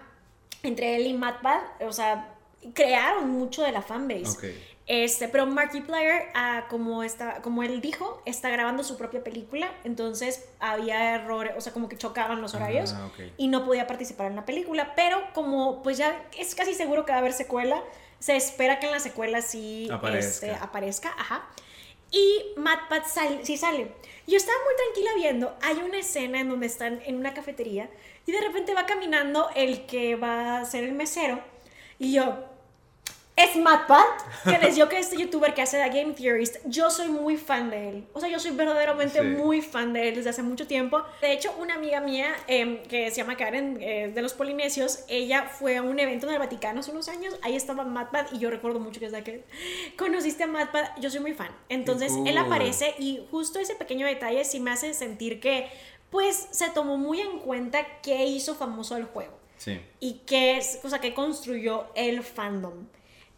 Entre 0.62 0.96
él 0.96 1.07
y 1.07 1.12
Mattbad, 1.14 1.61
o 1.81 1.92
sea, 1.92 2.35
crearon 2.74 3.31
mucho 3.31 3.62
de 3.62 3.72
la 3.72 3.83
fanbase. 3.83 4.31
Ok. 4.31 4.44
Este, 4.87 5.28
pero 5.28 5.44
Markiplier, 5.44 6.28
ah, 6.35 6.64
como, 6.70 7.02
está, 7.02 7.42
como 7.42 7.62
él 7.62 7.83
dijo, 7.83 8.22
está 8.24 8.48
grabando 8.48 8.83
su 8.83 8.96
propia 8.96 9.22
película, 9.22 9.70
entonces 9.85 10.48
había 10.61 11.14
errores, 11.16 11.52
o 11.59 11.61
sea, 11.61 11.74
como 11.74 11.90
que 11.90 11.98
chocaban 11.98 12.40
los 12.40 12.54
horarios 12.54 12.94
Ah, 12.94 13.04
ok. 13.12 13.33
y 13.37 13.48
no 13.48 13.66
podía 13.66 13.87
participar 13.87 14.28
en 14.28 14.37
la 14.37 14.46
película, 14.46 14.94
pero 14.96 15.20
como 15.35 15.83
pues 15.83 15.98
ya 15.98 16.24
es 16.38 16.54
casi 16.54 16.72
seguro 16.72 17.04
que 17.04 17.12
va 17.12 17.16
a 17.16 17.20
haber 17.20 17.35
secuela, 17.35 17.83
se 18.18 18.37
espera 18.37 18.78
que 18.81 18.87
en 18.87 18.92
la 18.92 19.00
secuela 19.00 19.42
sí 19.42 19.88
Aparezca. 19.90 20.46
este, 20.46 20.50
aparezca, 20.64 21.14
ajá. 21.18 21.46
Y 22.11 22.54
MatPat 22.57 23.07
sal, 23.07 23.40
sí 23.42 23.57
sale. 23.57 23.92
Yo 24.26 24.37
estaba 24.37 24.59
muy 24.64 24.74
tranquila 24.76 25.11
viendo, 25.16 25.57
hay 25.62 25.76
una 25.78 25.98
escena 25.98 26.40
en 26.40 26.48
donde 26.48 26.66
están 26.66 27.00
en 27.04 27.16
una 27.16 27.35
cafetería 27.35 27.90
y 28.26 28.33
de 28.33 28.40
repente 28.40 28.74
va 28.74 28.87
caminando 28.87 29.48
el 29.54 29.87
que 29.87 30.16
va 30.16 30.59
a 30.61 30.64
ser 30.64 30.85
el 30.85 30.92
mesero 30.92 31.40
y 31.98 32.12
yo, 32.14 32.44
es 33.38 33.55
MatPat, 33.55 34.42
que 34.42 34.59
les 34.59 34.74
dio 34.74 34.88
que 34.88 34.98
este 34.98 35.16
youtuber 35.16 35.55
que 35.55 35.62
hace 35.62 35.81
The 35.81 35.96
Game 35.96 36.12
Theorist, 36.12 36.57
yo 36.64 36.90
soy 36.90 37.09
muy 37.09 37.37
fan 37.37 37.70
de 37.70 37.88
él. 37.88 38.07
O 38.12 38.18
sea, 38.18 38.29
yo 38.29 38.40
soy 38.40 38.51
verdaderamente 38.51 39.22
muy 39.22 39.62
fan 39.62 39.92
de 39.92 40.09
él 40.09 40.16
desde 40.16 40.31
hace 40.31 40.42
mucho 40.42 40.66
tiempo. 40.66 41.03
De 41.20 41.33
hecho, 41.33 41.55
una 41.61 41.74
amiga 41.74 42.01
mía 42.01 42.35
em, 42.48 42.83
que 42.83 43.11
se 43.11 43.18
llama 43.18 43.37
Karen, 43.37 43.79
eh, 43.81 44.11
de 44.12 44.22
los 44.22 44.33
Polinesios, 44.33 45.05
ella 45.07 45.44
fue 45.44 45.77
a 45.77 45.83
un 45.83 46.01
evento 46.01 46.27
en 46.27 46.33
el 46.33 46.40
Vaticano 46.40 46.81
hace 46.81 46.90
unos 46.90 47.09
años, 47.09 47.38
ahí 47.42 47.55
estaba 47.55 47.85
MatPat 47.85 48.33
y 48.33 48.38
yo 48.38 48.51
recuerdo 48.51 48.81
mucho 48.81 48.98
que 48.98 49.09
desde 49.09 49.22
que 49.22 49.44
conociste 49.96 50.42
a 50.42 50.48
MatPat, 50.48 50.98
yo 50.98 51.09
soy 51.09 51.20
muy 51.20 51.35
fan. 51.35 51.55
Entonces, 51.68 52.12
él 52.27 52.37
aparece 52.38 52.96
y 52.98 53.24
justo 53.31 53.61
ese 53.61 53.77
pequeño 53.77 54.05
detalle 54.05 54.44
sí 54.44 54.59
me 54.59 54.72
hace 54.72 54.94
sentir 54.94 55.38
que, 55.38 55.68
pues, 56.11 56.48
se 56.51 56.70
tomó 56.70 56.96
muy 56.98 57.20
en 57.20 57.38
cuenta 57.38 57.87
qué 58.03 58.24
hizo 58.27 58.57
famoso 58.57 58.96
el 58.96 59.05
juego. 59.05 59.38
Sí. 59.59 59.81
Y 60.01 60.22
qué, 60.27 60.61
o 60.83 60.88
sea, 60.88 61.01
qué 61.01 61.14
construyó 61.14 61.87
el 61.94 62.24
fandom. 62.24 62.87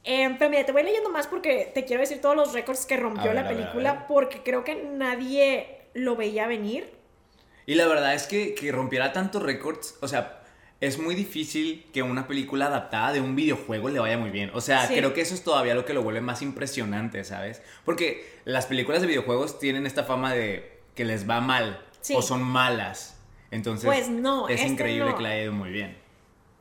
Eh, 0.05 0.35
pero 0.39 0.51
mira, 0.51 0.65
te 0.65 0.73
voy 0.73 0.83
leyendo 0.83 1.11
más 1.11 1.27
porque 1.27 1.71
te 1.75 1.85
quiero 1.85 2.01
decir 2.01 2.21
todos 2.21 2.35
los 2.35 2.53
récords 2.53 2.87
que 2.87 2.97
rompió 2.97 3.33
la 3.35 3.47
película 3.47 4.07
porque 4.07 4.43
creo 4.43 4.65
que 4.65 4.75
nadie 4.75 5.83
lo 5.95 6.17
veía 6.17 6.47
venir. 6.47 6.91
Y 7.67 7.75
la 7.75 7.87
verdad 7.87 8.15
es 8.15 8.27
que, 8.27 8.55
que 8.55 8.73
rompiera 8.73 9.13
tantos 9.13 9.43
récords, 9.43 9.97
o 10.01 10.09
sea, 10.09 10.41
es 10.81 10.99
muy 10.99 11.15
difícil 11.15 11.87
que 11.93 12.03
una 12.03 12.27
película 12.27 12.67
adaptada 12.67 13.13
de 13.13 13.21
un 13.21 13.37
videojuego 13.37 13.91
le 13.91 14.01
vaya 14.01 14.17
muy 14.17 14.31
bien. 14.31 14.51
O 14.55 14.63
sea, 14.63 14.89
creo 14.89 15.13
que 15.13 15.21
eso 15.21 15.35
es 15.35 15.45
todavía 15.45 15.75
lo 15.75 15.85
que 15.85 15.93
lo 15.93 16.03
vuelve 16.03 16.23
más 16.23 16.41
impresionante, 16.41 17.23
¿sabes? 17.25 17.63
Porque 17.85 18.41
las 18.47 18.67
películas 18.67 19.03
de 19.03 19.07
videojuegos 19.07 19.59
tienen 19.59 19.87
esta 19.87 20.05
fama 20.05 20.33
de 20.33 20.81
que 20.95 21.05
les 21.05 21.29
va 21.29 21.41
mal 21.43 21.85
o 22.15 22.23
son 22.23 22.43
malas. 22.43 23.19
Entonces, 23.51 23.85
pues 23.85 24.09
no, 24.09 24.49
es 24.49 24.61
este 24.61 24.73
increíble 24.73 25.15
que 25.15 25.23
le 25.23 25.29
haya 25.29 25.43
ido 25.45 25.53
muy 25.53 25.71
bien. 25.71 25.99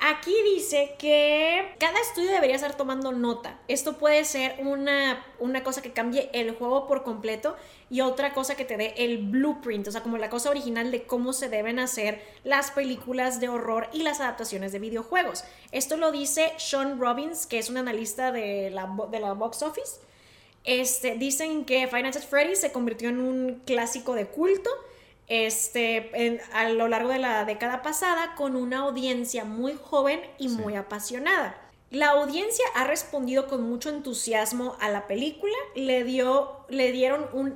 Aquí 0.01 0.33
dice 0.55 0.95
que 0.97 1.75
cada 1.77 1.99
estudio 1.99 2.31
debería 2.31 2.55
estar 2.55 2.77
tomando 2.77 3.11
nota. 3.11 3.59
Esto 3.67 3.97
puede 3.97 4.23
ser 4.23 4.55
una, 4.59 5.25
una, 5.39 5.61
cosa 5.61 5.81
que 5.81 5.91
cambie 5.91 6.29
el 6.31 6.55
juego 6.55 6.87
por 6.87 7.03
completo 7.03 7.57
y 7.89 7.99
otra 7.99 8.33
cosa 8.33 8.55
que 8.55 8.63
te 8.63 8.77
dé 8.77 8.93
el 8.95 9.17
blueprint, 9.17 9.89
o 9.89 9.91
sea, 9.91 10.01
como 10.01 10.17
la 10.17 10.29
cosa 10.29 10.51
original 10.51 10.89
de 10.91 11.03
cómo 11.03 11.33
se 11.33 11.49
deben 11.49 11.79
hacer 11.79 12.21
las 12.45 12.71
películas 12.71 13.41
de 13.41 13.49
horror 13.49 13.89
y 13.91 14.03
las 14.03 14.21
adaptaciones 14.21 14.71
de 14.71 14.79
videojuegos. 14.79 15.43
Esto 15.73 15.97
lo 15.97 16.13
dice 16.13 16.53
Sean 16.55 16.97
Robbins, 16.97 17.45
que 17.45 17.59
es 17.59 17.69
un 17.69 17.75
analista 17.75 18.31
de 18.31 18.69
la, 18.69 18.89
de 19.11 19.19
la 19.19 19.33
box 19.33 19.63
office. 19.63 19.99
Este, 20.63 21.15
dicen 21.15 21.65
que 21.65 21.87
Final 21.87 22.13
Fantasy 22.13 22.27
Freddy 22.27 22.55
se 22.55 22.71
convirtió 22.71 23.09
en 23.09 23.19
un 23.19 23.61
clásico 23.65 24.13
de 24.13 24.27
culto 24.27 24.69
este, 25.29 26.41
a 26.53 26.69
lo 26.69 26.87
largo 26.87 27.09
de 27.09 27.19
la 27.19 27.45
década 27.45 27.81
pasada 27.83 28.33
con 28.35 28.55
una 28.55 28.79
audiencia 28.79 29.45
muy 29.45 29.73
joven 29.81 30.19
y 30.39 30.49
muy 30.49 30.75
apasionada. 30.75 31.55
La 31.91 32.09
audiencia 32.09 32.65
ha 32.75 32.83
respondido 32.83 33.47
con 33.47 33.63
mucho 33.63 33.89
entusiasmo 33.89 34.75
a 34.79 34.89
la 34.89 35.07
película, 35.07 35.53
le, 35.75 36.03
dio, 36.03 36.65
le 36.69 36.91
dieron 36.91 37.27
un 37.33 37.55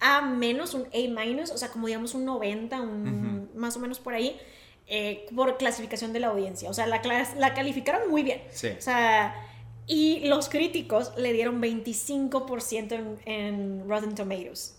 A 0.00 0.22
menos, 0.22 0.74
un 0.74 0.86
A 0.86 1.24
minus, 1.24 1.50
o 1.50 1.58
sea, 1.58 1.68
como 1.68 1.86
digamos 1.86 2.14
un 2.14 2.24
90, 2.24 2.80
un, 2.80 3.50
más 3.54 3.76
o 3.76 3.80
menos 3.80 3.98
por 3.98 4.14
ahí, 4.14 4.38
eh, 4.86 5.26
por 5.34 5.56
clasificación 5.56 6.12
de 6.12 6.20
la 6.20 6.28
audiencia. 6.28 6.68
O 6.68 6.74
sea, 6.74 6.86
la, 6.86 7.00
la 7.36 7.54
calificaron 7.54 8.10
muy 8.10 8.22
bien. 8.22 8.42
O 8.50 8.82
sea, 8.82 9.34
y 9.86 10.20
los 10.26 10.48
críticos 10.48 11.12
le 11.16 11.32
dieron 11.32 11.60
25% 11.60 12.92
en, 12.92 13.18
en 13.24 13.88
Rotten 13.88 14.14
Tomatoes. 14.14 14.78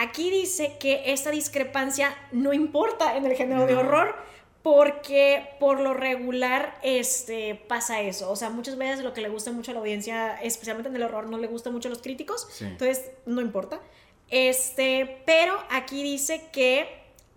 Aquí 0.00 0.30
dice 0.30 0.76
que 0.78 1.12
esta 1.12 1.30
discrepancia 1.30 2.16
no 2.30 2.52
importa 2.52 3.16
en 3.16 3.26
el 3.26 3.34
género 3.34 3.66
de 3.66 3.74
horror 3.74 4.14
porque 4.62 5.56
por 5.58 5.80
lo 5.80 5.92
regular 5.92 6.78
este, 6.82 7.54
pasa 7.54 8.00
eso. 8.00 8.30
O 8.30 8.36
sea, 8.36 8.48
muchas 8.50 8.76
veces 8.76 9.02
lo 9.02 9.12
que 9.12 9.20
le 9.20 9.28
gusta 9.28 9.50
mucho 9.50 9.72
a 9.72 9.74
la 9.74 9.80
audiencia, 9.80 10.36
especialmente 10.40 10.88
en 10.88 10.96
el 10.96 11.02
horror, 11.02 11.28
no 11.28 11.38
le 11.38 11.48
gusta 11.48 11.70
mucho 11.70 11.88
a 11.88 11.90
los 11.90 12.00
críticos. 12.00 12.46
Entonces, 12.60 13.10
no 13.26 13.40
importa. 13.40 13.80
Este, 14.28 15.22
pero 15.26 15.58
aquí 15.70 16.02
dice 16.02 16.42
que 16.52 16.86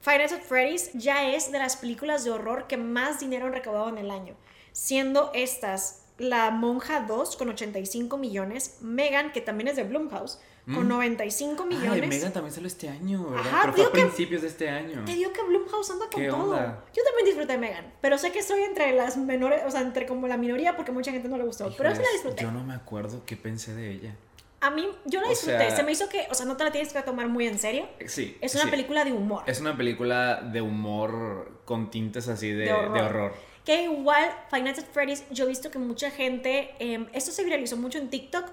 Final 0.02 0.30
Fantasy 0.30 0.48
Freddy's 0.48 0.92
ya 0.94 1.32
es 1.32 1.52
de 1.52 1.58
las 1.58 1.78
películas 1.78 2.24
de 2.24 2.32
horror 2.32 2.68
que 2.68 2.78
más 2.78 3.20
dinero 3.20 3.48
han 3.48 3.54
recaudado 3.54 3.90
en 3.90 3.98
el 3.98 4.12
año. 4.12 4.36
Siendo 4.72 5.32
estas 5.34 6.04
La 6.18 6.52
Monja 6.52 7.06
2 7.08 7.38
con 7.38 7.50
85 7.50 8.18
millones, 8.18 8.78
Megan, 8.82 9.32
que 9.32 9.42
también 9.42 9.68
es 9.68 9.76
de 9.76 9.84
Blumhouse, 9.84 10.40
con 10.66 10.88
95 10.88 11.66
millones. 11.66 12.02
Ay, 12.04 12.08
Megan 12.08 12.32
también 12.32 12.54
salió 12.54 12.68
este 12.68 12.90
año, 12.90 13.30
¿verdad? 13.30 13.48
Ajá, 13.48 13.62
pero 13.62 13.74
fue 13.74 13.86
a 13.86 13.92
principios 13.92 14.42
de 14.42 14.48
este 14.48 14.70
año. 14.70 15.04
Te 15.06 15.14
digo 15.14 15.34
que 15.34 15.42
Blumhouse 15.44 15.90
anda 15.92 16.06
con 16.12 16.28
todo. 16.28 16.56
Yo 16.94 17.04
también 17.04 17.26
disfruté 17.26 17.54
de 17.54 17.58
Megan, 17.58 17.94
pero 18.02 18.18
sé 18.18 18.32
que 18.32 18.40
estoy 18.40 18.62
entre 18.62 18.94
las 18.94 19.18
menores, 19.18 19.62
o 19.66 19.72
sea, 19.72 19.82
entre 19.82 20.06
como 20.06 20.28
la 20.28 20.38
minoría 20.38 20.76
porque 20.76 20.92
mucha 20.92 21.12
gente 21.12 21.28
no 21.30 21.38
le 21.38 21.46
gustó, 21.46 21.74
pero 21.78 21.96
sí 21.96 22.02
la 22.02 22.12
disfruté. 22.12 22.44
Yo 22.44 22.52
no 22.52 22.64
me 22.64 22.74
acuerdo 22.74 23.24
qué 23.26 23.36
pensé 23.36 23.74
de 23.74 23.92
ella. 23.92 24.16
A 24.62 24.70
mí, 24.70 24.88
yo 25.06 25.22
la 25.22 25.30
disfruté. 25.30 25.76
se 25.76 25.82
me 25.82 25.92
hizo 25.92 26.08
que, 26.08 26.28
o 26.30 26.36
sea, 26.36 26.46
no 26.46 26.56
te 26.56 26.64
la 26.64 26.72
tienes 26.72 26.94
que 26.94 27.02
tomar 27.02 27.28
muy 27.28 27.48
en 27.48 27.58
serio. 27.58 27.88
Sí. 28.06 28.38
Es 28.42 28.54
una 28.54 28.70
película 28.70 29.04
de 29.04 29.12
humor. 29.12 29.44
Es 29.48 29.60
una 29.60 29.76
película 29.76 30.42
de 30.42 30.62
humor 30.62 31.62
con 31.66 31.90
tintes 31.90 32.28
así 32.28 32.52
de, 32.52 32.72
horror. 32.72 33.34
Que 33.66 33.84
igual, 33.84 34.32
Final 34.52 34.68
Fantasy 34.76 34.88
Freddy's, 34.92 35.24
yo 35.32 35.46
he 35.46 35.48
visto 35.48 35.72
que 35.72 35.80
mucha 35.80 36.12
gente, 36.12 36.76
eh, 36.80 37.08
esto 37.14 37.32
se 37.32 37.44
viralizó 37.44 37.78
mucho 37.78 37.98
en 37.98 38.10
TikTok 38.10 38.46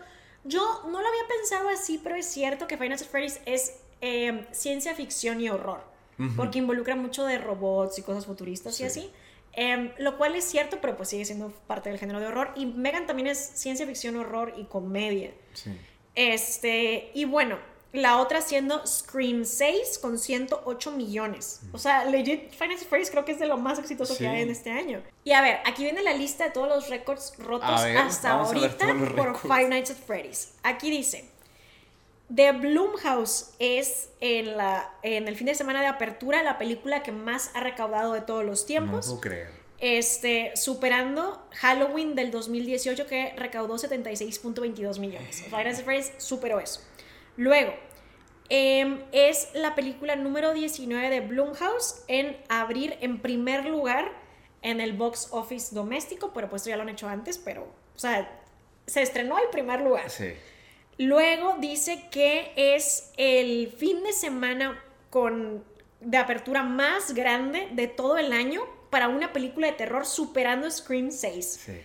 yo 0.49 0.83
no 0.85 1.01
lo 1.01 1.07
había 1.07 1.29
pensado 1.29 1.69
así, 1.69 2.01
pero 2.03 2.17
es 2.17 2.27
cierto 2.27 2.67
que 2.67 2.77
Final 2.77 2.99
Fantasy 2.99 3.11
Freddy's 3.11 3.41
es 3.47 3.81
em, 4.01 4.47
ciencia 4.51 4.95
ficción 4.95 5.41
y 5.41 5.49
horror, 5.49 5.83
porque 6.37 6.59
involucra 6.59 6.97
mucho 6.97 7.25
de 7.25 7.39
robots 7.39 7.99
y 7.99 8.03
cosas 8.03 8.27
futuristas 8.27 8.81
y 8.81 8.85
así. 8.85 9.11
Em, 9.53 9.93
lo 9.99 10.19
cual 10.19 10.35
es 10.35 10.45
cierto, 10.45 10.79
pero 10.81 10.97
pues 10.97 11.09
sigue 11.09 11.25
siendo 11.25 11.51
parte 11.67 11.91
del 11.91 11.99
género 11.99 12.21
de 12.21 12.27
horror. 12.27 12.53
Y 12.57 12.67
Megan 12.67 13.07
también 13.07 13.29
es 13.29 13.39
ciencia 13.39 13.87
ficción, 13.87 14.17
horror 14.17 14.55
y 14.57 14.65
comedia. 14.65 15.33
Sí. 15.55 15.71
Este, 16.15 17.11
y 17.15 17.25
bueno, 17.25 17.59
la 17.93 18.19
otra 18.19 18.43
siendo 18.43 18.87
Scream 18.87 19.45
6 19.45 19.99
con 19.99 20.19
108 20.19 20.91
millones. 20.93 21.61
O 21.73 21.79
sea, 21.79 22.05
legit, 22.05 22.51
Finance 22.53 22.85
Freddy's 22.85 23.11
creo 23.11 23.25
que 23.25 23.33
es 23.33 23.39
de 23.39 23.47
lo 23.47 23.57
más 23.57 23.79
exitoso 23.79 24.17
que 24.17 24.29
hay 24.29 24.43
en 24.43 24.51
este 24.51 24.71
año. 24.71 25.03
Y 25.25 25.33
a 25.33 25.41
ver, 25.41 25.61
aquí 25.65 25.85
viene 25.85 26.03
la 26.03 26.13
lista 26.13 26.45
de 26.45 26.51
todos 26.51 26.69
los 26.69 26.91
récords 26.91 27.35
rotos 27.39 27.71
hasta 27.71 28.33
ahorita 28.33 28.95
por 29.17 29.39
Five 29.39 29.69
Nights 29.69 29.91
at 29.91 29.97
Freddy's. 29.97 30.53
Aquí 30.63 30.91
dice, 30.91 31.25
The 32.35 32.53
Bloomhouse 32.53 33.55
es 33.59 34.11
en, 34.21 34.57
la, 34.59 34.93
en 35.03 35.27
el 35.27 35.37
fin 35.37 35.47
de 35.47 35.55
semana 35.55 35.81
de 35.81 35.87
apertura 35.87 36.43
la 36.43 36.59
película 36.59 37.03
que 37.03 37.13
más 37.13 37.51
ha 37.55 37.61
recaudado 37.61 38.13
de 38.13 38.21
todos 38.21 38.45
los 38.45 38.67
tiempos. 38.67 39.07
No 39.07 39.13
puedo 39.15 39.21
creer. 39.21 39.59
Este, 39.81 40.53
superando 40.57 41.41
Halloween 41.53 42.17
del 42.17 42.33
2018 42.33 43.07
que 43.07 43.33
recaudó 43.37 43.77
76.22 43.77 44.99
millones. 44.99 45.43
Five 45.49 45.65
Nights 45.65 45.79
at 45.79 45.85
Freddy's 45.85 46.13
superó 46.19 46.61
eso. 46.61 46.81
Luego, 47.39 47.73
em, 48.49 49.05
es 49.13 49.51
la 49.55 49.77
película 49.77 50.17
número 50.17 50.53
19 50.53 51.09
de 51.09 51.21
Blumhouse 51.21 52.03
en 52.09 52.37
abrir 52.49 52.99
en 53.01 53.21
primer 53.21 53.65
lugar 53.65 54.11
en 54.61 54.81
el 54.81 54.93
box 54.93 55.29
office 55.31 55.73
doméstico, 55.73 56.33
pero 56.35 56.51
pues 56.51 56.65
ya 56.65 56.77
lo 56.77 56.83
han 56.83 56.89
hecho 56.89 57.09
antes, 57.09 57.39
pero, 57.39 57.63
o 57.95 57.99
sea, 57.99 58.29
se 58.87 59.03
estrenó 59.03 59.39
en 59.39 59.51
primer 59.53 59.83
lugar. 59.83 60.11
Sí. 60.11 60.33
Luego 60.99 61.59
dice 61.61 62.09
que 62.11 62.53
es 62.57 63.13
el 63.17 63.71
fin 63.71 64.03
de 64.03 64.13
semana 64.13 64.83
con, 65.09 65.65
de 66.01 66.17
apertura 66.17 66.65
más 66.65 67.15
grande 67.15 67.69
de 67.71 67.87
todo 67.87 68.19
el 68.19 68.33
año 68.33 68.63
para 68.91 69.07
una 69.07 69.33
película 69.33 69.69
de 69.69 69.75
terror 69.75 70.07
superando 70.07 70.69
Scream 70.69 71.13
6. 71.13 71.61
Sí. 71.65 71.81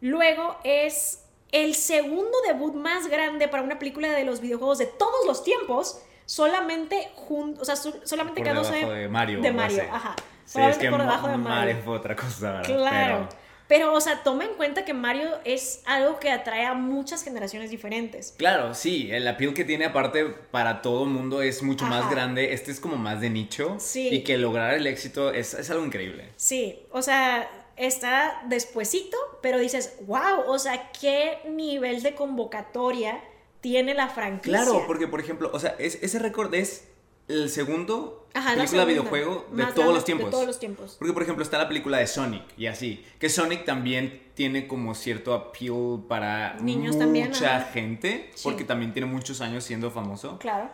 Luego 0.00 0.58
es 0.64 1.27
el 1.52 1.74
segundo 1.74 2.36
debut 2.46 2.74
más 2.74 3.08
grande 3.08 3.48
para 3.48 3.62
una 3.62 3.78
película 3.78 4.10
de 4.10 4.24
los 4.24 4.40
videojuegos 4.40 4.78
de 4.78 4.86
todos 4.86 5.26
los 5.26 5.42
tiempos, 5.44 6.02
solamente 6.26 7.10
junto, 7.14 7.62
o 7.62 7.64
sea, 7.64 7.76
solamente 7.76 8.42
por 8.42 8.94
de 8.94 9.08
Mario. 9.08 9.40
De 9.40 9.52
Mario, 9.52 9.84
ajá. 9.90 10.14
Sí, 10.44 10.60
es 10.60 10.78
que 10.78 10.90
por 10.90 11.00
debajo 11.00 11.28
de 11.28 11.36
Mario. 11.36 11.76
fue 11.84 11.96
otra 11.96 12.16
cosa, 12.16 12.62
Claro. 12.64 13.28
Pero... 13.66 13.92
o 13.92 14.00
sea, 14.00 14.22
toma 14.22 14.44
en 14.44 14.54
cuenta 14.54 14.86
que 14.86 14.94
Mario 14.94 15.28
es 15.44 15.82
algo 15.84 16.18
que 16.18 16.30
atrae 16.30 16.64
a 16.64 16.72
muchas 16.72 17.22
generaciones 17.22 17.70
diferentes. 17.70 18.34
Claro, 18.38 18.74
sí, 18.74 19.10
el 19.12 19.28
appeal 19.28 19.52
que 19.52 19.64
tiene 19.66 19.84
aparte 19.84 20.24
para 20.24 20.80
todo 20.80 21.04
el 21.04 21.10
mundo 21.10 21.42
es 21.42 21.62
mucho 21.62 21.84
más 21.84 22.10
grande. 22.10 22.54
Este 22.54 22.70
es 22.70 22.80
como 22.80 22.96
más 22.96 23.20
de 23.20 23.28
nicho. 23.28 23.76
Sí. 23.78 24.08
Y 24.08 24.24
que 24.24 24.38
lograr 24.38 24.72
el 24.72 24.86
éxito 24.86 25.34
es, 25.34 25.52
es 25.52 25.70
algo 25.70 25.84
increíble. 25.84 26.30
Sí, 26.36 26.86
o 26.90 27.02
sea, 27.02 27.57
está 27.78 28.42
despuesito, 28.48 29.16
pero 29.42 29.58
dices, 29.58 29.96
wow, 30.06 30.44
o 30.46 30.58
sea, 30.58 30.90
qué 30.92 31.38
nivel 31.48 32.02
de 32.02 32.14
convocatoria 32.14 33.20
tiene 33.60 33.94
la 33.94 34.08
franquicia. 34.08 34.62
Claro, 34.62 34.84
porque 34.86 35.08
por 35.08 35.20
ejemplo, 35.20 35.50
o 35.52 35.58
sea, 35.58 35.74
ese 35.78 36.18
récord 36.18 36.54
es 36.54 36.88
el 37.28 37.50
segundo 37.50 38.26
Ajá, 38.34 38.54
película 38.54 38.68
segunda, 38.68 38.84
videojuego 38.86 39.46
de 39.50 39.62
todos 39.64 39.74
grande 39.74 39.94
los 39.94 40.04
tiempos. 40.04 40.26
De 40.26 40.30
todos 40.30 40.46
los 40.46 40.58
tiempos. 40.58 40.96
Porque, 40.98 41.12
por 41.12 41.22
ejemplo, 41.22 41.42
está 41.42 41.58
la 41.58 41.68
película 41.68 41.98
de 41.98 42.06
Sonic 42.06 42.44
y 42.56 42.66
así. 42.66 43.04
Que 43.18 43.28
Sonic 43.28 43.64
también 43.64 44.22
tiene 44.34 44.66
como 44.66 44.94
cierto 44.94 45.34
appeal 45.34 46.04
para 46.08 46.54
Niños 46.60 46.96
mucha 46.96 47.04
también, 47.04 47.32
gente. 47.72 48.30
Sí. 48.34 48.42
Porque 48.44 48.64
también 48.64 48.92
tiene 48.92 49.06
muchos 49.06 49.40
años 49.40 49.64
siendo 49.64 49.90
famoso. 49.90 50.38
Claro. 50.38 50.70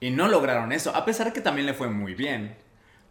Y 0.00 0.10
no 0.10 0.28
lograron 0.28 0.72
eso. 0.72 0.94
A 0.94 1.04
pesar 1.04 1.28
de 1.28 1.32
que 1.32 1.40
también 1.40 1.66
le 1.66 1.74
fue 1.74 1.88
muy 1.88 2.14
bien. 2.14 2.56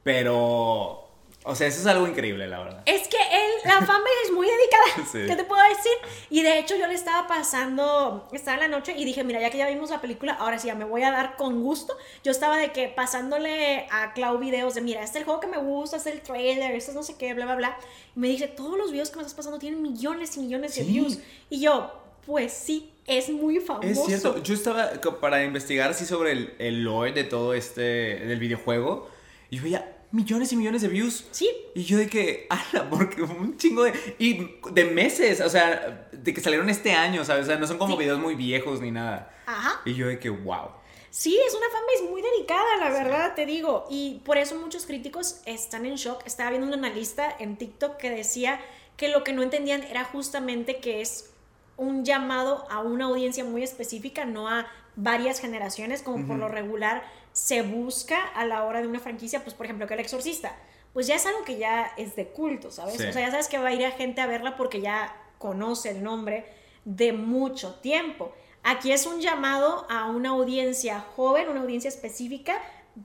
Pero. 0.04 1.06
O 1.47 1.55
sea, 1.55 1.67
eso 1.67 1.79
es 1.79 1.88
algo 1.88 2.07
increíble, 2.07 2.47
la 2.47 2.60
verdad. 2.60 2.81
Es 2.86 3.07
que 3.07 3.17
él, 3.17 3.51
la 3.65 3.75
fanbase 3.77 4.13
es 4.25 4.31
muy 4.31 4.47
dedicada. 4.47 5.07
Sí. 5.12 5.19
¿Qué 5.27 5.36
te 5.36 5.43
puedo 5.45 5.62
decir? 5.63 5.91
Y 6.29 6.41
de 6.43 6.60
hecho, 6.60 6.75
yo 6.75 6.88
le 6.88 6.93
estaba 6.93 7.27
pasando, 7.27 8.27
estaba 8.33 8.55
en 8.55 8.69
la 8.71 8.77
noche 8.77 8.93
y 8.97 9.05
dije, 9.05 9.23
mira, 9.23 9.39
ya 9.39 9.49
que 9.49 9.57
ya 9.57 9.67
vimos 9.67 9.89
la 9.89 10.01
película, 10.01 10.33
ahora 10.33 10.60
sí 10.60 10.67
ya 10.67 10.75
me 10.75 10.83
voy 10.86 11.03
a 11.03 11.12
dar 11.12 11.36
con 11.38 11.62
gusto. 11.63 11.95
Yo 12.23 12.31
estaba 12.31 12.57
de 12.57 12.71
que 12.71 12.88
pasándole 12.89 13.88
a 13.91 14.13
Clau 14.13 14.38
videos 14.38 14.75
de, 14.75 14.81
mira, 14.81 15.01
este 15.03 15.17
es 15.19 15.21
el 15.21 15.25
juego 15.25 15.39
que 15.39 15.47
me 15.47 15.57
gusta, 15.57 15.97
este 15.97 16.10
es 16.10 16.15
el 16.17 16.21
trailer, 16.21 16.71
este 16.75 16.91
es 16.91 16.95
no 16.95 17.03
sé 17.03 17.15
qué, 17.17 17.33
bla, 17.33 17.45
bla, 17.45 17.55
bla. 17.55 17.77
Y 18.15 18.19
me 18.19 18.27
dice, 18.27 18.47
todos 18.47 18.77
los 18.77 18.91
videos 18.91 19.10
que 19.10 19.15
me 19.17 19.21
estás 19.21 19.36
pasando 19.36 19.57
tienen 19.60 19.81
millones 19.81 20.36
y 20.38 20.41
millones 20.41 20.75
de 20.75 20.83
Sí. 20.83 20.91
views. 20.91 21.19
Y 21.49 21.62
yo, 21.62 21.91
pues 22.25 22.51
sí, 22.51 22.91
es 23.05 23.29
muy 23.29 23.60
famoso. 23.60 23.88
Es 23.88 24.03
cierto, 24.05 24.43
yo 24.43 24.53
estaba 24.53 24.91
para 25.21 25.43
investigar 25.43 25.91
así 25.91 26.05
sobre 26.05 26.33
el, 26.33 26.53
el 26.60 26.83
lore 26.83 27.13
de 27.13 27.23
todo 27.23 27.53
este, 27.53 27.81
del 27.81 28.39
videojuego, 28.39 29.10
y 29.49 29.60
veía 29.60 29.93
millones 30.11 30.51
y 30.53 30.55
millones 30.55 30.81
de 30.81 30.87
views. 30.87 31.25
Sí, 31.31 31.49
Y 31.75 31.83
yo 31.83 31.97
de 31.97 32.07
que, 32.07 32.47
ala, 32.49 32.89
porque 32.89 33.21
un 33.21 33.57
chingo 33.57 33.83
de... 33.83 33.93
Y 34.19 34.49
de 34.71 34.85
meses, 34.85 35.41
o 35.41 35.49
sea, 35.49 36.07
de 36.11 36.33
que 36.33 36.41
salieron 36.41 36.69
este 36.69 36.93
año, 36.93 37.23
¿sabes? 37.25 37.43
O 37.43 37.47
sea, 37.47 37.57
no 37.57 37.67
son 37.67 37.77
como 37.77 37.93
Sí. 37.95 37.99
videos 37.99 38.19
muy 38.19 38.35
viejos 38.35 38.81
ni 38.81 38.91
nada. 38.91 39.33
ajá. 39.45 39.81
Y 39.85 39.93
yo 39.93 40.07
de 40.07 40.19
que, 40.19 40.29
wow. 40.29 40.69
Sí, 41.09 41.37
es 41.47 41.53
una 41.55 41.65
fanbase 41.69 42.11
muy 42.11 42.21
dedicada, 42.21 42.77
la 42.79 42.89
verdad, 42.89 43.33
te 43.35 43.45
digo. 43.45 43.85
Y 43.89 44.21
por 44.25 44.37
eso 44.37 44.55
muchos 44.55 44.85
críticos 44.85 45.41
están 45.45 45.85
en 45.85 45.95
shock. 45.95 46.21
Estaba 46.25 46.49
viendo 46.51 46.67
un 46.67 46.73
analista 46.73 47.33
en 47.39 47.57
TikTok 47.57 47.97
que 47.97 48.09
decía 48.09 48.59
que 48.97 49.07
lo 49.09 49.23
que 49.23 49.33
no 49.33 49.41
entendían 49.41 49.83
era 49.83 50.03
justamente 50.03 50.77
que 50.79 51.01
es 51.01 51.31
un 51.77 52.03
llamado 52.05 52.65
a 52.71 52.79
una 52.81 53.05
audiencia 53.05 53.43
muy 53.45 53.63
específica, 53.63 54.25
no 54.25 54.47
a 54.47 54.67
varias 54.95 55.39
generaciones, 55.39 56.01
como 56.01 56.25
por 56.27 56.37
lo 56.37 56.47
regular 56.49 57.03
se 57.38 57.62
busca 57.62 58.26
a 58.30 58.45
la 58.45 58.63
hora 58.63 58.82
de 58.82 58.88
una 58.88 59.00
franquicia, 59.00 59.43
pues 59.43 59.54
por 59.54 59.67
ejemplo 59.67 59.86
que 59.86 59.93
El 59.93 60.00
Exorcista, 60.00 60.56
pues 60.91 61.06
ya 61.06 61.13
es 61.13 61.26
algo 61.28 61.43
que 61.43 61.60
ya 61.60 61.93
es 61.95 62.15
de 62.15 62.30
culto, 62.30 62.71
¿sabes? 62.71 62.95
Sí. 62.95 63.06
O 63.06 63.13
sea, 63.13 63.21
ya 63.21 63.30
sabes 63.30 63.47
que 63.47 63.60
va 63.60 63.67
a 63.67 63.73
ir 63.73 63.86
a 63.86 63.91
gente 63.91 64.21
a 64.21 64.26
verla 64.26 64.58
porque 64.58 64.82
ya 64.82 65.15
conoce 65.38 65.91
el 65.91 66.02
nombre 66.02 66.47
de 66.84 67.13
mucho 67.13 67.76
tiempo. 67.76 68.34
Aquí 68.63 68.91
es 68.91 69.06
un 69.06 69.21
llamado 69.21 69.86
a 69.88 70.10
una 70.10 70.30
audiencia 70.30 71.00
joven, 71.15 71.47
una 71.47 71.62
audiencia 71.62 71.89
específica, 71.89 72.60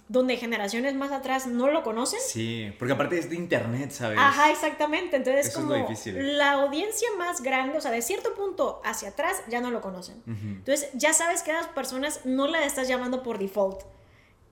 donde 0.09 0.39
generaciones 0.39 0.95
más 0.95 1.13
atrás 1.13 1.47
no 1.47 1.71
lo 1.71 1.83
conocen. 1.83 2.19
Sí, 2.27 2.73
porque 2.79 2.95
aparte 2.95 3.19
es 3.19 3.29
de 3.29 3.37
internet, 3.37 3.91
¿sabes? 3.91 4.19
Ajá, 4.19 4.51
exactamente. 4.51 5.17
Entonces, 5.17 5.49
Eso 5.49 5.61
es 5.61 5.67
como 5.67 5.75
la 6.15 6.53
audiencia 6.53 7.09
más 7.19 7.43
grande, 7.43 7.77
o 7.77 7.83
sea, 7.83 7.91
de 7.91 8.01
cierto 8.01 8.33
punto 8.35 8.81
hacia 8.83 9.11
atrás, 9.11 9.43
ya 9.51 9.61
no 9.61 9.71
lo 9.71 9.83
conocen. 9.83 10.23
Entonces, 10.27 10.89
ya 10.95 11.13
sabes 11.13 11.43
que 11.43 11.51
a 11.51 11.55
las 11.55 11.67
personas 11.67 12.25
no 12.25 12.47
la 12.47 12.65
estás 12.65 12.89
llamando 12.89 13.23
por 13.23 13.39
default. 13.39 13.83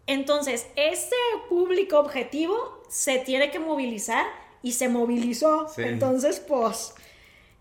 Entonces, 0.06 0.66
ese 0.76 1.14
público 1.48 1.98
objetivo 1.98 2.82
se 2.88 3.18
tiene 3.18 3.50
que 3.50 3.58
movilizar 3.58 4.26
y 4.62 4.72
se 4.72 4.88
movilizó. 4.88 5.68
Sí. 5.68 5.82
Entonces, 5.82 6.40
pues, 6.40 6.94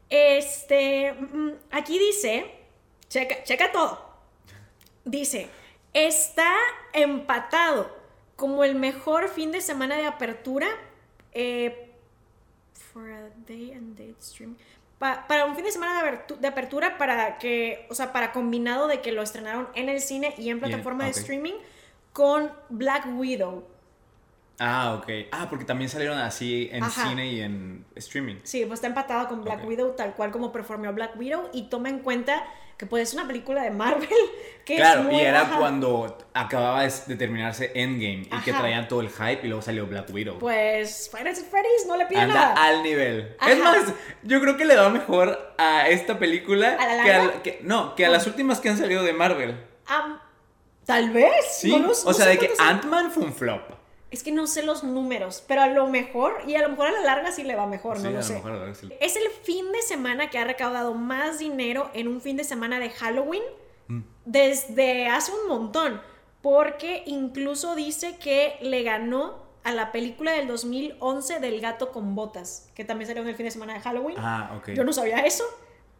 este, 0.09 1.13
mm, 1.13 1.51
aquí 1.71 1.99
dice, 1.99 2.51
checa, 3.07 3.43
checa 3.43 3.71
todo. 3.71 4.09
Dice, 5.05 5.49
está 5.93 6.53
empatado 6.93 7.95
como 8.35 8.63
el 8.63 8.75
mejor 8.75 9.29
fin 9.29 9.51
de 9.51 9.61
semana 9.61 9.97
de 9.97 10.05
apertura 10.05 10.67
eh, 11.33 11.91
for 12.93 13.09
a 13.11 13.29
day 13.47 13.71
and 13.71 13.97
date 13.97 14.15
stream. 14.21 14.57
Pa- 14.97 15.25
para 15.27 15.45
un 15.45 15.55
fin 15.55 15.63
de 15.63 15.71
semana 15.71 16.19
de, 16.39 16.47
apertura 16.47 16.97
para 16.97 17.37
que, 17.37 17.85
o 17.89 17.95
sea, 17.95 18.11
para 18.11 18.31
combinado 18.31 18.87
de 18.87 19.01
que 19.01 19.11
lo 19.11 19.21
estrenaron 19.21 19.69
en 19.75 19.89
el 19.89 20.01
cine 20.01 20.33
y 20.37 20.49
en 20.49 20.59
plataforma 20.59 21.05
de 21.05 21.11
streaming 21.11 21.53
con 22.13 22.51
Black 22.69 23.05
Widow. 23.17 23.67
Ah, 24.61 24.95
ok. 24.99 25.07
Ah, 25.31 25.47
porque 25.49 25.63
también 25.63 25.89
salieron 25.89 26.17
así 26.17 26.69
en 26.73 26.83
Ajá. 26.83 27.07
cine 27.07 27.27
y 27.31 27.39
en 27.41 27.85
streaming. 27.95 28.35
Sí, 28.43 28.65
pues 28.65 28.79
está 28.79 28.87
empatado 28.87 29.27
con 29.29 29.43
Black. 29.43 29.65
Widow 29.65 29.95
tal 29.95 30.13
cual 30.15 30.31
como 30.31 30.51
performó 30.51 30.91
Black 30.91 31.17
Widow 31.17 31.49
y 31.53 31.69
toma 31.69 31.87
en 31.87 31.99
cuenta 31.99 32.43
que 32.77 32.85
pues 32.85 33.07
es 33.09 33.13
una 33.13 33.25
película 33.27 33.61
de 33.63 33.71
Marvel 33.71 34.07
que 34.65 34.75
es 34.75 34.79
Claro, 34.81 35.03
muy- 35.03 35.15
y 35.15 35.19
era 35.21 35.49
cuando 35.57 36.17
acababa 36.33 36.83
de 36.83 37.15
terminarse 37.15 37.71
Endgame 37.73 38.23
y 38.23 38.41
que 38.43 38.51
traían 38.51 38.87
todo 38.89 38.99
el 39.01 39.09
hype 39.09 39.39
y 39.43 39.47
luego 39.47 39.61
salió 39.61 39.85
Black 39.87 40.09
Widow. 40.13 40.39
Pues 40.39 41.09
Fantasy 41.09 41.43
Freddy's 41.49 41.85
no 41.87 41.95
le 41.95 42.05
pide 42.07 42.19
Anda 42.19 42.33
nada. 42.33 42.53
al 42.67 42.83
nivel. 42.83 43.35
Ajá. 43.39 43.51
Es 43.51 43.59
más, 43.59 43.93
yo 44.23 44.41
creo 44.41 44.57
que 44.57 44.65
le 44.65 44.75
va 44.75 44.89
mejor 44.89 45.53
a 45.57 45.87
esta 45.87 46.19
película 46.19 46.75
¿A 46.77 46.95
la 46.95 47.03
que, 47.03 47.13
a, 47.13 47.43
que- 47.43 47.59
no, 47.63 47.95
que 47.95 48.05
a 48.05 48.09
las 48.09 48.27
últimas 48.27 48.59
que 48.59 48.67
han 48.69 48.77
salido 48.77 49.03
de 49.03 49.13
Marvel. 49.13 49.55
Tal 50.89 51.11
vez. 51.11 51.31
Sí, 51.51 51.69
no 51.69 51.77
lo- 51.77 51.91
o 51.91 52.05
no 52.05 52.13
sea, 52.13 52.25
de 52.25 52.39
que 52.39 52.51
Ant-Man 52.57 53.11
fue 53.11 53.23
un 53.23 53.31
flop. 53.33 53.61
Es 54.09 54.23
que 54.23 54.31
no 54.31 54.47
sé 54.47 54.63
los 54.63 54.83
números, 54.83 55.43
pero 55.47 55.61
a 55.61 55.67
lo 55.67 55.85
mejor, 55.85 56.41
y 56.47 56.55
a 56.55 56.63
lo 56.63 56.69
mejor 56.69 56.87
a 56.87 56.91
la 56.91 57.01
larga 57.01 57.31
sí 57.31 57.43
le 57.43 57.55
va 57.55 57.67
mejor, 57.67 57.97
Sí, 57.97 58.03
no 58.03 58.09
a 58.09 58.11
lo 58.13 58.17
lo 58.17 58.23
sé. 58.23 58.33
mejor, 58.33 58.59
ver 58.59 58.75
si- 58.75 58.89
Es 58.99 59.15
el 59.15 59.29
fin 59.43 59.71
de 59.71 59.83
semana 59.83 60.31
que 60.31 60.39
ha 60.39 60.45
recaudado 60.45 60.95
más 60.95 61.37
dinero 61.37 61.91
en 61.93 62.07
un 62.07 62.21
fin 62.21 62.37
de 62.37 62.43
semana 62.43 62.79
de 62.79 62.89
Halloween 62.89 63.43
Mm. 63.87 63.99
desde 64.25 65.07
hace 65.09 65.31
un 65.31 65.47
montón, 65.47 66.01
porque 66.41 67.03
incluso 67.05 67.75
dice 67.75 68.17
que 68.17 68.55
le 68.61 68.81
ganó 68.81 69.43
a 69.63 69.73
la 69.73 69.91
película 69.91 70.31
del 70.31 70.47
2011 70.47 71.39
del 71.39 71.61
gato 71.61 71.91
con 71.91 72.15
botas, 72.15 72.67
que 72.73 72.83
también 72.83 73.07
salió 73.07 73.21
en 73.21 73.29
el 73.29 73.35
fin 73.35 73.45
de 73.45 73.51
semana 73.51 73.75
de 73.75 73.81
Halloween. 73.81 74.15
Ah, 74.17 74.55
ok. 74.57 74.69
Yo 74.71 74.83
no 74.83 74.91
sabía 74.93 75.19
eso, 75.19 75.43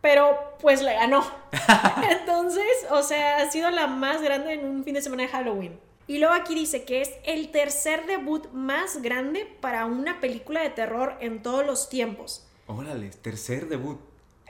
pero 0.01 0.37
pues 0.61 0.81
le 0.81 0.93
ganó. 0.93 1.25
Entonces, 2.09 2.65
o 2.91 3.03
sea, 3.03 3.37
ha 3.37 3.51
sido 3.51 3.69
la 3.71 3.87
más 3.87 4.21
grande 4.21 4.53
en 4.53 4.65
un 4.65 4.83
fin 4.83 4.93
de 4.93 5.01
semana 5.01 5.23
de 5.23 5.29
Halloween. 5.29 5.79
Y 6.07 6.17
luego 6.17 6.33
aquí 6.33 6.55
dice 6.55 6.85
que 6.85 7.01
es 7.01 7.11
el 7.23 7.51
tercer 7.51 8.05
debut 8.07 8.47
más 8.51 9.01
grande 9.01 9.45
para 9.61 9.85
una 9.85 10.19
película 10.19 10.61
de 10.61 10.69
terror 10.71 11.15
en 11.19 11.43
todos 11.43 11.65
los 11.65 11.87
tiempos. 11.89 12.47
Órale, 12.67 13.09
tercer 13.09 13.67
debut. 13.67 13.99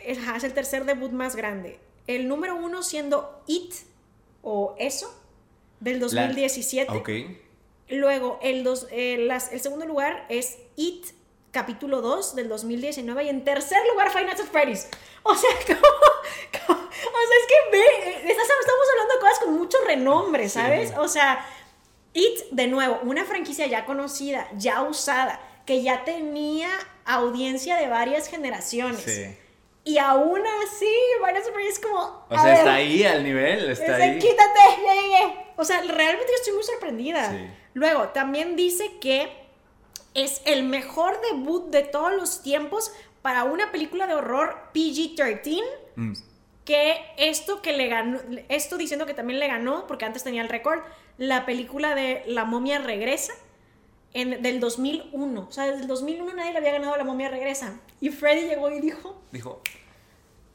Es, 0.03 0.19
el 0.43 0.53
tercer 0.53 0.85
debut 0.85 1.11
más 1.11 1.35
grande. 1.35 1.79
El 2.07 2.27
número 2.29 2.55
uno 2.55 2.81
siendo 2.81 3.43
It 3.47 3.73
o 4.41 4.75
Eso 4.79 5.13
del 5.81 5.99
2017. 5.99 6.91
Ok. 6.95 7.09
Luego, 7.89 8.39
el, 8.41 8.63
dos, 8.63 8.87
eh, 8.91 9.17
las- 9.19 9.51
el 9.51 9.59
segundo 9.59 9.85
lugar 9.85 10.25
es 10.29 10.59
It, 10.77 11.07
capítulo 11.51 12.01
2 12.01 12.35
del 12.35 12.47
2019. 12.49 13.23
Y 13.23 13.29
en 13.29 13.43
tercer 13.43 13.79
lugar, 13.91 14.09
Final 14.11 14.27
Fantasy 14.29 14.49
Freddy's. 14.51 14.87
O 15.23 15.35
sea, 15.35 15.49
como, 15.67 15.81
como- 16.67 16.79
o 16.79 16.91
sea, 16.91 17.37
es 17.41 17.47
que 17.47 17.71
ve, 17.77 17.85
eh, 18.11 18.21
estamos 18.31 18.87
hablando 18.93 19.13
de 19.15 19.19
cosas 19.19 19.39
con 19.39 19.53
mucho 19.57 19.77
renombre, 19.85 20.43
Sí. 20.49 20.59
¿sabes? 20.59 20.93
O 20.97 21.07
sea, 21.07 21.45
It, 22.13 22.39
de 22.51 22.67
nuevo, 22.67 22.99
una 23.03 23.23
franquicia 23.23 23.67
ya 23.67 23.85
conocida, 23.85 24.47
ya 24.57 24.81
usada, 24.81 25.39
que 25.67 25.83
ya 25.83 26.03
tenía 26.03 26.69
audiencia 27.05 27.75
de 27.77 27.87
varias 27.87 28.27
generaciones. 28.27 29.01
Sí. 29.01 29.37
Y 29.83 29.97
aún 29.99 30.41
así, 30.65 30.91
Fantasy 31.21 31.51
Freddy's 31.51 31.73
es 31.73 31.79
como... 31.79 32.25
O 32.29 32.35
sea, 32.35 32.53
está 32.53 32.63
ver, 32.65 32.73
ahí 32.73 33.03
al 33.05 33.23
nivel, 33.23 33.69
está 33.71 33.83
es 33.91 33.97
de, 33.97 34.03
ahí. 34.03 34.19
quítate, 34.19 34.59
llegué. 34.81 35.45
O 35.55 35.63
sea, 35.63 35.81
realmente 35.81 36.27
yo 36.31 36.35
estoy 36.35 36.53
muy 36.53 36.63
sorprendida. 36.63 37.29
Sí. 37.31 37.47
Luego, 37.73 38.09
también 38.09 38.55
dice 38.55 38.97
que 38.99 39.38
es 40.23 40.41
el 40.45 40.63
mejor 40.63 41.19
debut 41.31 41.69
de 41.69 41.83
todos 41.83 42.13
los 42.13 42.41
tiempos 42.41 42.91
para 43.21 43.43
una 43.43 43.71
película 43.71 44.07
de 44.07 44.15
horror 44.15 44.57
PG-13. 44.73 45.61
Mm. 45.95 46.13
Que 46.65 46.97
esto 47.17 47.61
que 47.63 47.73
le 47.73 47.87
ganó, 47.87 48.19
esto 48.47 48.77
diciendo 48.77 49.07
que 49.07 49.15
también 49.15 49.39
le 49.39 49.47
ganó, 49.47 49.87
porque 49.87 50.05
antes 50.05 50.23
tenía 50.23 50.43
el 50.43 50.49
récord, 50.49 50.81
la 51.17 51.45
película 51.45 51.95
de 51.95 52.23
La 52.27 52.45
momia 52.45 52.77
regresa 52.77 53.33
en, 54.13 54.41
del 54.43 54.59
2001. 54.59 55.47
O 55.47 55.51
sea, 55.51 55.65
desde 55.65 55.81
el 55.81 55.87
2001 55.87 56.33
nadie 56.33 56.51
le 56.51 56.59
había 56.59 56.73
ganado 56.73 56.95
La 56.95 57.03
momia 57.03 57.29
regresa. 57.29 57.79
Y 57.99 58.09
Freddy 58.09 58.47
llegó 58.47 58.69
y 58.69 58.81
dijo, 58.81 59.19
Dijo, 59.31 59.61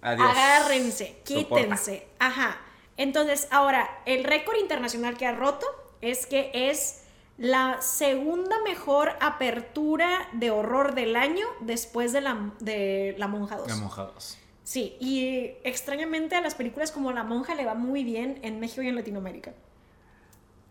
adiós. 0.02 0.28
Agárrense, 0.30 1.16
Soporta. 1.24 1.64
quítense. 1.64 2.06
Ajá. 2.20 2.60
Entonces, 2.96 3.48
ahora, 3.50 4.02
el 4.06 4.22
récord 4.22 4.56
internacional 4.58 5.16
que 5.16 5.26
ha 5.26 5.32
roto 5.32 5.66
es 6.00 6.26
que 6.26 6.50
es 6.54 7.03
la 7.36 7.80
segunda 7.82 8.56
mejor 8.62 9.12
apertura 9.20 10.28
de 10.32 10.50
horror 10.50 10.94
del 10.94 11.16
año 11.16 11.46
después 11.60 12.12
de 12.12 12.20
la, 12.20 12.52
de 12.60 13.14
la 13.18 13.28
Monja 13.28 13.56
2. 13.56 13.68
Ya 13.68 13.76
mojados. 13.76 14.38
Sí, 14.62 14.96
y 14.98 15.52
extrañamente 15.62 16.36
a 16.36 16.40
las 16.40 16.54
películas 16.54 16.90
como 16.90 17.12
La 17.12 17.22
Monja 17.22 17.54
le 17.54 17.66
va 17.66 17.74
muy 17.74 18.02
bien 18.02 18.38
en 18.42 18.60
México 18.60 18.82
y 18.82 18.88
en 18.88 18.96
Latinoamérica. 18.96 19.52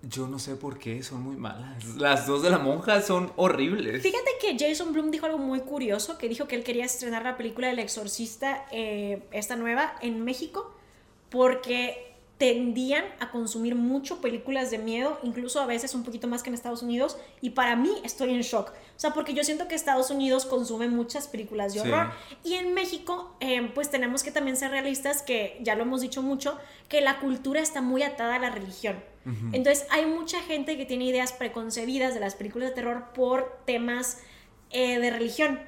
Yo 0.02 0.28
no 0.28 0.38
sé 0.38 0.56
por 0.56 0.80
qué, 0.80 1.02
son 1.02 1.21
muy 1.21 1.38
malas. 1.38 1.95
Las 1.95 2.28
dos 2.28 2.43
de 2.43 2.49
la 2.49 2.57
monja 2.57 3.01
son 3.01 3.32
horribles. 3.38 4.03
Fíjate 4.03 4.32
que 4.41 4.57
Jason 4.59 4.91
Blum 4.91 5.11
dijo 5.11 5.28
algo 5.28 5.38
muy 5.38 5.61
curioso, 5.61 6.18
que 6.18 6.28
dijo 6.28 6.45
que 6.45 6.57
él 6.57 6.66
quería 6.66 6.84
estrenar 6.84 7.24
la 7.24 7.38
película 7.38 7.70
del 7.70 7.80
exorcista, 7.80 8.66
eh, 8.72 9.24
esta 9.32 9.55
nueva, 9.55 9.95
en 10.01 10.26
México, 10.26 10.74
porque 11.30 12.12
tendían 12.44 13.06
a 13.22 13.32
consumir 13.32 13.74
mucho 13.74 14.20
películas 14.20 14.70
de 14.70 14.78
miedo, 14.78 15.18
incluso 15.24 15.62
a 15.62 15.66
veces 15.66 15.96
un 15.96 16.04
poquito 16.04 16.28
más 16.28 16.44
que 16.44 16.50
en 16.50 16.56
Estados 16.56 16.84
Unidos, 16.84 17.16
y 17.39 17.52
para 17.52 17.78
mí 17.78 17.89
estoy 18.04 18.32
en 18.32 18.41
shock. 18.41 18.72
O 18.72 19.00
sea, 19.00 19.12
porque 19.14 19.34
yo 19.34 19.46
siento 19.46 19.70
que 19.70 19.76
Estados 19.76 20.12
Unidos 20.12 20.46
consume 20.46 20.89
muchas 20.89 21.30
películas 21.30 21.74
de 21.74 21.80
Sí. 21.80 21.88
horror, 21.88 22.12
y 22.44 22.56
en 22.56 22.74
México, 22.74 23.34
eh, 23.39 23.72
pues 23.74 23.89
tenemos 23.89 24.24
que 24.24 24.32
también 24.32 24.58
ser 24.58 24.72
realistas, 24.72 25.22
que 25.22 25.58
ya 25.62 25.76
lo 25.76 25.84
hemos 25.84 26.02
dicho 26.02 26.22
mucho, 26.22 26.58
que 26.89 27.00
la 27.00 27.22
cultura 27.22 27.62
está 27.62 27.82
muy 27.82 28.04
atada 28.04 28.36
a 28.36 28.39
la 28.39 28.50
religión. 28.50 29.02
Entonces, 29.54 29.88
hay 29.89 30.06
mucha 30.06 30.41
gente 30.41 30.76
que 30.76 30.86
tiene 30.86 31.06
ideas 31.06 31.32
preconcebidas 31.32 32.14
de 32.14 32.20
las 32.20 32.36
películas 32.36 32.68
de 32.72 32.76
terror 32.76 33.14
por 33.16 33.58
temas 33.66 34.18
eh, 34.70 35.00
de 35.00 35.10
religión. 35.12 35.62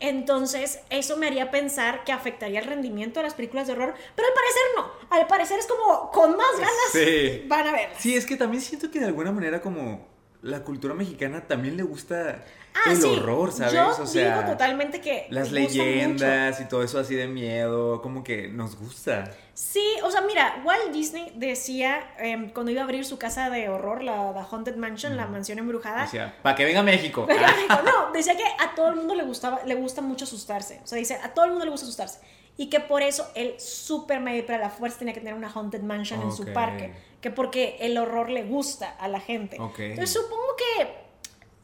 Entonces, 0.00 0.80
eso 0.90 1.16
me 1.16 1.26
haría 1.26 1.50
pensar 1.50 2.04
que 2.04 2.12
afectaría 2.12 2.60
el 2.60 2.66
rendimiento 2.66 3.20
de 3.20 3.24
las 3.24 3.34
películas 3.34 3.66
de 3.66 3.72
horror, 3.72 3.94
pero 4.14 4.28
al 4.28 4.34
parecer 4.34 4.62
no. 4.76 4.90
Al 5.10 5.26
parecer 5.26 5.58
es 5.58 5.66
como 5.66 6.10
con 6.10 6.36
más 6.36 6.52
ganas 6.58 6.72
Sí. 6.92 7.42
van 7.46 7.66
a 7.66 7.72
ver. 7.72 7.90
Sí, 7.98 8.14
es 8.16 8.24
que 8.26 8.36
también 8.36 8.62
siento 8.62 8.90
que 8.90 9.00
de 9.00 9.06
alguna 9.06 9.32
manera 9.32 9.60
como 9.60 10.06
la 10.42 10.62
cultura 10.62 10.94
mexicana 10.94 11.46
también 11.46 11.76
le 11.76 11.82
gusta 11.82 12.44
Ah, 12.74 12.92
el 12.92 12.96
sí. 12.96 13.06
horror, 13.08 13.50
¿sabes? 13.52 13.72
Yo 13.72 13.88
o 14.02 14.06
sea, 14.06 14.36
digo 14.36 14.52
totalmente 14.52 15.00
que 15.00 15.26
las 15.30 15.50
leyendas 15.50 16.60
y 16.60 16.66
todo 16.66 16.82
eso 16.82 16.98
así 16.98 17.14
de 17.14 17.26
miedo, 17.26 18.00
como 18.02 18.22
que 18.22 18.48
nos 18.48 18.76
gusta. 18.76 19.30
Sí, 19.54 19.84
o 20.04 20.10
sea, 20.10 20.20
mira, 20.20 20.62
Walt 20.64 20.92
Disney 20.92 21.32
decía 21.34 22.14
em, 22.18 22.50
cuando 22.50 22.70
iba 22.70 22.82
a 22.82 22.84
abrir 22.84 23.04
su 23.04 23.18
casa 23.18 23.50
de 23.50 23.68
horror, 23.68 24.02
la, 24.02 24.30
la 24.32 24.42
Haunted 24.44 24.76
Mansion, 24.76 25.16
la 25.16 25.26
mansión 25.26 25.58
embrujada. 25.58 26.06
Sea, 26.06 26.36
para 26.42 26.54
que 26.54 26.64
venga 26.64 26.80
a 26.80 26.84
México. 26.84 27.26
Dijo, 27.68 27.82
no, 27.82 28.12
decía 28.12 28.36
que 28.36 28.44
a 28.44 28.74
todo 28.76 28.90
el 28.90 28.96
mundo 28.96 29.14
le 29.14 29.24
gustaba, 29.24 29.60
le 29.64 29.74
gusta 29.74 30.00
mucho 30.00 30.24
asustarse. 30.24 30.80
O 30.84 30.86
sea, 30.86 30.98
dice, 30.98 31.14
a 31.14 31.34
todo 31.34 31.46
el 31.46 31.50
mundo 31.50 31.64
le 31.64 31.72
gusta 31.72 31.84
asustarse. 31.84 32.20
Y 32.58 32.68
que 32.68 32.80
por 32.80 33.00
eso 33.02 33.26
él 33.34 33.54
súper 33.58 34.20
medio 34.20 34.44
para 34.44 34.58
la 34.58 34.68
fuerza 34.68 34.98
tenía 34.98 35.14
que 35.14 35.20
tener 35.20 35.34
una 35.34 35.48
Haunted 35.48 35.80
Mansion 35.80 36.20
en 36.20 36.32
su 36.32 36.52
parque. 36.52 36.92
Que 37.22 37.30
porque 37.30 37.78
el 37.80 37.96
horror 37.96 38.28
le 38.30 38.42
gusta 38.44 38.90
a 38.98 39.08
la 39.08 39.20
gente. 39.20 39.58
Ok. 39.60 39.78
Entonces 39.78 40.12
supongo 40.20 40.44
que 40.58 40.88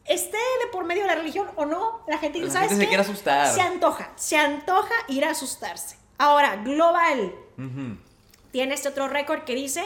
esté 0.07 0.37
de 0.37 0.71
por 0.73 0.85
medio 0.85 1.03
de 1.03 1.09
la 1.09 1.15
religión 1.17 1.49
o 1.57 1.67
no, 1.67 2.03
la 2.07 2.17
gente 2.19 2.39
La 2.41 2.51
¿sabes 2.51 2.69
gente 2.71 2.77
se 2.77 2.81
qué? 2.83 2.89
quiere 2.89 3.03
asustar. 3.03 3.47
Se 3.53 3.61
antoja, 3.61 4.13
se 4.17 4.37
antoja 4.39 4.95
ir 5.09 5.25
a 5.25 5.31
asustarse. 5.31 5.97
Ahora, 6.19 6.57
Global 6.57 7.35
Ujú. 7.59 7.99
tiene 8.53 8.75
este 8.75 8.89
otro 8.89 9.09
récord 9.09 9.43
que 9.45 9.55
dice 9.55 9.85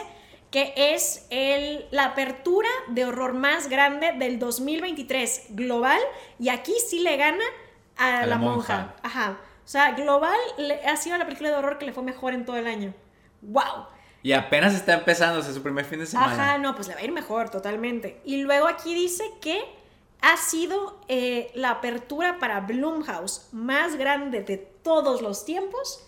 que 0.51 0.73
es 0.75 1.25
el, 1.29 1.85
la 1.91 2.05
apertura 2.05 2.69
de 2.89 3.05
horror 3.05 3.33
más 3.33 3.67
grande 3.69 4.11
del 4.13 4.39
2023 4.39 5.47
global 5.49 5.99
y 6.39 6.49
aquí 6.49 6.73
sí 6.87 6.99
le 6.99 7.17
gana 7.17 7.43
a, 7.97 8.07
A 8.17 8.21
la, 8.21 8.25
la 8.27 8.37
monja. 8.37 8.77
monja. 8.77 8.95
Ajá. 9.03 9.37
O 9.69 9.71
sea, 9.71 9.91
global 9.91 10.35
le- 10.57 10.83
ha 10.83 10.97
sido 10.97 11.15
la 11.19 11.25
película 11.25 11.49
de 11.49 11.55
horror 11.55 11.77
que 11.77 11.85
le 11.85 11.93
fue 11.93 12.01
mejor 12.01 12.33
en 12.33 12.43
todo 12.43 12.57
el 12.57 12.65
año. 12.65 12.91
¡Wow! 13.43 13.85
Y 14.23 14.31
apenas 14.31 14.73
está 14.73 14.95
empezando, 14.95 15.41
o 15.41 15.43
sea, 15.43 15.53
su 15.53 15.61
primer 15.61 15.85
fin 15.85 15.99
de 15.99 16.07
semana. 16.07 16.33
Ajá, 16.33 16.57
no, 16.57 16.73
pues 16.73 16.87
le 16.87 16.95
va 16.95 17.01
a 17.01 17.03
ir 17.03 17.11
mejor, 17.11 17.51
totalmente. 17.51 18.19
Y 18.25 18.37
luego 18.41 18.67
aquí 18.67 18.95
dice 18.95 19.23
que 19.41 19.61
ha 20.21 20.37
sido 20.37 20.99
eh, 21.07 21.51
la 21.53 21.69
apertura 21.69 22.39
para 22.39 22.61
Blumhouse 22.61 23.47
más 23.51 23.95
grande 23.95 24.41
de 24.41 24.57
todos 24.57 25.21
los 25.21 25.45
tiempos, 25.45 26.03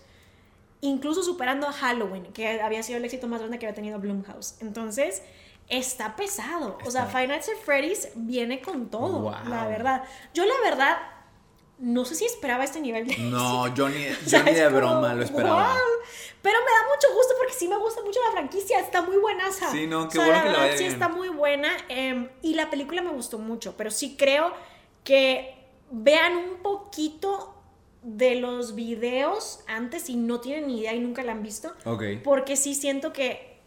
incluso 0.82 1.22
superando 1.22 1.68
a 1.68 1.72
Halloween, 1.72 2.34
que 2.34 2.62
había 2.62 2.82
sido 2.82 2.98
el 2.98 3.06
éxito 3.06 3.28
más 3.28 3.42
grande 3.42 3.60
que 3.60 3.68
había 3.68 3.76
tenido 3.76 4.00
Blumhouse. 4.00 4.56
Entonces, 4.60 5.22
está 5.70 6.16
pesado. 6.16 6.80
O 6.84 6.90
sea. 6.90 7.06
Five 7.06 7.28
Nights 7.28 7.50
at 7.50 7.64
Freddy's 7.64 8.10
viene 8.16 8.60
con 8.60 8.90
todo, 8.90 9.20
Wow. 9.20 9.34
la 9.48 9.68
verdad. 9.68 10.04
Yo, 10.34 10.46
la 10.46 10.56
verdad, 10.64 10.98
no 11.82 12.06
sé 12.06 12.16
si 12.16 12.26
esperaba 12.26 12.64
este 12.64 12.80
nivel 12.80 13.08
de 13.08 13.18
No, 13.18 13.74
yo 13.74 13.90
ni, 13.90 14.06
o 14.06 14.10
yo 14.10 14.16
sea, 14.30 14.44
ni 14.44 14.52
es 14.52 14.58
de 14.58 14.64
como, 14.66 14.78
broma 14.78 15.14
lo 15.16 15.24
esperaba. 15.24 15.76
Pero 16.42 16.58
me 16.60 16.66
da 16.72 16.96
mucho 16.96 17.14
gusto 17.16 17.34
porque 17.38 17.54
sí 17.54 17.68
me 17.68 17.78
gusta 17.78 18.02
mucho 18.04 18.20
la 18.26 18.32
franquicia, 18.32 18.80
está 18.80 19.02
muy 19.02 19.18
buenaza. 19.18 19.72
Sí, 19.72 19.86
no, 19.88 20.08
qué 20.10 20.18
O 20.20 20.24
sea, 20.24 20.32
bueno 20.32 20.46
la 20.52 20.56
que 20.56 20.62
vaya 20.62 20.74
sí 20.78 20.84
bien. 20.84 20.94
está 20.94 21.10
muy 21.10 21.30
buena 21.30 21.70
em, 21.90 22.30
y 22.42 22.54
la 22.56 22.70
película 22.70 23.02
me 23.02 23.12
gustó 23.12 23.38
mucho, 23.40 23.76
pero 23.78 23.92
sí 23.92 24.16
creo 24.18 24.54
que 25.04 25.56
vean 25.92 26.36
un 26.38 26.58
poquito 26.64 27.56
de 28.04 28.36
los 28.36 28.74
videos 28.76 29.60
antes 29.68 30.04
si 30.04 30.16
no 30.16 30.40
tienen 30.40 30.68
ni 30.68 30.80
idea 30.82 30.94
y 30.96 31.00
nunca 31.00 31.22
la 31.24 31.34
han 31.34 31.44
visto, 31.44 31.74
Ok. 31.86 32.04
porque 32.24 32.56
sí 32.56 32.74
siento 32.74 33.14
que 33.14 33.60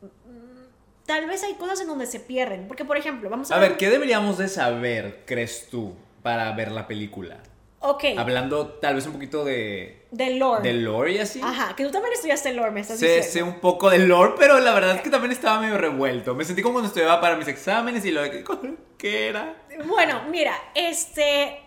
mm, 0.00 1.04
tal 1.06 1.26
vez 1.26 1.42
hay 1.42 1.54
cosas 1.54 1.80
en 1.82 1.88
donde 1.88 2.06
se 2.06 2.20
pierden, 2.20 2.66
porque 2.68 2.84
por 2.86 2.96
ejemplo, 2.96 3.28
vamos 3.28 3.50
a, 3.50 3.56
A 3.56 3.58
ver, 3.58 3.76
¿qué 3.76 3.90
deberíamos 3.90 4.38
de 4.38 4.48
saber, 4.48 5.24
crees 5.26 5.68
tú, 5.70 5.94
para 6.22 6.50
ver 6.52 6.72
la 6.72 6.86
película? 6.86 7.42
Ok, 7.86 8.04
Hablando 8.16 8.66
tal 8.80 8.94
vez 8.94 9.06
un 9.06 9.12
poquito 9.12 9.44
de, 9.44 10.06
de 10.10 10.30
lore. 10.36 10.62
de 10.62 10.72
lore 10.72 11.12
y 11.12 11.18
así. 11.18 11.40
Ajá, 11.42 11.76
que 11.76 11.84
tú 11.84 11.90
también 11.90 12.14
estudiaste 12.14 12.52
lore, 12.54 12.70
me 12.70 12.80
estás 12.80 12.98
Sé, 12.98 13.16
diciendo. 13.16 13.32
sé 13.32 13.42
un 13.42 13.60
poco 13.60 13.90
de 13.90 13.98
lore, 13.98 14.34
pero 14.38 14.58
la 14.58 14.72
verdad 14.72 14.96
es 14.96 15.02
que 15.02 15.10
también 15.10 15.32
estaba 15.32 15.60
medio 15.60 15.76
revuelto. 15.76 16.34
Me 16.34 16.44
sentí 16.46 16.62
como 16.62 16.74
cuando 16.74 16.88
estudiaba 16.88 17.20
para 17.20 17.36
mis 17.36 17.46
exámenes 17.48 18.04
y 18.06 18.10
lo 18.10 18.22
de 18.22 18.42
¿qué 18.98 19.28
era? 19.28 19.54
Bueno, 19.86 20.22
mira, 20.30 20.54
este. 20.74 21.60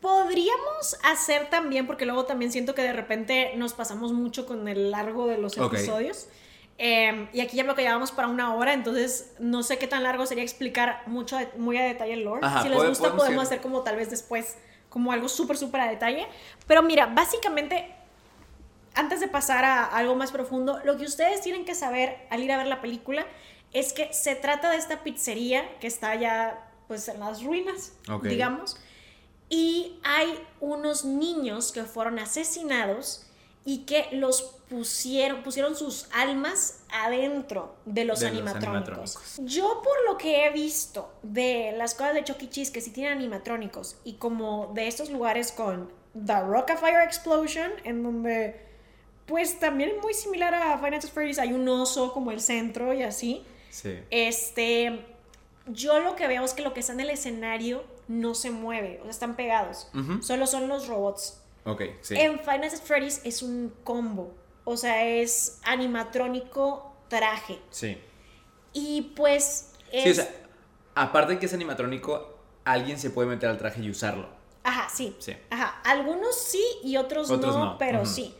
Podríamos 0.00 0.98
hacer 1.02 1.48
también, 1.48 1.86
porque 1.86 2.04
luego 2.04 2.26
también 2.26 2.52
siento 2.52 2.74
que 2.74 2.82
de 2.82 2.92
repente 2.92 3.52
nos 3.56 3.72
pasamos 3.72 4.12
mucho 4.12 4.44
con 4.44 4.68
el 4.68 4.90
largo 4.90 5.26
de 5.28 5.38
los 5.38 5.56
episodios. 5.56 6.28
Eh, 6.76 7.28
y 7.32 7.40
aquí 7.40 7.56
ya 7.56 7.64
veo 7.64 7.74
que 7.74 7.80
llevamos 7.80 8.12
para 8.12 8.28
una 8.28 8.54
hora, 8.54 8.74
entonces 8.74 9.32
no 9.38 9.62
sé 9.62 9.78
qué 9.78 9.86
tan 9.86 10.02
largo 10.02 10.26
sería 10.26 10.44
explicar 10.44 11.04
mucho, 11.06 11.38
muy 11.56 11.78
a 11.78 11.84
detalle 11.84 12.12
el 12.12 12.24
lore. 12.24 12.40
Ajá, 12.44 12.62
si 12.64 12.68
les 12.68 12.86
gusta, 12.86 13.16
podemos 13.16 13.44
hacer 13.44 13.62
como 13.62 13.80
tal 13.82 13.96
vez 13.96 14.10
después, 14.10 14.58
como 14.94 15.10
algo 15.10 15.28
súper, 15.28 15.56
súper 15.56 15.80
a 15.80 15.88
detalle. 15.88 16.24
Pero 16.68 16.80
mira, 16.84 17.06
básicamente, 17.06 17.92
antes 18.94 19.18
de 19.18 19.26
pasar 19.26 19.64
a 19.64 19.86
algo 19.86 20.14
más 20.14 20.30
profundo, 20.30 20.78
lo 20.84 20.96
que 20.96 21.04
ustedes 21.04 21.40
tienen 21.40 21.64
que 21.64 21.74
saber 21.74 22.28
al 22.30 22.44
ir 22.44 22.52
a 22.52 22.58
ver 22.58 22.68
la 22.68 22.80
película 22.80 23.26
es 23.72 23.92
que 23.92 24.12
se 24.12 24.36
trata 24.36 24.70
de 24.70 24.76
esta 24.76 25.02
pizzería 25.02 25.68
que 25.80 25.88
está 25.88 26.14
ya 26.14 26.70
pues 26.86 27.08
en 27.08 27.18
las 27.18 27.42
ruinas, 27.42 27.94
Ok. 28.08 28.26
digamos, 28.26 28.76
y 29.48 29.98
hay 30.04 30.38
unos 30.60 31.04
niños 31.04 31.72
que 31.72 31.82
fueron 31.82 32.20
asesinados 32.20 33.26
y 33.64 33.84
que 33.86 34.08
los 34.12 34.42
pusieron, 34.68 35.42
pusieron 35.42 35.74
sus 35.76 36.06
almas 36.12 36.80
adentro 36.92 37.76
de 37.84 38.04
los, 38.04 38.20
De 38.20 38.30
los 38.30 38.36
animatrónicos. 38.36 39.40
Yo 39.44 39.80
por 39.82 39.94
lo 40.06 40.18
que 40.18 40.46
he 40.46 40.50
visto 40.50 41.12
de 41.22 41.72
las 41.76 41.94
cosas 41.94 42.14
de 42.14 42.24
Chuck 42.24 42.42
E. 42.42 42.50
Cheese 42.50 42.70
que 42.70 42.80
sí 42.80 42.90
tienen 42.90 43.18
animatrónicos 43.18 43.96
y 44.04 44.14
como 44.14 44.72
de 44.74 44.86
estos 44.86 45.10
lugares 45.10 45.52
con 45.52 45.90
The 46.14 46.40
Rockafire 46.40 47.04
Explosion, 47.04 47.70
en 47.84 48.02
donde 48.02 48.60
pues 49.26 49.58
también 49.58 49.90
es 49.90 50.02
muy 50.02 50.12
similar 50.12 50.54
a 50.54 50.74
at 50.74 51.02
Freddy's, 51.12 51.38
hay 51.38 51.52
un 51.52 51.66
oso 51.68 52.12
como 52.12 52.30
el 52.30 52.40
centro 52.40 52.92
y 52.92 53.02
así. 53.02 53.42
Sí. 53.70 53.98
Este, 54.10 55.06
yo 55.66 56.00
lo 56.00 56.14
que 56.14 56.28
veo 56.28 56.44
es 56.44 56.52
que 56.52 56.62
lo 56.62 56.74
que 56.74 56.80
está 56.80 56.92
en 56.92 57.00
el 57.00 57.10
escenario 57.10 57.84
no 58.06 58.34
se 58.34 58.50
mueve, 58.50 58.98
o 59.00 59.04
sea, 59.04 59.10
están 59.10 59.36
pegados. 59.36 59.88
Solo 60.20 60.46
son 60.46 60.68
los 60.68 60.88
robots. 60.88 61.40
Ok, 61.64 61.82
sí. 62.00 62.14
En 62.16 62.38
Five 62.38 62.58
Nights 62.58 62.74
at 62.80 62.82
Freddy's 62.82 63.20
es 63.24 63.42
un 63.42 63.74
combo, 63.84 64.34
o 64.64 64.76
sea, 64.76 65.04
es 65.06 65.60
animatrónico 65.64 66.94
traje. 67.08 67.58
Sí. 67.70 67.98
Y 68.72 69.12
pues 69.16 69.72
es... 69.90 70.04
Sí, 70.04 70.10
o 70.10 70.14
sea, 70.14 70.28
aparte 70.94 71.34
de 71.34 71.38
que 71.38 71.46
es 71.46 71.54
animatrónico, 71.54 72.38
alguien 72.64 72.98
se 72.98 73.10
puede 73.10 73.28
meter 73.28 73.48
al 73.48 73.58
traje 73.58 73.80
y 73.82 73.90
usarlo. 73.90 74.28
Ajá, 74.62 74.88
sí. 74.88 75.14
Sí. 75.18 75.36
Ajá, 75.50 75.80
algunos 75.84 76.38
sí 76.38 76.64
y 76.82 76.96
otros, 76.96 77.30
Otros 77.30 77.54
no, 77.54 77.64
no, 77.64 77.78
pero 77.78 78.06
sí. 78.06 78.34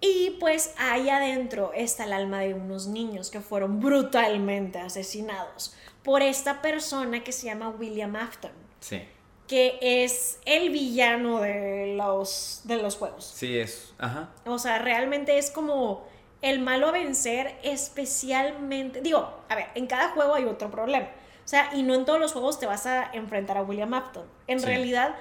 Y 0.00 0.36
pues 0.38 0.74
ahí 0.78 1.08
adentro 1.08 1.72
está 1.74 2.04
el 2.04 2.12
alma 2.12 2.40
de 2.40 2.54
unos 2.54 2.86
niños 2.86 3.30
que 3.30 3.40
fueron 3.40 3.80
brutalmente 3.80 4.78
asesinados 4.78 5.74
por 6.02 6.22
esta 6.22 6.60
persona 6.60 7.24
que 7.24 7.32
se 7.32 7.46
llama 7.46 7.70
William 7.70 8.14
Afton, 8.14 8.52
Sí. 8.80 9.02
Que 9.48 9.78
es 9.80 10.38
el 10.46 10.70
villano 10.70 11.40
de 11.40 11.94
los, 11.96 12.62
de 12.64 12.76
los 12.76 12.96
juegos. 12.96 13.24
Sí, 13.34 13.58
es. 13.58 13.92
Ajá. 13.98 14.30
O 14.46 14.58
sea, 14.58 14.78
realmente 14.78 15.36
es 15.38 15.50
como 15.50 16.06
el 16.42 16.60
malo 16.60 16.88
a 16.88 16.92
vencer, 16.92 17.54
especialmente. 17.62 19.00
Digo, 19.00 19.30
a 19.48 19.54
ver, 19.54 19.66
en 19.74 19.86
cada 19.86 20.10
juego 20.10 20.34
hay 20.34 20.44
otro 20.44 20.70
problema. 20.70 21.06
O 21.44 21.48
sea, 21.48 21.70
y 21.74 21.82
no 21.82 21.94
en 21.94 22.04
todos 22.04 22.18
los 22.18 22.32
juegos 22.32 22.58
te 22.58 22.66
vas 22.66 22.86
a 22.86 23.10
enfrentar 23.12 23.58
a 23.58 23.62
William 23.62 23.92
Afton. 23.92 24.24
En 24.46 24.60
Sí. 24.60 24.66
realidad, 24.66 25.14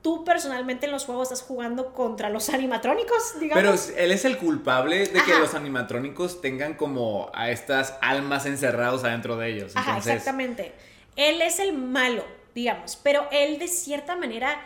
tú 0.00 0.24
personalmente 0.24 0.86
en 0.86 0.92
los 0.92 1.04
juegos 1.04 1.30
estás 1.30 1.42
jugando 1.46 1.92
contra 1.92 2.30
los 2.30 2.48
animatrónicos, 2.54 3.38
digamos. 3.38 3.86
Pero 3.90 3.98
él 4.02 4.12
es 4.12 4.24
el 4.24 4.38
culpable 4.38 5.06
de 5.06 5.22
que 5.24 5.38
los 5.38 5.54
animatrónicos 5.54 6.40
tengan 6.40 6.74
como 6.74 7.30
a 7.34 7.50
estas 7.50 7.94
almas 8.00 8.46
encerrados 8.46 9.04
adentro 9.04 9.36
de 9.36 9.50
ellos. 9.50 9.72
Ajá, 9.76 9.98
exactamente. 9.98 10.72
Él 11.16 11.42
es 11.42 11.58
el 11.58 11.72
malo, 11.74 12.24
digamos, 12.58 12.96
pero 12.96 13.26
él 13.30 13.58
de 13.58 13.68
cierta 13.68 14.16
manera 14.16 14.60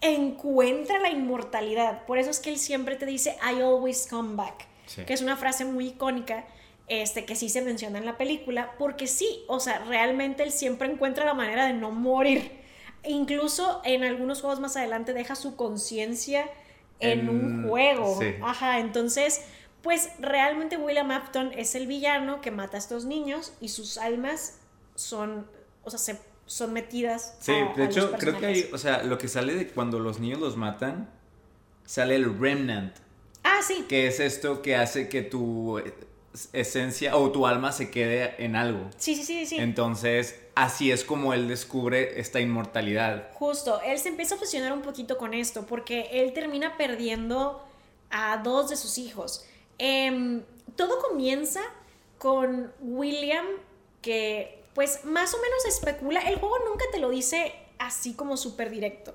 encuentra 0.00 0.98
la 1.00 1.10
inmortalidad. 1.10 2.04
Por 2.06 2.18
eso 2.18 2.30
es 2.30 2.40
que 2.40 2.50
él 2.50 2.58
siempre 2.58 2.96
te 2.96 3.06
dice, 3.06 3.36
I 3.42 3.60
always 3.60 4.06
come 4.08 4.34
back, 4.36 4.66
Sí. 4.86 5.04
que 5.04 5.12
es 5.12 5.22
una 5.22 5.36
frase 5.36 5.64
muy 5.64 5.88
icónica. 5.88 6.44
Este, 6.90 7.26
que 7.26 7.36
sí 7.36 7.50
se 7.50 7.60
menciona 7.60 7.98
en 7.98 8.06
la 8.06 8.16
película, 8.16 8.72
porque 8.78 9.06
sí, 9.06 9.44
o 9.46 9.60
sea, 9.60 9.80
realmente 9.80 10.42
él 10.42 10.50
siempre 10.52 10.90
encuentra 10.90 11.26
la 11.26 11.34
manera 11.34 11.66
de 11.66 11.74
no 11.74 11.90
morir. 11.90 12.50
Incluso 13.04 13.82
en 13.84 14.04
algunos 14.04 14.40
juegos 14.40 14.58
más 14.58 14.74
adelante 14.78 15.12
deja 15.12 15.34
su 15.36 15.54
conciencia 15.54 16.48
en, 17.00 17.20
En- 17.20 17.28
un 17.28 17.68
juego. 17.68 18.16
sí. 18.18 18.34
Ajá, 18.42 18.78
entonces, 18.78 19.42
pues 19.82 20.08
realmente 20.18 20.78
William 20.78 21.10
Afton 21.10 21.52
es 21.54 21.74
el 21.74 21.86
villano 21.86 22.40
que 22.40 22.50
mata 22.50 22.78
a 22.78 22.80
estos 22.80 23.04
niños 23.04 23.52
y 23.60 23.68
sus 23.68 23.98
almas 23.98 24.58
son, 24.94 25.46
o 25.84 25.90
sea, 25.90 25.98
se 25.98 26.18
son 26.48 26.72
metidas. 26.72 27.36
Sí, 27.40 27.52
a- 27.52 27.72
de 27.76 27.82
a 27.82 27.86
hecho, 27.86 28.10
los 28.10 28.18
creo 28.20 28.38
que 28.40 28.46
hay, 28.46 28.70
o 28.72 28.78
sea, 28.78 29.04
lo 29.04 29.16
que 29.18 29.28
sale 29.28 29.54
de 29.54 29.68
cuando 29.68 30.00
los 30.00 30.18
niños 30.18 30.40
los 30.40 30.56
matan, 30.56 31.08
sale 31.86 32.16
el 32.16 32.36
remnant, 32.38 32.96
Ah, 33.44 33.60
sí. 33.66 33.84
que 33.88 34.08
es 34.08 34.18
esto 34.18 34.60
que 34.62 34.74
hace 34.74 35.08
que 35.08 35.22
tu 35.22 35.80
esencia 36.52 37.16
o 37.16 37.30
tu 37.32 37.46
alma 37.46 37.72
se 37.72 37.90
quede 37.90 38.34
en 38.44 38.56
algo. 38.56 38.88
Sí, 38.96 39.14
sí, 39.14 39.24
sí, 39.24 39.46
sí. 39.46 39.56
Entonces, 39.58 40.38
así 40.54 40.90
es 40.92 41.04
como 41.04 41.32
él 41.34 41.48
descubre 41.48 42.20
esta 42.20 42.40
inmortalidad. 42.40 43.30
Justo, 43.34 43.80
él 43.84 43.98
se 43.98 44.08
empieza 44.08 44.34
a 44.34 44.38
obsesionar 44.38 44.72
un 44.72 44.82
poquito 44.82 45.16
con 45.18 45.34
esto 45.34 45.66
porque 45.66 46.08
él 46.12 46.32
termina 46.32 46.76
perdiendo 46.76 47.64
a 48.10 48.38
dos 48.38 48.70
de 48.70 48.76
sus 48.76 48.98
hijos. 48.98 49.44
Em, 49.78 50.42
todo 50.76 50.98
comienza 51.00 51.60
con 52.18 52.72
William 52.80 53.46
que 54.02 54.57
pues 54.78 55.04
más 55.04 55.34
o 55.34 55.38
menos 55.38 55.64
especula, 55.66 56.20
el 56.20 56.38
juego 56.38 56.56
nunca 56.60 56.84
te 56.92 57.00
lo 57.00 57.10
dice 57.10 57.52
así 57.80 58.14
como 58.14 58.36
súper 58.36 58.70
directo. 58.70 59.12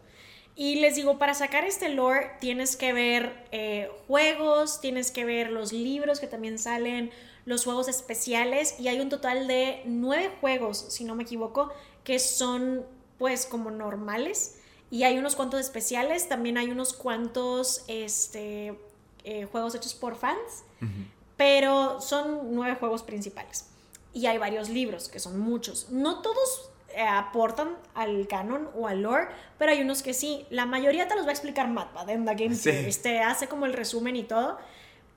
Y 0.58 0.82
les 0.82 0.98
digo, 0.98 1.18
para 1.18 1.34
sacar 1.34 1.64
este 1.64 1.88
lore 1.88 2.32
tienes 2.42 2.76
que 2.76 2.92
ver 2.92 3.48
eh, 3.54 3.90
juegos, 4.06 4.82
tienes 4.82 5.10
que 5.10 5.24
ver 5.24 5.52
los 5.52 5.72
libros 5.72 6.20
que 6.20 6.28
también 6.28 6.60
salen, 6.60 7.12
los 7.46 7.64
juegos 7.64 7.88
especiales 7.88 8.78
y 8.78 8.90
hay 8.90 9.00
un 9.00 9.08
total 9.08 9.48
de 9.48 9.82
nueve 9.86 10.34
juegos, 10.42 10.80
si 10.90 11.06
no 11.06 11.16
me 11.16 11.24
equivoco, 11.24 11.72
que 12.04 12.20
son 12.20 12.86
pues 13.18 13.46
como 13.46 13.72
normales. 13.72 14.58
Y 14.92 15.04
hay 15.04 15.18
unos 15.18 15.34
cuantos 15.34 15.62
especiales, 15.62 16.28
también 16.28 16.58
hay 16.58 16.72
unos 16.72 16.92
cuantos 16.92 17.86
este, 17.88 18.78
eh, 19.24 19.48
juegos 19.50 19.76
hechos 19.76 19.94
por 19.94 20.18
fans, 20.18 20.66
pero 21.38 22.02
son 22.02 22.54
nueve 22.54 22.76
juegos 22.78 23.02
principales 23.02 23.68
y 24.14 24.28
hay 24.28 24.38
varios 24.38 24.70
libros, 24.70 25.10
que 25.10 25.20
son 25.20 25.40
muchos. 25.40 25.90
No 25.90 26.22
todos 26.22 26.72
eh, 26.96 27.02
aportan 27.02 27.76
al 27.96 28.28
canon 28.28 28.70
o 28.76 28.88
al 28.88 29.02
lore, 29.02 29.28
pero 29.58 29.72
hay 29.72 29.82
unos 29.82 30.04
que 30.04 30.14
sí. 30.14 30.46
La 30.50 30.66
mayoría 30.66 31.08
te 31.08 31.16
los 31.16 31.26
va 31.26 31.30
a 31.30 31.34
explicar 31.34 31.68
Matt 31.68 32.08
en 32.08 32.26
The 32.26 32.36
Game 32.36 32.56
Sí. 32.56 32.70
Este, 32.70 33.20
hace 33.22 33.48
como 33.48 33.66
el 33.66 33.74
resumen 33.74 34.16
y 34.16 34.24
todo. 34.24 34.58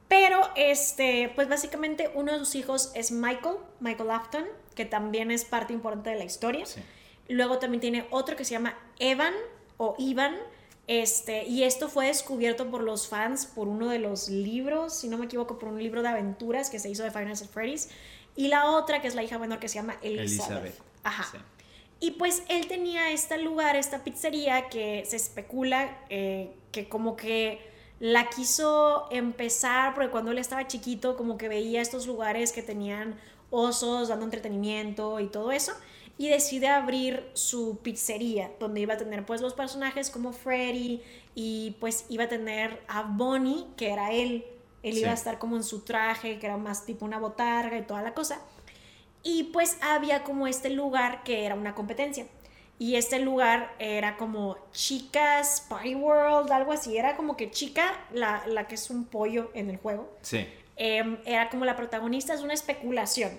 Pero, 0.08 0.40
este, 0.54 1.32
pues 1.34 1.48
básicamente 1.48 2.10
uno 2.14 2.32
de 2.32 2.38
sus 2.38 2.54
hijos 2.54 2.92
es 2.94 3.10
Michael, 3.10 3.56
Michael 3.80 4.10
Afton, 4.10 4.44
que 4.74 4.84
también 4.84 5.30
es 5.30 5.44
parte 5.44 5.72
importante 5.72 6.10
de 6.10 6.16
la 6.16 6.24
historia. 6.24 6.64
Sí. 6.64 6.80
Luego 7.28 7.58
también 7.58 7.80
tiene 7.80 8.06
otro 8.10 8.36
que 8.36 8.44
se 8.44 8.52
llama 8.52 8.78
Evan 8.98 9.34
o 9.76 9.96
Ivan. 9.98 10.36
Este, 10.86 11.44
y 11.44 11.64
esto 11.64 11.88
fue 11.88 12.06
descubierto 12.06 12.70
por 12.70 12.82
los 12.82 13.08
fans 13.08 13.44
por 13.44 13.66
uno 13.66 13.88
de 13.88 13.98
los 13.98 14.28
libros, 14.28 14.94
si 14.94 15.08
no 15.08 15.18
me 15.18 15.24
equivoco, 15.24 15.58
por 15.58 15.68
un 15.70 15.82
libro 15.82 16.00
de 16.02 16.08
aventuras 16.08 16.70
que 16.70 16.78
se 16.78 16.88
hizo 16.88 17.02
de 17.02 17.10
Nights 17.10 17.42
at 17.42 17.48
Freddy's. 17.48 17.88
Y 18.36 18.48
la 18.48 18.70
otra, 18.70 19.00
que 19.00 19.08
es 19.08 19.14
la 19.14 19.22
hija 19.22 19.38
menor, 19.38 19.58
que 19.58 19.68
se 19.68 19.76
llama 19.76 19.96
Elizabeth. 20.02 20.50
Elizabeth. 20.50 20.80
Ajá. 21.02 21.28
Sí. 21.32 21.38
Y 21.98 22.10
pues 22.12 22.42
él 22.48 22.66
tenía 22.68 23.10
este 23.10 23.38
lugar, 23.38 23.74
esta 23.74 24.04
pizzería 24.04 24.68
que 24.68 25.04
se 25.06 25.16
especula 25.16 25.98
eh, 26.10 26.52
que 26.70 26.88
como 26.88 27.16
que 27.16 27.58
la 28.00 28.28
quiso 28.28 29.08
empezar 29.10 29.94
porque 29.94 30.10
cuando 30.10 30.30
él 30.30 30.38
estaba 30.38 30.66
chiquito 30.66 31.16
como 31.16 31.38
que 31.38 31.48
veía 31.48 31.80
estos 31.80 32.06
lugares 32.06 32.52
que 32.52 32.62
tenían 32.62 33.18
osos 33.48 34.08
dando 34.08 34.26
entretenimiento 34.26 35.18
y 35.20 35.28
todo 35.28 35.52
eso 35.52 35.72
y 36.18 36.28
decide 36.28 36.68
abrir 36.68 37.30
su 37.32 37.78
pizzería 37.78 38.50
donde 38.60 38.80
iba 38.80 38.94
a 38.94 38.96
tener 38.98 39.24
pues 39.24 39.40
los 39.40 39.54
personajes 39.54 40.10
como 40.10 40.32
Freddy 40.32 41.02
y 41.34 41.76
pues 41.80 42.04
iba 42.10 42.24
a 42.24 42.28
tener 42.28 42.82
a 42.88 43.02
Bonnie 43.02 43.64
que 43.78 43.90
era 43.90 44.12
él 44.12 44.44
él 44.82 44.94
Sí. 44.94 45.00
iba 45.00 45.10
a 45.10 45.14
estar 45.14 45.38
como 45.38 45.56
en 45.56 45.62
su 45.64 45.80
traje 45.80 46.38
que 46.38 46.46
era 46.46 46.56
más 46.56 46.84
tipo 46.86 47.04
una 47.04 47.18
botarga 47.18 47.76
y 47.78 47.82
toda 47.82 48.02
la 48.02 48.14
cosa 48.14 48.40
y 49.22 49.44
pues 49.44 49.78
había 49.82 50.22
como 50.22 50.46
este 50.46 50.70
lugar 50.70 51.24
que 51.24 51.44
era 51.44 51.54
una 51.56 51.74
competencia. 51.74 52.26
Y 52.78 52.94
este 52.96 53.18
lugar 53.18 53.74
era 53.80 54.16
como 54.18 54.56
Chicas 54.70 55.66
Party 55.68 55.94
World, 55.96 56.52
algo 56.52 56.72
así. 56.72 56.96
Era 56.96 57.16
como 57.16 57.36
que 57.36 57.50
Chica, 57.50 57.92
la, 58.12 58.44
la 58.46 58.68
que 58.68 58.74
es 58.76 58.88
un 58.90 59.04
pollo 59.06 59.50
en 59.54 59.70
el 59.70 59.78
juego, 59.78 60.14
Sí. 60.20 60.46
em, 60.76 61.18
era 61.24 61.48
como 61.48 61.64
la 61.64 61.74
protagonista, 61.74 62.34
es 62.34 62.42
una 62.42 62.52
especulación. 62.54 63.32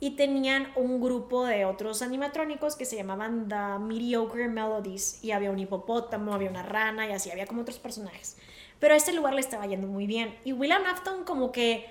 Y 0.00 0.16
tenían 0.16 0.72
un 0.74 1.00
grupo 1.00 1.44
de 1.44 1.66
otros 1.66 2.02
animatrónicos 2.02 2.76
que 2.76 2.84
se 2.84 2.96
llamaban 2.96 3.48
The 3.48 3.78
Mediocre 3.78 4.48
Melodies. 4.48 5.22
Y 5.22 5.30
había 5.32 5.50
un 5.52 5.58
hipopótamo, 5.58 6.32
había 6.34 6.50
una 6.50 6.62
rana 6.64 7.06
y 7.06 7.12
así, 7.12 7.30
había 7.30 7.46
como 7.46 7.60
otros 7.62 7.78
personajes. 7.78 8.38
Pero 8.80 8.94
a 8.94 8.96
este 8.96 9.12
lugar 9.12 9.34
le 9.34 9.40
estaba 9.40 9.66
yendo 9.66 9.86
muy 9.86 10.06
bien. 10.06 10.36
Y 10.44 10.52
William 10.52 10.84
Afton 10.86 11.24
como 11.24 11.50
que 11.52 11.86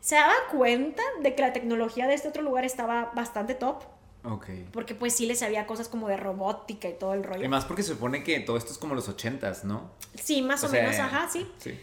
se 0.00 0.14
daba 0.14 0.34
cuenta 0.50 1.02
de 1.22 1.34
que 1.34 1.42
la 1.42 1.52
tecnología 1.52 2.06
de 2.06 2.14
este 2.14 2.28
otro 2.28 2.42
lugar 2.42 2.64
estaba 2.64 3.10
bastante 3.14 3.54
top. 3.54 3.82
Ok. 4.22 4.46
Porque 4.72 4.94
pues 4.94 5.14
sí 5.14 5.26
les 5.26 5.42
había 5.42 5.66
cosas 5.66 5.88
como 5.88 6.06
de 6.08 6.16
robótica 6.16 6.88
y 6.88 6.92
todo 6.94 7.14
el 7.14 7.20
Y 7.20 7.22
rollo. 7.24 7.48
más 7.48 7.64
porque 7.64 7.82
se 7.82 7.92
supone 7.94 8.22
que 8.22 8.38
todo 8.40 8.56
esto 8.58 8.70
es 8.72 8.78
como 8.78 8.94
los 8.94 9.08
ochentas, 9.08 9.64
¿no? 9.64 9.90
Sí, 10.14 10.42
más 10.42 10.62
o, 10.62 10.68
sea, 10.68 10.82
menos, 10.82 10.98
ajá, 11.00 11.28
sí. 11.32 11.50
Sí. 11.58 11.78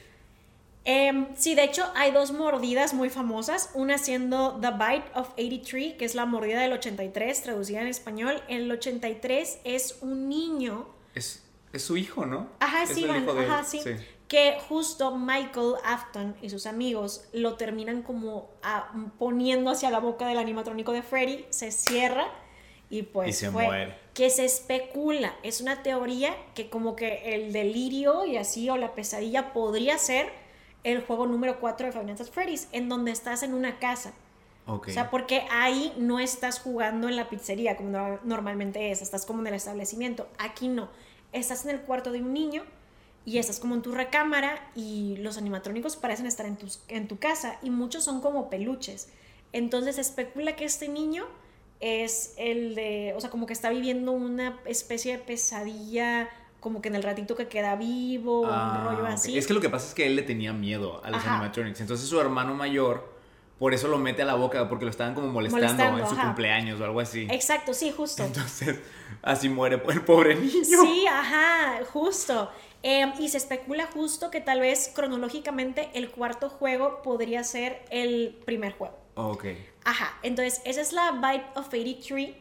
Em, 0.86 1.28
sí, 1.36 1.54
de 1.54 1.64
hecho 1.66 1.84
hay 1.96 2.12
dos 2.12 2.32
mordidas 2.32 2.94
muy 2.94 3.10
famosas, 3.10 3.72
una 3.74 3.98
siendo 3.98 4.58
The 4.62 4.72
Bite 4.72 5.12
of 5.16 5.30
83, 5.34 5.96
que 5.96 6.06
es 6.06 6.16
la 6.16 6.26
mordida 6.26 6.62
del 6.62 6.72
83, 6.74 7.42
traducida 7.44 7.82
en 7.82 7.88
español. 7.88 8.42
El 8.48 8.72
83 8.72 9.60
es 9.66 9.98
un 10.02 10.30
niño, 10.30 10.88
Es, 11.14 11.44
es 11.74 11.84
su 11.84 11.98
hijo, 11.98 12.26
¿no? 12.26 12.48
ajá, 12.62 12.84
Es 12.84 12.90
sí, 12.92 13.04
el 13.04 13.26
de 13.26 13.32
ajá, 13.46 13.66
sí, 13.66 13.82
que 14.28 14.58
justo 14.68 15.16
Michael 15.16 15.76
Afton 15.86 16.36
y 16.42 16.50
sus 16.50 16.66
amigos 16.66 17.26
lo 17.32 17.56
terminan 17.56 18.02
como 18.02 18.50
ah, 18.64 18.92
poniendo 19.18 19.72
hacia 19.72 19.90
la 19.90 20.00
boca 20.00 20.28
del 20.28 20.38
animatrónico 20.38 20.92
de 20.92 21.02
Freddy, 21.02 21.46
se 21.50 21.72
cierra 21.72 22.28
y 22.90 23.04
pues 23.04 23.30
Y 23.30 23.34
se 23.34 23.52
fue. 23.52 23.66
muere. 23.66 23.96
Que 24.14 24.30
se 24.30 24.44
especula, 24.46 25.34
es 25.44 25.62
una 25.62 25.82
teoría 25.84 26.36
que 26.56 26.70
como 26.70 26.96
que 26.96 27.36
el 27.36 27.54
delirio 27.54 28.26
y 28.26 28.36
así 28.38 28.70
o 28.70 28.76
la 28.78 28.94
pesadilla 28.96 29.54
podría 29.54 29.98
ser 29.98 30.30
el 30.84 31.02
juego 31.06 31.26
número 31.28 31.60
4 31.60 31.88
de 31.88 31.92
Five 31.94 32.06
Nights 32.06 32.22
at 32.22 32.28
Freddy's, 32.28 32.68
en 32.72 32.90
donde 32.90 33.12
estás 33.12 33.44
en 33.44 33.54
una 33.54 33.80
casa. 33.80 34.14
O 34.66 34.82
sea, 34.86 35.10
porque 35.10 35.46
ahí 35.50 35.94
no 35.98 36.20
estás 36.20 36.60
jugando 36.60 37.08
en 37.08 37.16
la 37.16 37.30
pizzería 37.30 37.78
como 37.78 37.90
no- 37.90 38.20
normalmente 38.26 38.92
es, 38.92 39.02
estás 39.02 39.26
como 39.26 39.40
en 39.40 39.48
el 39.48 39.54
establecimiento. 39.54 40.28
Aquí 40.40 40.68
no. 40.68 40.90
Estás 41.32 41.64
en 41.64 41.72
el 41.72 41.82
cuarto 41.82 42.12
de 42.12 42.22
un 42.22 42.34
niño 42.34 42.64
y 43.28 43.40
estás 43.40 43.60
como 43.60 43.76
en 43.76 43.82
tu 43.82 43.92
recámara 43.92 44.58
y 44.74 45.18
los 45.18 45.38
animatrónicos 45.38 45.98
parecen 45.98 46.28
estar 46.28 46.46
en, 46.46 46.56
tus, 46.56 46.80
en 46.88 47.10
tu 47.10 47.20
casa 47.20 47.58
y 47.62 47.70
muchos 47.70 48.06
son 48.06 48.22
como 48.22 48.50
peluches. 48.50 49.10
Entonces 49.52 49.96
se 49.96 50.02
especula 50.02 50.56
que 50.56 50.64
este 50.64 50.88
niño 50.88 51.26
es 51.82 52.34
el 52.38 52.74
de, 52.74 53.14
o 53.18 53.20
sea, 53.20 53.30
como 53.30 53.46
que 53.46 53.52
está 53.52 53.70
viviendo 53.70 54.14
una 54.14 54.58
especie 54.66 55.18
de 55.18 55.20
pesadilla, 55.24 56.30
como 56.62 56.82
que 56.82 56.88
en 56.88 56.96
el 56.96 57.04
ratito 57.04 57.36
que 57.36 57.50
queda 57.50 57.76
vivo, 57.76 58.46
Ah, 58.50 58.72
un 58.80 58.86
rollo 58.86 59.04
ok. 59.04 59.10
así. 59.16 59.38
Es 59.38 59.46
que 59.46 59.54
lo 59.54 59.60
que 59.60 59.70
pasa 59.70 59.90
es 59.90 59.94
que 59.94 60.06
él 60.08 60.16
le 60.16 60.24
tenía 60.24 60.54
miedo 60.54 61.02
a 61.04 61.12
los 61.12 61.22
Ajá. 61.22 61.34
animatronics. 61.34 61.82
Entonces 61.82 62.08
su 62.08 62.22
hermano 62.22 62.54
mayor, 62.56 63.14
por 63.60 63.74
eso 63.74 63.90
lo 63.90 63.98
mete 63.98 64.22
a 64.22 64.26
la 64.26 64.36
boca, 64.36 64.70
porque 64.70 64.86
lo 64.86 64.92
estaban 64.92 65.14
como 65.14 65.28
molestando, 65.28 65.68
Molestando, 65.68 66.00
en 66.00 66.08
su 66.08 66.14
ajá. 66.14 66.28
cumpleaños 66.28 66.80
o 66.80 66.86
algo 66.86 67.02
así. 67.02 67.28
Exacto, 67.30 67.74
sí, 67.74 67.92
justo. 67.92 68.24
Entonces, 68.24 68.80
así 69.22 69.50
muere 69.50 69.82
el 69.90 70.02
pobre 70.06 70.36
niño. 70.36 70.64
Sí, 70.64 71.06
ajá, 71.10 71.80
justo. 71.92 72.50
Em, 72.84 73.12
y 73.20 73.30
se 73.30 73.38
especula 73.38 73.88
justo 73.88 74.30
que 74.32 74.40
tal 74.40 74.60
vez 74.60 74.92
cronológicamente 74.94 75.90
el 75.94 76.12
cuarto 76.12 76.50
juego 76.50 77.02
podría 77.02 77.44
ser 77.44 77.84
el 77.90 78.40
primer 78.46 78.74
juego. 78.74 78.96
Ok. 79.16 79.46
Ajá, 79.84 80.18
entonces 80.24 80.62
esa 80.64 80.82
es 80.82 80.94
la 80.94 81.12
Bite 81.12 81.46
of 81.56 81.68
83. 81.68 82.36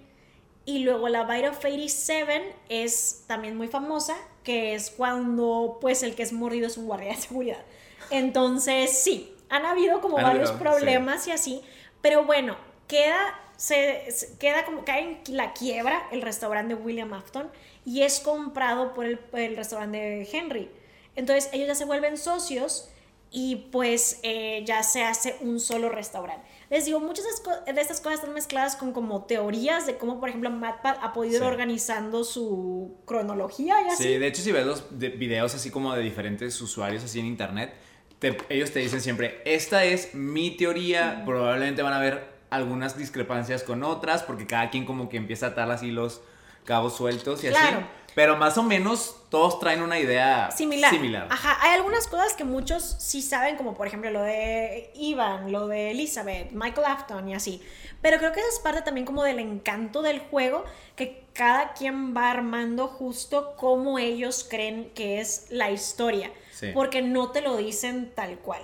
Y 0.66 0.80
luego 0.80 1.08
la 1.08 1.24
Bite 1.24 1.48
of 1.48 1.58
87 1.58 2.54
es 2.68 3.24
también 3.28 3.56
muy 3.56 3.68
famosa, 3.68 4.16
que 4.42 4.74
es 4.74 4.90
cuando 4.90 5.78
pues 5.80 6.02
el 6.02 6.14
que 6.16 6.24
es 6.24 6.32
mordido 6.32 6.66
es 6.66 6.76
un 6.76 6.86
guardia 6.86 7.10
de 7.10 7.16
seguridad. 7.16 7.62
Entonces 8.10 8.90
sí, 8.90 9.34
han 9.48 9.64
habido 9.64 10.00
como 10.00 10.18
Han 10.18 10.24
varios 10.24 10.50
habido, 10.50 10.62
problemas 10.62 11.26
y 11.28 11.30
así, 11.30 11.62
pero 12.02 12.24
bueno, 12.24 12.56
queda, 12.88 13.38
se, 13.56 14.10
se- 14.10 14.36
queda 14.38 14.64
como, 14.64 14.84
cae 14.84 15.20
en 15.26 15.36
la 15.36 15.52
quiebra 15.52 16.06
el 16.12 16.22
restaurante 16.22 16.74
de 16.74 16.80
William 16.80 17.12
Afton 17.12 17.50
y 17.84 18.02
es 18.02 18.20
comprado 18.20 18.94
por 18.94 19.06
el, 19.06 19.20
el 19.32 19.56
restaurante 19.56 19.98
de 19.98 20.28
Henry. 20.30 20.70
Entonces 21.14 21.48
ellos 21.52 21.68
ya 21.68 21.74
se 21.74 21.84
vuelven 21.84 22.18
socios 22.18 22.90
y 23.30 23.56
pues 23.72 24.20
eh, 24.22 24.62
ya 24.66 24.82
se 24.82 25.02
hace 25.02 25.36
un 25.40 25.58
solo 25.60 25.88
restaurante. 25.88 26.46
Les 26.70 26.84
digo, 26.84 27.00
muchas 27.00 27.24
de 27.24 27.80
estas 27.80 28.00
cosas 28.00 28.20
están 28.20 28.34
mezcladas 28.34 28.76
con 28.76 28.92
como 28.92 29.24
teorías 29.24 29.86
de 29.86 29.96
cómo, 29.98 30.18
por 30.20 30.28
ejemplo, 30.28 30.50
MatPat 30.50 30.98
ha 31.02 31.12
podido 31.12 31.36
ir 31.38 31.42
organizando 31.42 32.24
su 32.24 32.96
cronología 33.04 33.76
y 33.82 33.88
así. 33.88 34.02
Sí, 34.04 34.18
de 34.18 34.26
hecho, 34.26 34.42
si 34.42 34.52
ves 34.52 34.66
los 34.66 34.98
de- 34.98 35.10
videos 35.10 35.54
así 35.54 35.70
como 35.70 35.94
de 35.94 36.02
diferentes 36.02 36.60
usuarios 36.60 37.04
así 37.04 37.18
en 37.20 37.26
internet, 37.26 37.72
te- 38.18 38.36
ellos 38.48 38.70
te 38.72 38.80
dicen 38.80 39.00
siempre, 39.00 39.42
esta 39.44 39.84
es 39.84 40.14
mi 40.14 40.52
teoría, 40.56 41.22
probablemente 41.24 41.82
van 41.82 41.92
a 41.92 41.98
haber 41.98 42.35
algunas 42.50 42.96
discrepancias 42.96 43.62
con 43.62 43.82
otras, 43.82 44.22
porque 44.22 44.46
cada 44.46 44.70
quien 44.70 44.84
como 44.84 45.08
que 45.08 45.16
empieza 45.16 45.46
a 45.46 45.48
atar 45.50 45.70
así 45.70 45.90
los, 45.90 46.20
cabos 46.66 46.96
sueltos 46.96 47.42
y 47.42 47.48
así. 47.48 47.56
Claro. 47.56 47.86
Pero 48.14 48.36
más 48.36 48.56
o 48.56 48.62
menos 48.62 49.16
todos 49.30 49.60
traen 49.60 49.82
una 49.82 49.98
idea 49.98 50.50
similar. 50.50 50.90
similar. 50.90 51.28
Ajá, 51.30 51.58
hay 51.60 51.74
algunas 51.74 52.06
cosas 52.06 52.32
que 52.34 52.44
muchos 52.44 52.96
sí 52.98 53.20
saben, 53.20 53.56
como 53.56 53.74
por 53.74 53.86
ejemplo 53.86 54.10
lo 54.10 54.22
de 54.22 54.90
Ivan, 54.94 55.52
lo 55.52 55.68
de 55.68 55.90
Elizabeth, 55.90 56.50
Michael 56.52 56.86
Afton 56.86 57.28
y 57.28 57.34
así. 57.34 57.62
Pero 58.00 58.18
creo 58.18 58.32
que 58.32 58.40
eso 58.40 58.48
es 58.48 58.58
parte 58.58 58.82
también 58.82 59.06
como 59.06 59.22
del 59.22 59.38
encanto 59.38 60.00
del 60.00 60.18
juego, 60.18 60.64
que 60.96 61.24
cada 61.34 61.74
quien 61.74 62.16
va 62.16 62.30
armando 62.30 62.88
justo 62.88 63.54
como 63.56 63.98
ellos 63.98 64.46
creen 64.48 64.90
que 64.94 65.20
es 65.20 65.46
la 65.50 65.70
historia. 65.70 66.30
Sí. 66.52 66.68
Porque 66.72 67.02
no 67.02 67.32
te 67.32 67.42
lo 67.42 67.56
dicen 67.56 68.12
tal 68.14 68.38
cual. 68.38 68.62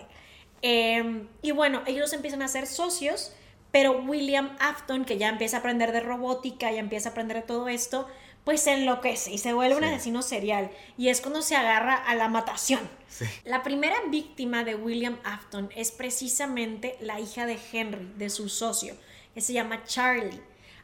Eh, 0.63 1.27
y 1.43 1.51
bueno, 1.51 1.83
ellos 1.87 2.15
empiezan 2.15 2.41
a 2.41 2.49
ser 2.49 2.67
socios, 2.67 3.35
pero 3.73 3.93
William 4.03 4.57
Afton, 4.61 5.05
que 5.05 5.19
ya 5.19 5.29
empieza 5.29 5.57
a 5.57 5.61
aprender 5.61 5.91
de 5.91 6.01
robótica, 6.01 6.71
ya 6.71 6.79
empieza 6.79 7.09
a 7.09 7.13
aprender 7.13 7.39
de 7.39 7.43
todo 7.43 7.69
esto, 7.69 8.07
pues 8.45 8.61
se 8.61 8.73
enloquece 8.75 9.33
y 9.33 9.39
se 9.39 9.53
vuelve 9.53 9.77
un 9.77 9.85
asesino 9.85 10.21
serial. 10.23 10.71
Y 10.99 11.09
es 11.09 11.21
cuando 11.21 11.43
se 11.43 11.57
agarra 11.57 11.95
a 11.95 12.15
la 12.15 12.29
matación. 12.29 12.81
Sí. 13.09 13.25
La 13.45 13.63
primera 13.63 13.97
víctima 14.11 14.63
de 14.65 14.75
William 14.75 15.17
Afton 15.25 15.71
es 15.77 15.91
precisamente 15.93 16.97
la 17.01 17.19
hija 17.21 17.47
de 17.47 17.59
Henry, 17.73 18.13
de 18.17 18.31
su 18.31 18.49
socio, 18.49 18.95
que 19.35 19.41
se 19.41 19.53
llama 19.53 19.85
Charlie. 19.85 20.41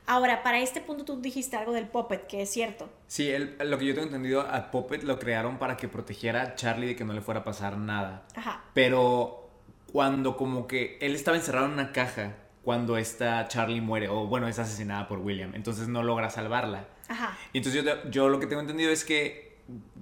Ahora, 0.06 0.42
para 0.42 0.60
este 0.60 0.80
punto 0.80 1.04
tú 1.04 1.20
dijiste 1.20 1.56
algo 1.56 1.72
del 1.72 1.86
puppet, 1.88 2.26
que 2.26 2.40
es 2.42 2.50
cierto. 2.50 2.88
Sí, 3.08 3.28
el- 3.28 3.56
lo 3.58 3.76
que 3.78 3.84
yo 3.86 3.92
tengo 3.94 4.06
entendido, 4.06 4.40
a 4.40 4.70
Puppet 4.70 5.02
lo 5.02 5.18
crearon 5.18 5.58
para 5.58 5.76
que 5.76 5.86
protegiera 5.88 6.42
a 6.42 6.54
Charlie 6.54 6.86
de 6.86 6.96
que 6.96 7.04
no 7.04 7.12
le 7.12 7.20
fuera 7.20 7.40
a 7.40 7.44
pasar 7.44 7.76
nada. 7.76 8.26
Ajá. 8.34 8.64
Pero 8.72 9.50
cuando 9.92 10.36
como 10.38 10.66
que 10.66 10.96
él 11.02 11.14
estaba 11.14 11.36
encerrado 11.36 11.66
en 11.66 11.72
una 11.72 11.92
caja 11.92 12.36
cuando 12.68 12.98
esta 12.98 13.48
Charlie 13.48 13.80
muere, 13.80 14.10
o 14.10 14.26
bueno, 14.26 14.46
es 14.46 14.58
asesinada 14.58 15.08
por 15.08 15.20
William, 15.20 15.54
entonces 15.54 15.88
no 15.88 16.02
logra 16.02 16.28
salvarla. 16.28 16.86
Ajá. 17.08 17.34
Entonces 17.54 17.82
yo, 17.82 18.10
yo 18.10 18.28
lo 18.28 18.38
que 18.38 18.46
tengo 18.46 18.60
entendido 18.60 18.92
es 18.92 19.06
que 19.06 19.56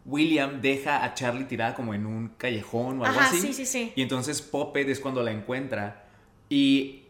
William 0.04 0.60
deja 0.60 1.04
a 1.04 1.14
Charlie 1.14 1.44
tirada 1.44 1.76
como 1.76 1.94
en 1.94 2.06
un 2.06 2.30
callejón 2.30 3.00
o 3.00 3.04
algo 3.04 3.20
Ajá, 3.20 3.28
así. 3.28 3.38
sí, 3.38 3.52
sí, 3.52 3.66
sí. 3.66 3.92
Y 3.94 4.02
entonces 4.02 4.42
Puppet 4.42 4.88
es 4.88 4.98
cuando 4.98 5.22
la 5.22 5.30
encuentra 5.30 6.08
y 6.48 7.04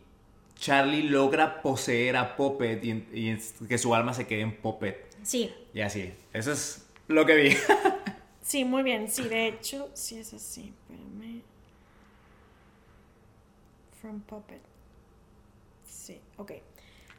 Charlie 0.56 1.04
logra 1.04 1.62
poseer 1.62 2.18
a 2.18 2.36
Puppet 2.36 2.84
y, 2.84 3.38
que 3.66 3.78
su 3.78 3.94
alma 3.94 4.12
se 4.12 4.26
quede 4.26 4.42
en 4.42 4.58
Puppet. 4.58 5.06
Sí. 5.22 5.50
Y 5.72 5.80
así, 5.80 6.12
eso 6.34 6.52
es 6.52 6.86
lo 7.08 7.24
que 7.24 7.34
vi. 7.34 7.56
Sí, 8.42 8.66
muy 8.66 8.82
bien. 8.82 9.10
Sí, 9.10 9.26
de 9.26 9.48
hecho, 9.48 9.88
sí 9.94 10.18
es 10.18 10.34
así. 10.34 10.74
Espérame. 10.82 11.40
From 14.02 14.20
Puppet. 14.20 14.75
Sí, 16.06 16.20
ok. 16.36 16.52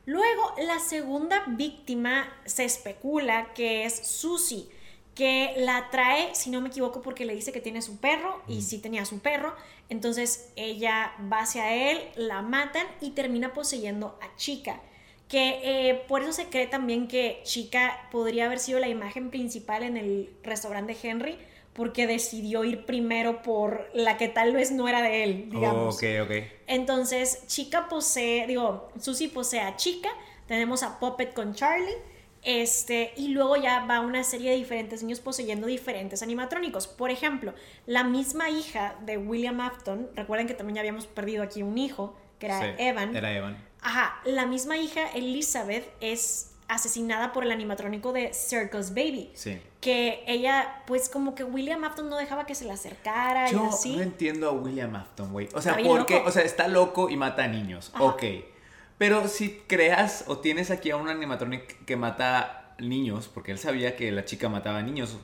Luego, 0.05 0.53
la 0.65 0.79
segunda 0.79 1.43
víctima 1.45 2.33
se 2.45 2.63
especula 2.63 3.53
que 3.53 3.83
es 3.83 3.93
Susie, 4.07 4.69
que 5.13 5.55
la 5.57 5.89
trae, 5.89 6.33
si 6.33 6.49
no 6.49 6.61
me 6.61 6.69
equivoco, 6.69 7.01
porque 7.01 7.25
le 7.25 7.35
dice 7.35 7.51
que 7.51 7.59
tiene 7.59 7.81
su 7.81 7.97
perro, 7.97 8.41
y 8.47 8.61
sí 8.61 8.79
tenía 8.79 9.03
su 9.03 9.19
perro. 9.19 9.53
Entonces 9.89 10.53
ella 10.55 11.11
va 11.29 11.39
hacia 11.39 11.75
él, 11.75 11.99
la 12.15 12.41
matan 12.41 12.87
y 13.01 13.09
termina 13.09 13.53
poseyendo 13.53 14.17
a 14.21 14.33
Chica. 14.37 14.81
Que 15.27 15.59
eh, 15.63 16.05
por 16.07 16.21
eso 16.21 16.31
se 16.31 16.47
cree 16.47 16.67
también 16.67 17.09
que 17.09 17.41
Chica 17.43 18.07
podría 18.09 18.45
haber 18.45 18.59
sido 18.59 18.79
la 18.79 18.87
imagen 18.87 19.31
principal 19.31 19.83
en 19.83 19.97
el 19.97 20.33
restaurante 20.43 20.93
de 20.93 21.09
Henry, 21.09 21.37
porque 21.77 22.07
decidió 22.07 22.63
ir 22.63 22.85
primero 22.85 23.43
por 23.43 23.87
la 23.93 24.17
que 24.17 24.27
tal 24.27 24.51
vez 24.51 24.71
no 24.71 24.87
era 24.87 25.03
de 25.03 25.23
él, 25.23 25.49
digamos. 25.51 25.95
ok, 25.95 26.03
ok. 26.23 26.31
Entonces, 26.65 27.45
Chica 27.45 27.87
posee, 27.87 28.47
digo, 28.47 28.89
Susie 28.99 29.29
posee 29.29 29.61
a 29.61 29.75
Chica, 29.75 30.09
tenemos 30.47 30.81
a 30.81 30.99
Puppet 30.99 31.35
con 31.35 31.53
Charlie, 31.53 31.95
este, 32.41 33.13
y 33.15 33.27
luego 33.27 33.57
ya 33.57 33.85
va 33.85 33.99
una 33.99 34.23
serie 34.23 34.49
de 34.49 34.57
diferentes 34.57 35.03
niños 35.03 35.19
poseyendo 35.19 35.67
diferentes 35.67 36.23
animatrónicos. 36.23 36.87
Por 36.87 37.11
ejemplo, 37.11 37.53
la 37.85 38.03
misma 38.03 38.49
hija 38.49 38.95
de 39.05 39.19
William 39.19 39.61
Afton, 39.61 40.09
recuerden 40.15 40.47
que 40.47 40.55
también 40.55 40.75
ya 40.75 40.81
habíamos 40.81 41.05
perdido 41.05 41.43
aquí 41.43 41.61
un 41.61 41.77
hijo, 41.77 42.17
que 42.39 42.47
era 42.47 42.59
Sí, 42.59 42.67
Evan. 42.79 43.15
Era 43.15 43.31
Evan. 43.31 43.63
Ajá, 43.81 44.19
la 44.25 44.47
misma 44.47 44.77
hija, 44.77 45.11
Elizabeth, 45.13 45.87
es 46.01 46.55
asesinada 46.67 47.31
por 47.31 47.43
el 47.43 47.51
animatrónico 47.51 48.11
de 48.13 48.33
Circus 48.33 48.89
Baby. 48.89 49.31
Sí. 49.33 49.61
Que 49.81 50.23
ella, 50.27 50.83
pues 50.85 51.07
como 51.09 51.33
que 51.35 51.43
William 51.43 51.83
Afton 51.83 52.09
no 52.09 52.17
dejaba 52.17 52.45
que 52.45 52.55
se 52.55 52.65
le 52.65 52.71
acercara 52.71 53.49
y 53.49 53.53
Yo 53.53 53.67
así. 53.69 53.95
no 53.95 54.01
entiendo 54.03 54.49
a 54.49 54.51
William 54.51 54.95
Afton, 54.95 55.31
güey. 55.31 55.47
O 55.53 55.61
sea, 55.61 55.71
Está 55.73 55.81
bien 55.81 55.87
¿por 55.95 56.05
qué? 56.05 56.15
loco. 56.15 56.27
O 56.29 56.31
sea, 56.31 56.43
está 56.43 56.67
loco 56.67 57.09
y 57.09 57.15
mata 57.17 57.45
a 57.45 57.47
niños. 57.47 57.91
Ajá. 57.93 58.03
Ok. 58.03 58.23
Pero 58.97 59.27
si 59.27 59.61
creas 59.67 60.25
o 60.27 60.39
tienes 60.39 60.71
aquí 60.71 60.89
a 60.91 60.97
un 60.97 61.07
animatronic 61.07 61.85
que 61.85 61.95
mata 61.95 62.73
niños, 62.79 63.29
porque 63.33 63.51
él 63.51 63.59
sabía 63.59 63.95
que 63.95 64.11
la 64.11 64.25
chica 64.25 64.49
mataba 64.49 64.81
niños, 64.81 65.17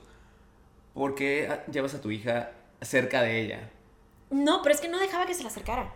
¿por 0.93 1.15
qué 1.15 1.59
llevas 1.71 1.93
a 1.95 2.01
tu 2.01 2.11
hija 2.11 2.51
cerca 2.81 3.21
de 3.21 3.41
ella? 3.41 3.69
No, 4.29 4.61
pero 4.61 4.75
es 4.75 4.81
que 4.81 4.87
no 4.89 4.99
dejaba 4.99 5.25
que 5.25 5.33
se 5.33 5.41
le 5.43 5.49
acercara. 5.49 5.93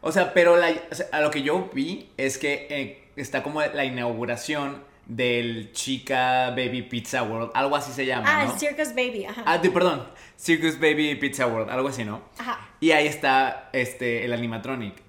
O 0.00 0.10
sea, 0.12 0.34
pero 0.34 0.56
la- 0.56 0.74
o 0.90 0.94
sea, 0.94 1.06
a 1.12 1.20
lo 1.20 1.30
que 1.30 1.42
yo 1.42 1.70
vi 1.72 2.10
es 2.16 2.38
que 2.38 2.66
eh, 2.70 3.01
está 3.16 3.42
como 3.42 3.60
la 3.62 3.84
inauguración 3.84 4.82
del 5.06 5.72
Chica 5.72 6.50
Baby 6.50 6.82
Pizza 6.82 7.22
World, 7.22 7.50
algo 7.54 7.74
así 7.76 7.92
se 7.92 8.06
llama, 8.06 8.24
Ah, 8.28 8.54
Circus 8.56 8.90
Baby, 8.94 9.24
ajá. 9.24 9.42
Ah, 9.46 9.60
perdón, 9.60 10.06
Circus 10.36 10.78
Baby 10.78 11.16
Pizza 11.16 11.46
World, 11.46 11.70
algo 11.70 11.88
así, 11.88 12.04
¿no? 12.04 12.22
Ajá. 12.38 12.68
Y 12.80 12.92
ahí 12.92 13.06
está 13.06 13.68
este 13.72 14.24
el 14.24 14.32
animatronic. 14.32 15.01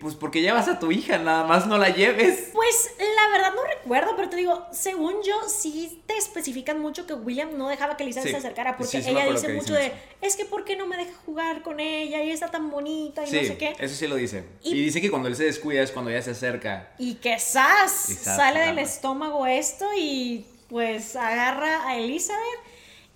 Pues 0.00 0.16
porque 0.16 0.40
llevas 0.42 0.66
a 0.66 0.80
tu 0.80 0.90
hija, 0.90 1.18
nada 1.18 1.44
más 1.44 1.68
no 1.68 1.78
la 1.78 1.90
lleves. 1.90 2.50
Pues 2.52 2.90
la 2.98 3.28
verdad 3.30 3.54
no 3.54 3.62
recuerdo, 3.64 4.16
pero 4.16 4.28
te 4.28 4.36
digo, 4.36 4.66
según 4.72 5.22
yo, 5.22 5.48
sí 5.48 6.02
te 6.06 6.16
especifican 6.16 6.80
mucho 6.80 7.06
que 7.06 7.14
William 7.14 7.56
no 7.56 7.68
dejaba 7.68 7.96
que 7.96 8.02
Elizabeth 8.02 8.26
Sí. 8.26 8.32
se 8.32 8.38
acercara, 8.38 8.76
porque 8.76 9.00
Sí, 9.00 9.08
ella 9.10 9.30
dice 9.30 9.52
mucho 9.54 9.74
de, 9.74 9.92
es 10.22 10.34
que 10.34 10.44
¿por 10.44 10.64
qué 10.64 10.74
no 10.74 10.86
me 10.86 10.96
deja 10.96 11.12
jugar 11.24 11.62
con 11.62 11.78
ella? 11.78 12.20
Y 12.24 12.30
está 12.30 12.50
tan 12.50 12.68
bonita 12.68 13.22
y 13.22 13.28
Sí, 13.28 13.36
no 13.36 13.42
sé 13.42 13.58
qué. 13.58 13.76
eso 13.78 13.94
sí 13.94 14.08
lo 14.08 14.16
dice. 14.16 14.44
Y- 14.64 14.72
Y, 14.74 14.82
dice 14.86 15.00
que 15.00 15.08
cuando 15.08 15.28
él 15.28 15.36
se 15.36 15.44
descuida 15.44 15.82
es 15.82 15.92
cuando 15.92 16.10
ella 16.10 16.22
se 16.22 16.32
acerca. 16.32 16.90
Y 16.98 17.14
que 17.14 17.38
zas, 17.38 17.92
sale 17.92 18.58
del 18.60 18.80
estómago 18.80 19.46
esto 19.46 19.86
y 19.96 20.46
pues 20.68 21.14
agarra 21.14 21.86
a 21.88 21.96
Elizabeth 21.96 22.42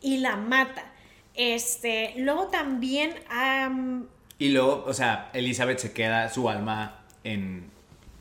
y 0.01 0.19
la 0.19 0.37
mata. 0.37 0.85
Este, 1.35 2.15
luego 2.17 2.47
también 2.47 3.13
am, 3.29 4.07
Y 4.39 4.49
luego, 4.51 4.85
o 4.87 4.93
sea, 4.93 5.31
Elizabeth 5.33 5.79
se 5.79 5.93
queda 5.93 6.29
su 6.29 6.49
alma 6.49 7.05
en. 7.23 7.71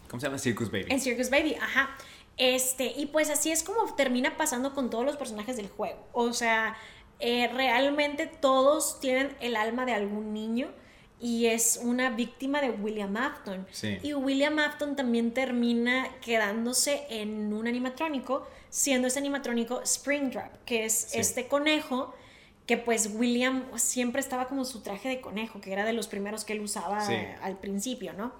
¿Cómo 0.07 0.19
se 0.19 0.27
llama? 0.27 0.37
Circus 0.37 0.69
Baby. 0.71 0.85
En 0.89 0.99
Circus 1.01 1.29
Baby, 1.29 1.55
ajá. 1.59 1.89
Este, 2.37 2.85
y 2.97 3.07
pues 3.07 3.29
así 3.29 3.51
es 3.51 3.63
como 3.63 3.93
termina 3.95 4.37
pasando 4.37 4.73
con 4.73 4.89
todos 4.89 5.05
los 5.05 5.17
personajes 5.17 5.55
del 5.57 5.69
juego. 5.69 5.97
O 6.13 6.33
sea, 6.33 6.75
eh, 7.19 7.47
realmente 7.53 8.27
todos 8.27 8.99
tienen 8.99 9.35
el 9.39 9.55
alma 9.55 9.85
de 9.85 9.93
algún 9.93 10.33
niño 10.33 10.67
y 11.19 11.45
es 11.45 11.79
una 11.81 12.09
víctima 12.09 12.59
de 12.61 12.69
William 12.71 13.15
Afton. 13.17 13.65
Sí. 13.71 13.97
Y 14.03 14.13
William 14.13 14.59
Afton 14.59 14.95
también 14.95 15.33
termina 15.33 16.09
quedándose 16.21 17.05
en 17.09 17.53
un 17.53 17.67
animatrónico, 17.67 18.47
siendo 18.69 19.07
ese 19.07 19.19
animatrónico 19.19 19.81
Springtrap, 19.83 20.63
que 20.65 20.85
es 20.85 20.93
Sí. 20.93 21.19
este 21.19 21.47
conejo 21.47 22.13
que 22.65 22.77
pues 22.77 23.11
William 23.13 23.65
siempre 23.77 24.21
estaba 24.21 24.47
como 24.47 24.63
su 24.65 24.81
traje 24.81 25.09
de 25.09 25.19
conejo, 25.21 25.59
que 25.59 25.73
era 25.73 25.83
de 25.85 25.93
los 25.93 26.07
primeros 26.07 26.45
que 26.45 26.53
él 26.53 26.61
usaba 26.61 27.05
Sí. 27.05 27.15
al 27.41 27.57
principio, 27.59 28.13
¿no? 28.13 28.33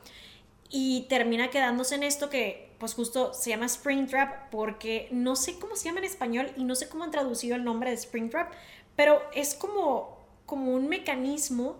Y 0.70 1.06
termina 1.10 1.50
quedándose 1.50 1.96
en 1.96 2.04
esto 2.04 2.30
que 2.30 2.72
pues 2.80 2.96
justo 2.96 3.34
se 3.34 3.50
llama 3.52 3.68
Springtrap 3.68 4.50
porque 4.50 5.08
no 5.12 5.36
sé 5.36 5.60
cómo 5.60 5.76
se 5.76 5.86
llama 5.86 6.00
en 6.00 6.06
español 6.06 6.52
y 6.58 6.64
no 6.64 6.76
sé 6.76 6.90
cómo 6.90 7.04
han 7.04 7.12
traducido 7.12 7.56
el 7.56 7.64
nombre 7.64 7.90
de 7.92 7.98
Springtrap, 7.98 8.52
pero 8.96 9.22
es 9.34 9.54
como, 9.56 10.18
como 10.46 10.74
un 10.74 10.88
mecanismo 10.90 11.78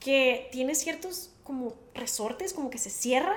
que 0.00 0.48
tiene 0.52 0.74
ciertos 0.74 1.30
como 1.44 1.74
resortes, 1.94 2.52
como 2.52 2.70
que 2.70 2.78
se 2.78 2.90
cierra. 2.90 3.36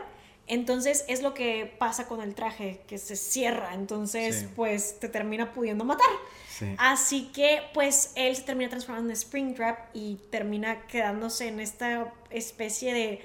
Entonces 0.50 1.06
es 1.08 1.22
lo 1.22 1.34
que 1.34 1.74
pasa 1.80 2.08
con 2.08 2.22
el 2.22 2.36
traje, 2.36 2.82
que 2.88 2.97
se 2.97 3.16
cierra. 3.16 3.74
Entonces 3.74 4.36
Sí. 4.41 4.47
pues 4.56 5.00
te 5.00 5.08
termina 5.08 5.54
pudiendo 5.54 5.86
matar. 5.86 6.10
Sí. 6.50 6.76
Así 6.78 7.32
que 7.34 7.62
pues 7.74 8.12
él 8.16 8.36
se 8.36 8.41
termina 8.41 8.70
transformando 8.70 9.12
en 9.12 9.16
Springtrap 9.16 9.78
y 9.93 10.16
termina 10.30 10.86
quedándose 10.88 11.47
en 11.47 11.60
esta 11.62 12.12
especie 12.32 12.93
de 12.93 13.22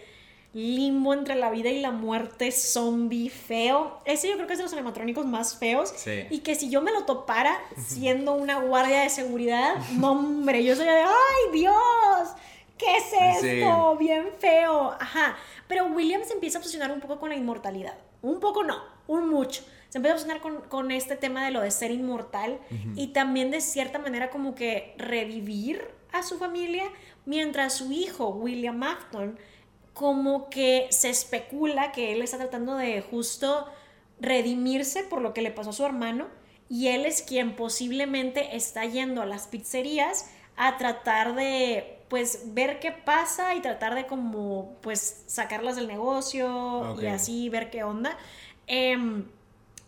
limbo 0.53 1.13
entre 1.13 1.35
la 1.35 1.51
vida 1.51 1.69
y 1.71 1.81
la 1.81 1.91
muerte 1.91 2.53
zombie 2.53 3.29
feo. 3.29 3.99
Ese 4.05 4.29
yo 4.29 4.35
creo 4.35 4.47
que 4.47 4.53
es 4.53 4.59
de 4.61 4.65
los 4.65 4.73
animatrónicos 4.73 5.27
más 5.27 5.57
feos. 5.59 5.93
Sí. 5.97 6.27
Y 6.31 6.39
que 6.41 6.55
si 6.55 6.71
yo 6.71 6.81
me 6.81 6.93
lo 6.93 7.05
topara 7.05 7.59
siendo 7.77 8.35
una 8.35 8.61
guardia 8.61 9.01
de 9.01 9.11
seguridad, 9.11 9.75
no 9.97 10.13
hombre, 10.13 10.63
yo 10.63 10.77
sería 10.77 10.93
de, 10.95 11.03
¡ay 11.03 11.53
Dios! 11.61 11.75
¿Qué 12.79 12.97
es 12.97 13.05
Sí. 13.41 13.47
esto? 13.61 13.97
Bien 13.97 14.29
feo. 14.39 14.93
Ajá. 15.01 15.37
Pero 15.69 15.87
William 15.87 16.23
se 16.25 16.33
empieza 16.35 16.59
a 16.59 16.61
obsesionar 16.61 16.91
un 16.93 17.01
poco 17.01 17.19
con 17.19 17.29
la 17.31 17.37
inmortalidad. 17.37 17.97
Un 18.23 18.41
poco 18.41 18.65
no, 18.65 18.83
un 19.07 19.29
mucho. 19.29 19.63
Se 19.89 19.99
empieza 19.99 20.15
a 20.15 20.17
obsesionar 20.17 20.41
con, 20.43 20.63
con 20.69 20.91
este 20.91 21.17
tema 21.17 21.45
de 21.45 21.51
lo 21.53 21.61
de 21.61 21.71
ser 21.71 21.91
inmortal 21.93 22.59
y 22.97 23.09
también 23.09 23.51
de 23.53 23.61
cierta 23.61 23.99
manera 23.99 24.29
como 24.31 24.55
que 24.55 24.95
revivir 24.99 25.87
a 26.13 26.23
su 26.25 26.39
familia, 26.39 26.85
mientras 27.27 27.75
su 27.75 27.93
hijo, 27.93 28.29
William 28.29 28.83
Afton, 28.83 29.39
como 29.93 30.51
que 30.51 30.89
se 30.91 31.11
especula 31.11 31.93
que 31.93 32.13
él 32.13 32.23
está 32.23 32.39
tratando 32.39 32.75
de 32.77 33.01
justo 33.03 33.69
redimirse 34.21 35.05
por 35.05 35.21
lo 35.21 35.33
que 35.33 35.43
le 35.43 35.51
pasó 35.51 35.71
a 35.71 35.75
su 35.75 35.85
hermano 35.85 36.27
y 36.69 36.89
él 36.89 37.05
es 37.07 37.23
quien 37.23 37.55
posiblemente 37.57 38.57
está 38.57 38.85
yendo 38.85 39.23
a 39.23 39.27
las 39.27 39.47
pizzerías 39.47 40.31
a 40.57 40.77
tratar 40.77 41.35
de 41.35 41.99
pues 42.15 42.55
ver 42.55 42.79
qué 42.79 42.93
pasa 42.93 43.57
y 43.57 43.61
tratar 43.61 43.97
de 43.97 44.07
como 44.07 44.77
pues 44.83 45.25
sacarlas 45.27 45.75
del 45.75 45.89
negocio 45.89 46.97
y 47.03 47.07
así 47.07 47.49
ver 47.49 47.71
qué 47.71 47.83
onda. 47.83 48.17
Em, 48.69 49.25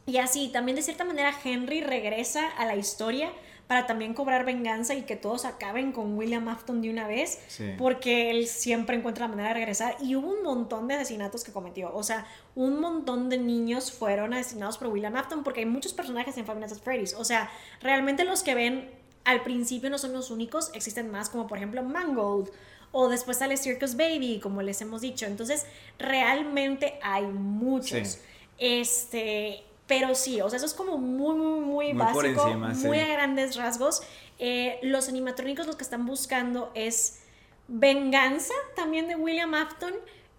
y 0.06 0.16
así, 0.16 0.48
también 0.48 0.74
de 0.74 0.82
cierta 0.82 1.04
manera 1.04 1.32
Henry 1.44 1.82
regresa 1.82 2.48
a 2.58 2.66
la 2.66 2.74
historia 2.74 3.30
para 3.68 3.86
también 3.86 4.12
cobrar 4.12 4.44
venganza 4.44 4.96
y 4.96 5.02
que 5.02 5.14
todos 5.14 5.44
acaben 5.44 5.92
con 5.92 6.18
William 6.18 6.48
Afton 6.48 6.82
de 6.82 6.90
una 6.90 7.06
vez, 7.06 7.38
porque 7.78 8.32
él 8.32 8.48
siempre 8.48 8.96
encuentra 8.96 9.26
la 9.26 9.28
manera 9.28 9.50
de 9.50 9.54
regresar. 9.54 9.96
Y 10.02 10.16
hubo 10.16 10.28
un 10.28 10.42
montón 10.42 10.88
de 10.88 10.94
asesinatos 10.94 11.44
que 11.44 11.52
cometió, 11.52 11.94
o 11.94 12.02
sea, 12.02 12.26
un 12.56 12.80
montón 12.80 13.28
de 13.28 13.38
niños 13.38 13.92
fueron 13.92 14.34
asesinados 14.34 14.78
por 14.78 14.88
William 14.88 15.14
Afton, 15.14 15.44
porque 15.44 15.60
hay 15.60 15.66
muchos 15.66 15.92
personajes 15.92 16.36
en 16.36 16.44
Five 16.44 16.58
Nights 16.58 16.72
at 16.72 16.82
Freddy's, 16.82 17.14
o 17.14 17.22
sea, 17.22 17.48
realmente 17.80 18.24
los 18.24 18.42
que 18.42 18.56
ven 18.56 19.05
al 19.26 19.42
principio 19.42 19.90
no 19.90 19.98
son 19.98 20.12
los 20.12 20.30
únicos, 20.30 20.70
existen 20.72 21.10
más, 21.10 21.28
como 21.28 21.46
por 21.46 21.58
ejemplo 21.58 21.82
Mangold. 21.82 22.50
O 22.92 23.08
después 23.08 23.36
sale 23.36 23.58
Circus 23.58 23.96
Baby, 23.96 24.40
como 24.40 24.62
les 24.62 24.80
hemos 24.80 25.02
dicho. 25.02 25.26
Entonces, 25.26 25.66
realmente 25.98 26.98
hay 27.02 27.26
muchos. 27.26 28.20
Este, 28.56 29.64
pero 29.86 30.14
sí, 30.14 30.40
o 30.40 30.48
sea, 30.48 30.56
eso 30.56 30.64
es 30.64 30.72
como 30.72 30.96
muy, 30.96 31.34
muy, 31.34 31.60
muy, 31.60 31.92
básico, 31.92 32.48
muy 32.48 32.98
a 33.00 33.06
grandes 33.08 33.56
rasgos. 33.56 34.02
Eh, 34.38 34.78
los 34.82 35.08
animatrónicos 35.08 35.66
lo 35.66 35.76
que 35.76 35.82
están 35.82 36.06
buscando 36.06 36.70
es 36.74 37.20
venganza 37.68 38.54
también 38.76 39.08
de 39.08 39.16
William 39.16 39.54
Afton. 39.54 39.92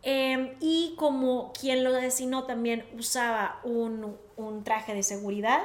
Em, 0.04 0.56
y 0.62 0.94
como 0.96 1.52
quien 1.52 1.84
lo 1.84 1.92
designó 1.92 2.46
también 2.46 2.86
usaba 2.98 3.60
un, 3.64 4.16
un, 4.38 4.64
traje 4.64 4.94
de 4.94 5.04
seguridad, 5.04 5.62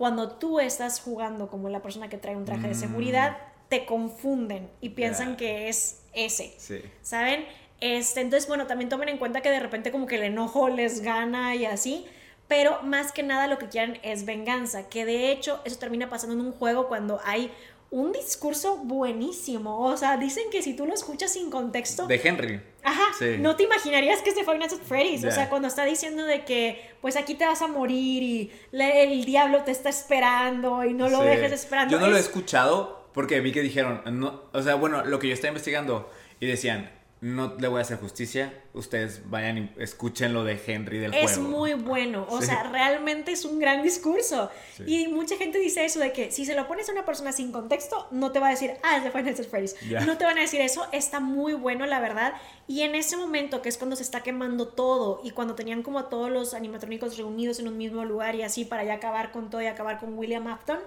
cuando 0.00 0.30
tú 0.30 0.60
estás 0.60 0.98
jugando 0.98 1.50
como 1.50 1.68
la 1.68 1.82
persona 1.82 2.08
que 2.08 2.16
trae 2.16 2.34
un 2.34 2.46
traje 2.46 2.68
de 2.68 2.74
mm. 2.74 2.80
seguridad, 2.80 3.36
te 3.68 3.84
confunden 3.84 4.70
y 4.80 4.88
piensan 4.88 5.36
que 5.36 5.68
es 5.68 6.00
ese. 6.14 6.56
¿Saben? 7.02 7.44
Este, 7.82 8.22
entonces, 8.22 8.48
bueno, 8.48 8.66
también 8.66 8.88
tomen 8.88 9.10
en 9.10 9.18
cuenta 9.18 9.42
que 9.42 9.50
de 9.50 9.60
repente 9.60 9.92
como 9.92 10.06
que 10.06 10.14
el 10.14 10.22
enojo 10.22 10.70
les 10.70 11.02
gana 11.02 11.54
y 11.54 11.66
así 11.66 12.06
pero 12.48 12.82
más 12.82 13.12
que 13.12 13.22
nada 13.22 13.46
lo 13.46 13.58
que 13.58 13.68
quieren 13.68 14.00
es 14.02 14.24
venganza, 14.24 14.88
que 14.88 15.04
de 15.04 15.30
hecho 15.32 15.60
eso 15.66 15.78
termina 15.78 16.08
pasando 16.08 16.34
en 16.34 16.40
un 16.40 16.50
juego 16.50 16.88
cuando 16.88 17.20
hay 17.24 17.52
un 17.90 18.10
discurso 18.10 18.78
buenísimo. 18.78 19.84
O 19.84 19.96
sea, 19.98 20.16
dicen 20.16 20.44
que 20.50 20.62
si 20.62 20.74
tú 20.74 20.86
lo 20.86 20.94
escuchas 20.94 21.34
sin 21.34 21.50
contexto. 21.50 22.06
De 22.06 22.20
Henry. 22.24 22.60
Ajá. 22.82 23.08
No 23.38 23.56
te 23.56 23.64
imaginarías 23.64 24.22
que 24.22 24.30
es 24.30 24.36
de 24.36 24.44
Five 24.44 24.58
Nights 24.58 24.74
at 24.74 24.80
Freddy's. 24.80 25.24
O 25.24 25.30
sea, 25.30 25.48
cuando 25.48 25.68
está 25.68 25.84
diciendo 25.84 26.24
de 26.24 26.44
que, 26.44 26.90
pues 27.00 27.16
aquí 27.16 27.34
te 27.34 27.46
vas 27.46 27.62
a 27.62 27.68
morir 27.68 28.22
y 28.22 28.52
el 28.72 29.24
diablo 29.24 29.62
te 29.64 29.70
está 29.70 29.88
esperando 29.88 30.84
y 30.84 30.94
no 30.94 31.08
lo 31.08 31.22
dejes 31.22 31.52
esperando. 31.52 31.92
Yo 31.92 32.00
no 32.00 32.08
lo 32.08 32.16
he 32.16 32.20
escuchado 32.20 33.08
porque 33.12 33.40
vi 33.40 33.52
que 33.52 33.62
dijeron, 33.62 34.02
no, 34.18 34.42
o 34.52 34.62
sea, 34.62 34.76
bueno, 34.76 35.04
lo 35.04 35.18
que 35.18 35.28
yo 35.28 35.34
estaba 35.34 35.48
investigando 35.48 36.10
y 36.38 36.46
decían, 36.46 36.90
no 37.22 37.54
le 37.58 37.68
voy 37.68 37.80
a 37.80 37.82
hacer 37.82 37.98
justicia. 37.98 38.52
Ustedes 38.72 39.28
vayan 39.28 39.58
y 39.58 39.70
escuchen 39.82 40.32
lo 40.32 40.42
de 40.42 40.58
Henry 40.66 40.98
del 40.98 41.10
juego. 41.10 41.28
Es 41.28 41.38
muy 41.38 41.74
bueno. 41.74 42.26
O 42.30 42.40
sea, 42.40 42.62
realmente 42.62 43.32
es 43.32 43.44
un 43.44 43.58
gran 43.58 43.82
discurso. 43.82 44.50
Y 44.86 45.08
mucha 45.08 45.36
gente 45.36 45.58
dice 45.58 45.84
eso 45.84 46.00
de 46.00 46.12
que 46.12 46.30
si 46.30 46.46
se 46.46 46.54
lo 46.54 46.66
pones 46.66 46.88
a 46.88 46.92
una 46.92 47.04
persona 47.04 47.32
sin 47.32 47.52
contexto, 47.52 48.08
no 48.10 48.32
te 48.32 48.38
va 48.38 48.46
a 48.48 48.50
decir, 48.50 48.72
ah, 48.82 48.96
es 48.96 49.04
de 49.04 49.10
Final 49.10 49.34
Fantasy 49.34 49.74
No 50.06 50.16
te 50.16 50.24
van 50.24 50.38
a 50.38 50.40
decir 50.40 50.62
eso. 50.62 50.86
Está 50.92 51.20
muy 51.20 51.52
bueno, 51.52 51.84
la 51.84 52.00
verdad. 52.00 52.32
Y 52.66 52.82
en 52.82 52.94
ese 52.94 53.18
momento, 53.18 53.60
que 53.60 53.68
es 53.68 53.76
cuando 53.76 53.96
se 53.96 54.02
está 54.02 54.22
quemando 54.22 54.68
todo 54.68 55.20
y 55.22 55.32
cuando 55.32 55.54
tenían 55.54 55.82
como 55.82 55.98
a 55.98 56.08
todos 56.08 56.30
los 56.30 56.54
animatrónicos 56.54 57.18
reunidos 57.18 57.60
en 57.60 57.68
un 57.68 57.76
mismo 57.76 58.02
lugar 58.06 58.34
y 58.34 58.42
así 58.42 58.64
para 58.64 58.82
ya 58.84 58.94
acabar 58.94 59.30
con 59.30 59.50
todo 59.50 59.60
y 59.60 59.66
acabar 59.66 60.00
con 60.00 60.16
William 60.16 60.46
Afton, 60.46 60.78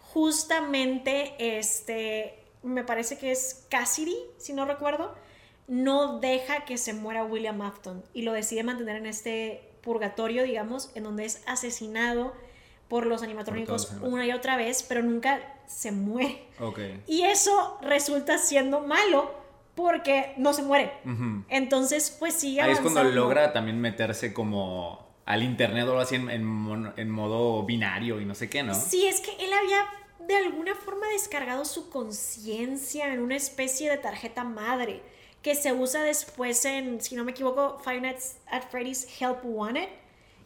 justamente 0.00 1.34
este, 1.38 2.44
me 2.62 2.84
parece 2.84 3.16
que 3.16 3.30
es 3.30 3.64
Cassidy, 3.70 4.16
si 4.36 4.52
no 4.52 4.66
recuerdo 4.66 5.14
no 5.68 6.18
deja 6.18 6.64
que 6.64 6.78
se 6.78 6.94
muera 6.94 7.24
William 7.24 7.60
Afton 7.62 8.02
y 8.14 8.22
lo 8.22 8.32
decide 8.32 8.64
mantener 8.64 8.96
en 8.96 9.06
este 9.06 9.70
purgatorio, 9.82 10.42
digamos, 10.42 10.90
en 10.94 11.04
donde 11.04 11.26
es 11.26 11.42
asesinado 11.46 12.32
por 12.88 13.06
los 13.06 13.22
animatrónicos 13.22 13.92
una 14.00 14.26
y 14.26 14.32
otra 14.32 14.56
vez, 14.56 14.82
pero 14.82 15.02
nunca 15.02 15.40
se 15.66 15.92
muere. 15.92 16.48
Y 17.06 17.22
eso 17.22 17.78
resulta 17.82 18.38
siendo 18.38 18.80
malo 18.80 19.30
porque 19.74 20.32
no 20.38 20.54
se 20.54 20.62
muere. 20.62 20.92
Entonces, 21.48 22.16
pues 22.18 22.34
sigue 22.34 22.62
Ahí 22.62 22.72
es 22.72 22.80
cuando 22.80 23.04
logra 23.04 23.52
también 23.52 23.78
meterse 23.80 24.32
como 24.32 25.06
al 25.26 25.42
internet 25.42 25.86
o 25.86 25.98
así 25.98 26.14
en, 26.14 26.30
en 26.30 27.10
modo 27.10 27.62
binario 27.64 28.20
y 28.20 28.24
no 28.24 28.34
sé 28.34 28.48
qué, 28.48 28.62
¿no? 28.62 28.74
Sí, 28.74 29.06
es 29.06 29.20
que 29.20 29.32
él 29.32 29.52
había 29.52 29.86
de 30.26 30.36
alguna 30.36 30.74
forma 30.74 31.06
descargado 31.08 31.66
su 31.66 31.90
conciencia 31.90 33.12
en 33.12 33.20
una 33.20 33.36
especie 33.36 33.90
de 33.90 33.98
tarjeta 33.98 34.44
madre 34.44 35.02
que 35.48 35.54
se 35.54 35.72
usa 35.72 36.02
después 36.02 36.62
en, 36.66 37.00
si 37.00 37.14
no 37.14 37.24
me 37.24 37.30
equivoco, 37.30 37.80
Five 37.82 38.02
Nights 38.02 38.36
at 38.50 38.64
Freddy's 38.70 39.08
Help 39.18 39.38
Wanted. 39.44 39.88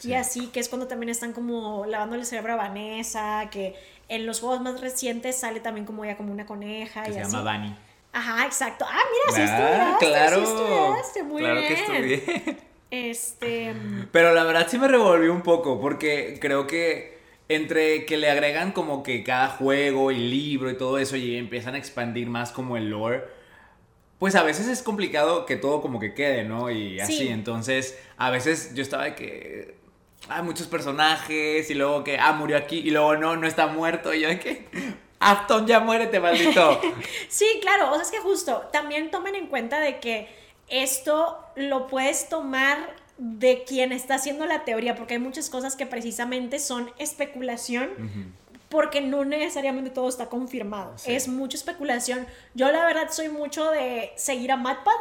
Y 0.04 0.12
así, 0.12 0.46
que 0.46 0.60
es 0.60 0.68
cuando 0.68 0.86
también 0.86 1.10
están 1.10 1.32
como 1.32 1.86
lavando 1.86 2.14
el 2.14 2.24
cerebro 2.24 2.52
a 2.52 2.56
Vanessa, 2.56 3.48
que 3.50 3.74
en 4.08 4.26
los 4.26 4.38
juegos 4.38 4.60
más 4.60 4.80
recientes 4.80 5.36
sale 5.36 5.58
también 5.58 5.86
como 5.86 6.04
ya 6.04 6.16
como 6.16 6.32
una 6.32 6.46
coneja. 6.46 7.02
Que 7.02 7.14
se 7.14 7.18
llama 7.18 7.42
Vanny. 7.42 7.74
Ajá, 8.12 8.46
exacto. 8.46 8.84
Ah, 8.88 9.00
mira, 9.10 9.44
sí 9.44 9.52
ah, 9.52 9.96
estudiaste. 9.98 10.06
Claro. 10.06 10.36
Sí 10.36 10.52
estudiaste, 10.52 11.22
muy 11.24 11.42
claro 11.42 11.60
bien. 11.60 11.74
que 11.74 11.80
estudié. 11.80 12.58
Este. 12.92 13.74
Pero 14.12 14.34
la 14.34 14.44
verdad 14.44 14.68
sí 14.70 14.78
me 14.78 14.86
revolvió 14.86 15.32
un 15.32 15.42
poco, 15.42 15.80
porque 15.80 16.38
creo 16.40 16.68
que 16.68 17.18
entre 17.48 18.06
que 18.06 18.18
le 18.18 18.30
agregan 18.30 18.70
como 18.70 19.02
que 19.02 19.24
cada 19.24 19.48
juego 19.48 20.12
y 20.12 20.18
libro 20.18 20.70
y 20.70 20.76
todo 20.76 20.98
eso 20.98 21.16
y 21.16 21.36
empiezan 21.36 21.74
a 21.74 21.78
expandir 21.78 22.28
más 22.28 22.52
como 22.52 22.76
el 22.76 22.90
lore 22.90 23.41
pues 24.22 24.36
a 24.36 24.44
veces 24.44 24.68
es 24.68 24.84
complicado 24.84 25.46
que 25.46 25.56
todo 25.56 25.82
como 25.82 25.98
que 25.98 26.14
quede, 26.14 26.44
¿no? 26.44 26.70
Y 26.70 27.00
así, 27.00 27.26
entonces 27.26 27.98
a 28.16 28.30
veces 28.30 28.72
yo 28.72 28.80
estaba 28.80 29.02
de 29.02 29.16
que 29.16 29.74
hay 30.28 30.44
muchos 30.44 30.68
personajes 30.68 31.68
y 31.68 31.74
luego 31.74 32.04
que, 32.04 32.20
ah, 32.20 32.32
murió 32.32 32.56
aquí 32.56 32.78
y 32.78 32.92
luego 32.92 33.16
no, 33.16 33.36
no 33.36 33.48
está 33.48 33.66
muerto 33.66 34.14
y 34.14 34.20
yo 34.20 34.28
de 34.28 34.38
que... 34.38 34.68
Afton, 35.18 35.66
ya 35.66 35.80
muérete, 35.80 36.20
maldito. 36.20 36.80
sí, 37.28 37.46
claro, 37.62 37.90
o 37.90 37.94
sea, 37.94 38.02
es 38.04 38.12
que 38.12 38.20
justo, 38.20 38.68
también 38.72 39.10
tomen 39.10 39.34
en 39.34 39.48
cuenta 39.48 39.80
de 39.80 39.98
que 39.98 40.28
esto 40.68 41.44
lo 41.56 41.88
puedes 41.88 42.28
tomar 42.28 42.94
de 43.18 43.64
quien 43.64 43.90
está 43.90 44.14
haciendo 44.14 44.46
la 44.46 44.64
teoría, 44.64 44.94
porque 44.94 45.14
hay 45.14 45.20
muchas 45.20 45.50
cosas 45.50 45.74
que 45.74 45.86
precisamente 45.86 46.60
son 46.60 46.92
especulación, 46.96 47.90
porque 48.72 49.02
no 49.02 49.26
necesariamente 49.26 49.90
todo 49.90 50.08
está 50.08 50.30
confirmado. 50.30 50.94
Es 51.04 51.28
mucha 51.28 51.58
especulación. 51.58 52.26
Yo 52.54 52.72
la 52.72 52.86
verdad 52.86 53.10
soy 53.10 53.28
mucho 53.28 53.70
de 53.70 54.12
seguir 54.16 54.50
a 54.50 54.56
MatPad. 54.56 54.92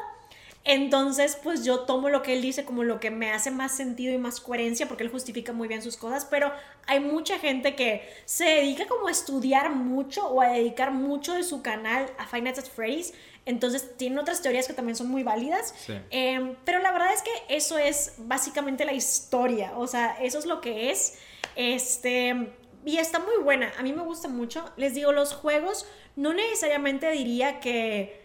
Entonces, 0.65 1.39
pues 1.41 1.63
yo 1.63 1.80
tomo 1.86 2.09
lo 2.09 2.22
que 2.22 2.34
él 2.34 2.41
dice 2.41 2.65
como 2.65 2.84
lo 2.84 2.99
que 2.99 3.09
me 3.11 3.32
hace 3.32 3.49
más 3.49 3.76
sentido 3.76 4.13
y 4.13 4.17
más 4.17 4.41
coherencia, 4.41 4.89
porque 4.89 5.03
él 5.03 5.09
justifica 5.09 5.53
muy 5.53 5.69
bien 5.69 5.82
sus 5.82 5.95
cosas, 5.95 6.26
pero 6.26 6.51
hay 6.86 6.99
mucha 6.99 7.39
gente 7.39 7.76
que 7.76 8.07
se 8.26 8.43
dedica 8.43 8.86
como 8.88 9.07
a 9.07 9.11
estudiar 9.11 9.74
mucho 9.74 10.28
o 10.28 10.41
a 10.41 10.49
dedicar 10.49 10.91
mucho 10.91 11.34
de 11.34 11.43
su 11.43 11.63
canal 11.63 12.11
a 12.19 12.28
Five 12.28 12.41
Nights 12.43 12.59
at 12.59 12.65
Freddy's, 12.65 13.13
entonces 13.47 13.97
tienen 13.97 14.19
otras 14.19 14.43
teorías 14.43 14.67
que 14.67 14.74
también 14.74 14.95
son 14.95 15.07
muy 15.07 15.24
válidas, 15.24 15.74
em, 16.11 16.55
pero 16.63 16.78
la 16.78 16.91
verdad 16.91 17.11
es 17.11 17.24
que 17.24 17.32
eso 17.49 17.80
es 17.80 18.13
básicamente 18.19 18.86
la 18.86 18.93
historia, 18.93 19.74
o 19.78 19.88
sea, 19.88 20.15
eso 20.22 20.38
es 20.38 20.45
lo 20.45 20.61
que 20.61 20.91
es, 20.91 21.17
este, 21.55 22.53
y 22.86 22.97
está 22.97 23.19
muy 23.19 23.43
buena, 23.43 23.71
a 23.77 23.84
mí 23.84 23.93
me 23.93 24.01
gusta 24.01 24.27
mucho. 24.27 24.71
Les 24.77 24.93
digo, 24.93 25.11
los 25.11 25.34
juegos 25.34 25.86
no 26.15 26.34
necesariamente 26.34 27.11
diría 27.11 27.59
que 27.59 28.21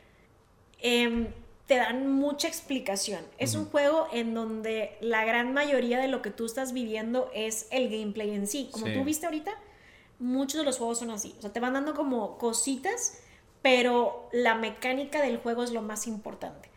em, 0.80 1.28
te 1.66 1.76
dan 1.76 2.10
mucha 2.10 2.48
explicación. 2.48 3.24
Es 3.38 3.54
un 3.54 3.66
juego 3.66 4.08
en 4.12 4.34
donde 4.34 4.96
la 5.00 5.24
gran 5.24 5.52
mayoría 5.52 5.98
de 5.98 6.08
lo 6.08 6.22
que 6.22 6.30
tú 6.30 6.46
estás 6.46 6.72
viviendo 6.72 7.30
es 7.34 7.66
el 7.70 7.90
gameplay 7.90 8.30
en 8.30 8.46
sí. 8.46 8.68
Como 8.70 8.86
tú 8.86 9.04
viste 9.04 9.26
ahorita, 9.26 9.52
muchos 10.18 10.58
de 10.58 10.64
los 10.64 10.78
juegos 10.78 11.00
son 11.00 11.10
así. 11.10 11.34
O 11.38 11.42
sea, 11.42 11.52
te 11.52 11.60
van 11.60 11.74
dando 11.74 11.94
como 11.94 12.38
cositas, 12.38 13.18
pero 13.62 14.28
la 14.32 14.54
mecánica 14.54 15.20
del 15.20 15.38
juego 15.38 15.64
es 15.64 15.72
lo 15.72 15.82
más 15.82 16.06
importante. 16.06 16.70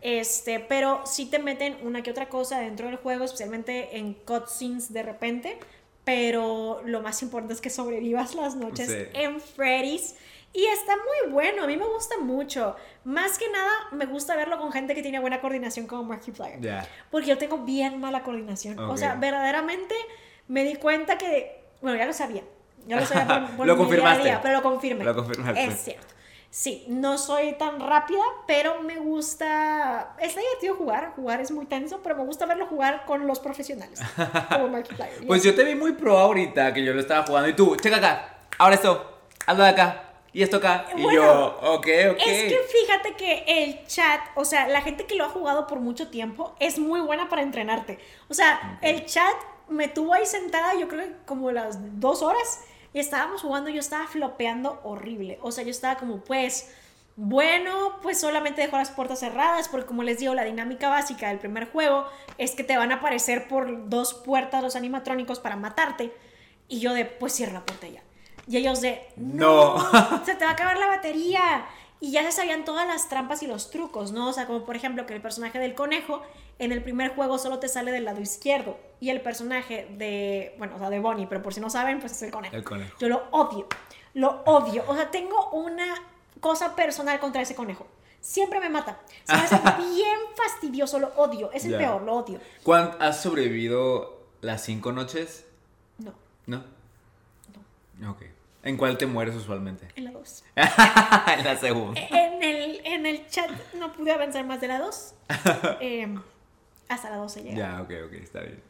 Este, 0.00 0.60
pero 0.60 1.02
sí 1.04 1.26
te 1.26 1.38
meten 1.40 1.76
una 1.82 2.02
que 2.02 2.10
otra 2.10 2.28
cosa 2.28 2.60
dentro 2.60 2.86
del 2.86 2.96
juego, 2.96 3.24
especialmente 3.24 3.98
en 3.98 4.14
cutscenes 4.14 4.92
de 4.92 5.02
repente 5.02 5.58
pero 6.06 6.82
lo 6.84 7.02
más 7.02 7.20
importante 7.22 7.52
es 7.52 7.60
que 7.60 7.68
sobrevivas 7.68 8.36
las 8.36 8.54
noches 8.54 9.08
en 9.12 9.40
Freddy's. 9.40 10.14
Y 10.52 10.64
está 10.66 10.92
muy 10.94 11.32
bueno, 11.32 11.64
a 11.64 11.66
mí 11.66 11.76
me 11.76 11.84
gusta 11.84 12.16
mucho. 12.18 12.76
Más 13.02 13.36
que 13.38 13.50
nada, 13.50 13.72
me 13.90 14.06
gusta 14.06 14.36
verlo 14.36 14.56
con 14.56 14.70
gente 14.70 14.94
que 14.94 15.02
tiene 15.02 15.18
buena 15.18 15.40
coordinación 15.40 15.88
como 15.88 16.04
Markiplier. 16.04 16.86
Porque 17.10 17.26
yo 17.26 17.38
tengo 17.38 17.58
bien 17.58 17.98
mala 17.98 18.22
coordinación. 18.22 18.78
O 18.78 18.96
sea, 18.96 19.16
verdaderamente 19.16 19.96
me 20.46 20.62
di 20.62 20.76
cuenta 20.76 21.18
que, 21.18 21.64
bueno, 21.82 21.98
ya 21.98 22.06
lo 22.06 22.12
sabía. 22.12 22.44
Ya 22.86 23.00
lo 23.00 23.04
sabía 23.04 23.50
por, 23.56 23.66
lo 23.66 23.76
confirmaste. 23.76 24.38
pero 24.40 24.54
lo 24.54 24.62
confirmé. 24.62 25.02
Lo 25.04 25.16
confirmaste. 25.16 25.64
Es 25.64 25.82
cierto. 25.82 26.14
Sí, 26.56 26.86
no 26.88 27.18
soy 27.18 27.52
tan 27.58 27.80
rápida, 27.80 28.22
pero 28.46 28.80
me 28.80 28.98
gusta. 28.98 30.16
Es 30.18 30.34
divertido 30.34 30.74
jugar. 30.74 31.12
Jugar 31.14 31.38
es 31.42 31.50
muy 31.50 31.66
tenso, 31.66 32.00
pero 32.02 32.16
me 32.16 32.24
gusta 32.24 32.46
verlo 32.46 32.66
jugar 32.66 33.04
con 33.04 33.26
los 33.26 33.40
profesionales. 33.40 34.00
Como 34.48 34.68
Markiplier. 34.72 35.26
Pues 35.26 35.42
yo 35.42 35.54
te 35.54 35.64
vi 35.64 35.74
muy 35.74 35.92
pro 35.92 36.16
ahorita 36.16 36.72
que 36.72 36.82
yo 36.82 36.94
lo 36.94 37.00
estaba 37.00 37.26
jugando. 37.26 37.50
Y 37.50 37.52
tú, 37.52 37.76
checa 37.76 37.98
acá, 37.98 38.38
ahora 38.56 38.74
esto, 38.74 39.18
hazlo 39.44 39.64
de 39.64 39.68
acá. 39.68 40.04
Y 40.32 40.42
esto 40.42 40.56
acá. 40.56 40.86
y 40.96 41.02
Bueno, 41.02 41.20
yo, 41.20 41.58
ok, 41.74 41.88
ok. 42.12 42.20
Es 42.24 42.44
que 42.44 42.58
fíjate 42.72 43.16
que 43.16 43.44
el 43.46 43.86
chat, 43.86 44.22
o 44.34 44.46
sea, 44.46 44.66
la 44.66 44.80
gente 44.80 45.04
que 45.04 45.14
lo 45.14 45.26
ha 45.26 45.28
jugado 45.28 45.66
por 45.66 45.80
mucho 45.80 46.08
tiempo 46.08 46.56
es 46.58 46.78
muy 46.78 47.00
buena 47.00 47.28
para 47.28 47.42
entrenarte. 47.42 47.98
O 48.30 48.34
sea, 48.34 48.78
el 48.80 49.04
chat 49.04 49.36
me 49.68 49.88
tuvo 49.88 50.14
ahí 50.14 50.24
sentada, 50.24 50.74
yo 50.74 50.88
creo 50.88 51.04
que 51.04 51.16
como 51.26 51.50
las 51.50 52.00
dos 52.00 52.22
horas, 52.22 52.62
y 52.66 52.75
estábamos 53.00 53.42
jugando, 53.42 53.70
yo 53.70 53.80
estaba 53.80 54.06
flopeando 54.06 54.80
horrible. 54.84 55.38
O 55.42 55.52
sea, 55.52 55.64
yo 55.64 55.70
estaba 55.70 55.96
como, 55.96 56.20
pues, 56.24 56.72
bueno, 57.16 57.98
pues 58.02 58.20
solamente 58.20 58.60
dejo 58.60 58.76
las 58.76 58.90
puertas 58.90 59.20
cerradas, 59.20 59.68
porque 59.68 59.86
como 59.86 60.02
les 60.02 60.18
digo, 60.18 60.34
la 60.34 60.44
dinámica 60.44 60.88
básica 60.88 61.28
del 61.28 61.38
primer 61.38 61.70
juego 61.70 62.06
es 62.36 62.52
que 62.52 62.62
te 62.64 62.76
van 62.76 62.92
a 62.92 62.96
aparecer 62.96 63.48
por 63.48 63.88
dos 63.88 64.14
puertas 64.14 64.62
los 64.62 64.76
animatrónicos 64.76 65.40
para 65.40 65.56
matarte. 65.56 66.14
Y 66.68 66.80
yo 66.80 66.92
de, 66.92 67.04
pues 67.04 67.32
cierra 67.32 67.54
la 67.54 67.64
puerta 67.64 67.88
ya. 67.88 68.02
Y 68.46 68.58
ellos 68.58 68.80
de, 68.80 69.06
No. 69.16 69.76
no, 69.76 70.24
se 70.24 70.34
te 70.34 70.44
va 70.44 70.50
a 70.50 70.54
acabar 70.54 70.76
la 70.78 70.86
batería. 70.88 71.64
Y 72.00 72.12
ya 72.12 72.22
se 72.24 72.32
sabían 72.32 72.64
todas 72.64 72.86
las 72.86 73.08
trampas 73.08 73.42
y 73.42 73.46
los 73.46 73.70
trucos, 73.70 74.12
¿no? 74.12 74.28
O 74.28 74.32
sea, 74.32 74.46
como 74.46 74.64
por 74.64 74.76
ejemplo 74.76 75.06
que 75.06 75.14
el 75.14 75.22
personaje 75.22 75.58
del 75.58 75.74
conejo 75.74 76.22
en 76.58 76.70
el 76.72 76.82
primer 76.82 77.14
juego 77.14 77.38
solo 77.38 77.58
te 77.58 77.68
sale 77.68 77.90
del 77.90 78.04
lado 78.04 78.20
izquierdo. 78.20 78.78
Y 79.00 79.08
el 79.10 79.20
personaje 79.22 79.88
de, 79.96 80.54
bueno, 80.58 80.76
o 80.76 80.78
sea, 80.78 80.90
de 80.90 80.98
Bonnie, 81.00 81.26
pero 81.26 81.42
por 81.42 81.54
si 81.54 81.60
no 81.60 81.70
saben, 81.70 82.00
pues 82.00 82.12
es 82.12 82.22
el 82.22 82.30
conejo. 82.30 82.54
El 82.54 82.64
conejo. 82.64 82.96
Yo 82.98 83.08
lo 83.08 83.22
odio, 83.30 83.66
lo 84.14 84.42
odio. 84.44 84.84
O 84.88 84.94
sea, 84.94 85.10
tengo 85.10 85.50
una 85.52 85.86
cosa 86.40 86.76
personal 86.76 87.18
contra 87.18 87.40
ese 87.40 87.54
conejo. 87.54 87.86
Siempre 88.20 88.60
me 88.60 88.68
mata. 88.68 88.98
Se 89.24 89.32
me 89.34 89.38
hace 89.40 89.56
bien 89.94 90.18
fastidioso, 90.36 90.98
lo 90.98 91.08
odio. 91.16 91.50
Es 91.52 91.64
el 91.64 91.72
Ya. 91.72 91.78
peor, 91.78 92.02
lo 92.02 92.14
odio. 92.14 92.40
¿Cuán- 92.62 92.96
¿Has 93.00 93.22
sobrevivido 93.22 94.20
las 94.42 94.62
cinco 94.62 94.92
noches? 94.92 95.46
No, 95.98 96.12
¿No? 96.46 96.62
No. 97.98 98.10
Ok. 98.10 98.22
¿En 98.66 98.76
cuál 98.76 98.98
te 98.98 99.06
mueres 99.06 99.34
usualmente? 99.34 99.88
en 99.96 100.04
la 100.04 100.10
2. 100.10 100.44
en 100.56 101.44
la 101.44 101.56
segunda. 101.58 102.00
En 102.10 102.42
el, 102.42 102.80
en 102.84 103.06
el 103.06 103.26
chat 103.28 103.48
no 103.74 103.92
pude 103.92 104.12
avanzar 104.12 104.44
más 104.44 104.60
de 104.60 104.68
la 104.68 104.78
2. 104.80 105.14
Eh, 105.80 106.18
hasta 106.88 107.10
la 107.10 107.16
12 107.16 107.42
llega. 107.42 107.56
Ya, 107.56 107.80
ok, 107.82 107.90
ok, 108.06 108.12
está 108.14 108.40
bien. 108.40 108.62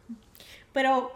Pero 0.73 1.11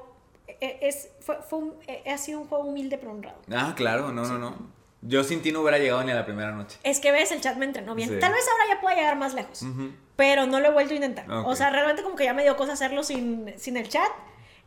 eh, 0.49 0.79
es, 0.83 1.11
fue, 1.21 1.39
fue 1.49 1.59
un- 1.61 1.75
eh, 1.87 2.03
ha 2.11 2.19
sido 2.19 2.41
un 2.41 2.49
juego 2.49 2.65
humilde 2.65 2.99
pero 2.99 3.13
honrado. 3.13 3.39
Ah, 3.55 3.75
claro, 3.77 4.13
no, 4.13 4.25
no, 4.25 4.39
no. 4.39 4.55
Yo 5.03 5.25
sin 5.25 5.41
ti 5.41 5.51
no 5.53 5.61
hubiera 5.61 5.79
llegado 5.79 6.03
ni 6.05 6.11
a 6.13 6.15
la 6.15 6.27
primera 6.27 6.53
noche. 6.53 6.79
Es 6.83 7.01
que 7.01 7.11
ves, 7.13 7.33
el 7.33 7.41
chat 7.41 7.57
me 7.57 7.65
entrenó 7.65 7.95
bien. 7.95 8.09
Sí. 8.11 8.19
Tal 8.19 8.33
vez 8.33 8.45
ahora 8.51 8.65
ya 8.75 8.81
pueda 8.83 8.97
llegar 8.97 9.17
más 9.17 9.33
lejos. 9.35 9.63
Ujú. 9.63 9.93
Pero 10.17 10.47
no 10.47 10.61
lo 10.61 10.69
he 10.69 10.73
vuelto 10.73 10.93
a 10.93 10.97
intentar. 10.97 11.31
Ok. 11.31 11.47
O 11.47 11.57
sea, 11.57 11.71
realmente 11.71 12.03
como 12.03 12.17
que 12.17 12.25
ya 12.25 12.35
me 12.35 12.43
dio 12.43 12.57
cosa 12.57 12.73
hacerlo 12.75 13.03
sin, 13.03 13.55
sin 13.59 13.77
el 13.79 13.89
chat. 13.89 14.11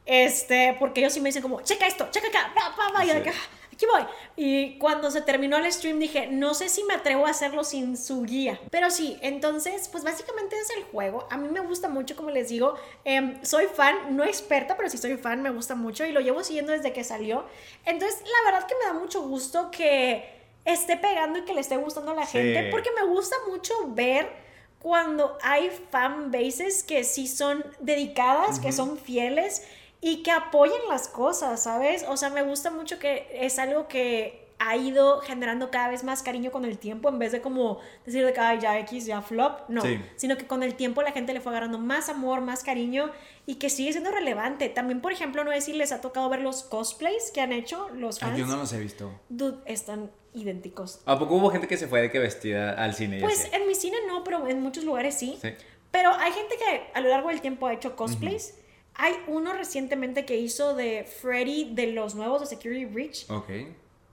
Este, 0.06 0.76
porque 0.80 1.00
ellos 1.02 1.14
sí 1.14 1.22
me 1.22 1.30
dicen 1.30 1.42
como, 1.44 1.62
checa 1.62 1.86
esto, 1.88 2.08
checa 2.12 2.28
acá, 2.28 2.52
va, 2.58 2.76
va, 2.76 2.92
va, 3.00 3.06
y 3.06 3.10
Sí. 3.10 3.22
que, 3.22 3.30
"Ah, 3.30 3.34
aquí 3.74 3.86
voy. 3.86 4.04
Y 4.36 4.78
cuando 4.78 5.12
se 5.12 5.22
terminó 5.22 5.58
el 5.58 5.72
stream 5.72 6.00
dije, 6.00 6.28
no 6.28 6.54
sé 6.54 6.70
si 6.70 6.84
me 6.84 6.94
atrevo 6.94 7.26
a 7.26 7.30
hacerlo 7.32 7.64
sin 7.64 7.98
su 7.98 8.24
guía. 8.24 8.60
Pero 8.72 8.90
sí, 8.90 9.18
entonces, 9.22 9.88
pues 9.90 10.04
básicamente 10.04 10.56
es 10.58 10.70
el 10.78 10.84
juego. 10.86 11.28
A 11.30 11.38
mí 11.38 11.48
me 11.50 11.60
gusta 11.60 11.90
mucho, 11.90 12.16
como 12.16 12.30
les 12.30 12.50
digo. 12.50 12.76
Em, 13.04 13.44
soy 13.44 13.66
fan, 13.68 14.16
no 14.16 14.24
experta, 14.24 14.78
pero 14.78 14.90
sí 14.90 14.98
soy 14.98 15.18
fan, 15.18 15.42
me 15.42 15.50
gusta 15.52 15.76
mucho 15.76 16.06
y 16.06 16.12
lo 16.12 16.22
llevo 16.22 16.44
siguiendo 16.44 16.72
desde 16.72 16.94
que 16.94 17.04
salió. 17.04 17.46
Entonces, 17.86 18.22
la 18.22 18.52
verdad 18.52 18.68
que 18.68 18.76
me 18.76 18.86
da 18.86 18.94
mucho 18.94 19.22
gusto 19.24 19.70
que 19.72 20.42
esté 20.66 20.96
pegando 20.98 21.40
y 21.40 21.44
que 21.44 21.54
le 21.54 21.62
esté 21.62 21.76
gustando 21.78 22.12
a 22.12 22.16
la 22.16 22.26
Sí. 22.26 22.38
gente, 22.38 22.70
porque 22.72 22.90
me 22.92 23.06
gusta 23.06 23.36
mucho 23.50 23.74
ver 23.90 24.32
cuando 24.80 25.38
hay 25.42 25.70
fan 25.92 26.32
bases 26.32 26.84
que 26.84 27.04
sí 27.04 27.28
son 27.28 27.66
dedicadas, 27.80 28.60
que 28.60 28.72
son 28.72 28.98
fieles 28.98 29.66
y 30.06 30.22
que 30.22 30.32
apoyen 30.32 30.82
las 30.90 31.08
cosas, 31.08 31.64
¿sabes? 31.64 32.04
O 32.10 32.18
sea, 32.18 32.30
me 32.30 32.44
gusta 32.44 32.70
mucho 32.70 33.00
que 33.00 33.26
es 33.34 33.58
algo 33.58 33.88
que 33.88 34.44
ha 34.60 34.76
ido 34.76 35.20
generando 35.22 35.72
cada 35.72 35.88
vez 35.90 36.04
más 36.04 36.22
cariño 36.24 36.52
con 36.52 36.66
el 36.66 36.78
tiempo, 36.78 37.08
en 37.10 37.20
vez 37.20 37.32
de 37.32 37.42
como 37.42 37.80
decir 38.06 38.26
de 38.26 38.34
que 38.34 38.40
"Ay, 38.42 38.60
ya 38.60 38.78
X, 38.80 39.06
ya 39.06 39.22
flop, 39.22 39.62
no, 39.70 39.82
Sí. 39.82 40.00
sino 40.18 40.38
que 40.38 40.46
con 40.46 40.62
el 40.62 40.76
tiempo 40.76 41.02
la 41.02 41.12
gente 41.14 41.34
le 41.34 41.40
fue 41.40 41.52
agarrando 41.54 41.80
más 41.80 42.10
amor, 42.10 42.42
más 42.42 42.64
cariño 42.64 43.12
y 43.46 43.56
que 43.56 43.70
sigue 43.70 43.92
siendo 43.94 44.12
relevante. 44.12 44.68
También, 44.70 45.00
por 45.02 45.12
ejemplo, 45.14 45.44
no 45.46 45.52
sé 45.52 45.62
si 45.62 45.74
les 45.74 45.92
ha 45.94 46.02
tocado 46.02 46.28
ver 46.30 46.42
los 46.42 46.64
cosplays 46.64 47.32
que 47.32 47.40
han 47.42 47.54
hecho 47.54 47.88
los 47.94 48.20
fans. 48.20 48.38
yo 48.38 48.46
no 48.46 48.58
los 48.58 48.74
he 48.74 48.80
visto. 48.80 49.10
Dude, 49.30 49.58
están 49.66 50.12
idénticos. 50.34 51.02
¿A 51.06 51.18
poco 51.18 51.36
hubo 51.36 51.50
gente 51.50 51.68
que 51.68 51.78
se 51.78 51.88
fue 51.88 52.02
de 52.02 52.12
que 52.12 52.20
vestida 52.20 52.72
al 52.74 52.94
cine? 52.94 53.20
Pues 53.22 53.50
en 53.54 53.68
mi 53.68 53.76
cine 53.76 53.98
no, 54.08 54.24
pero 54.26 54.48
en 54.48 54.62
muchos 54.62 54.84
lugares 54.84 55.16
sí. 55.16 55.38
Sí. 55.42 55.50
Pero 55.92 56.12
hay 56.14 56.32
gente 56.32 56.56
que 56.58 56.88
a 56.94 57.02
lo 57.02 57.10
largo 57.10 57.30
del 57.30 57.40
tiempo 57.42 57.68
ha 57.68 57.74
hecho 57.74 57.96
cosplays. 57.96 58.56
Hay 58.96 59.14
uno 59.28 59.54
recientemente 59.54 60.26
que 60.26 60.38
hizo 60.38 60.76
de 60.76 61.04
Freddy 61.04 61.74
de 61.74 61.88
los 61.88 62.16
nuevos 62.16 62.42
de 62.42 62.48
Security 62.48 62.86
Breach. 62.86 63.30
Ok. 63.30 63.50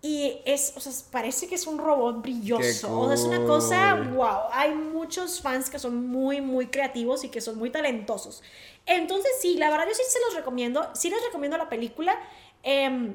Y 0.03 0.41
es, 0.47 0.73
o 0.77 0.81
sea, 0.81 0.93
parece 1.11 1.47
que 1.47 1.57
es 1.57 1.67
un 1.67 1.79
robot 1.79 2.23
brilloso. 2.23 2.99
O 2.99 3.07
sea, 3.07 3.15
es 3.15 3.23
una 3.23 3.45
cosa, 3.45 3.95
wow. 4.15 4.49
Hay 4.53 4.75
muchos 4.75 5.43
fans 5.43 5.69
que 5.69 5.79
son 5.79 6.07
muy, 6.07 6.41
muy 6.41 6.69
creativos 6.69 7.23
y 7.25 7.29
que 7.29 7.43
son 7.43 7.59
muy 7.59 7.69
talentosos. 7.69 8.43
Entonces, 8.87 9.31
sí, 9.41 9.57
la 9.57 9.71
verdad 9.71 9.87
yo 9.87 9.95
sí 9.95 10.03
se 10.09 10.19
los 10.21 10.35
recomiendo. 10.35 10.89
Sí 10.95 11.11
les 11.11 11.23
recomiendo 11.25 11.59
la 11.59 11.69
película. 11.69 12.19
em, 12.63 13.15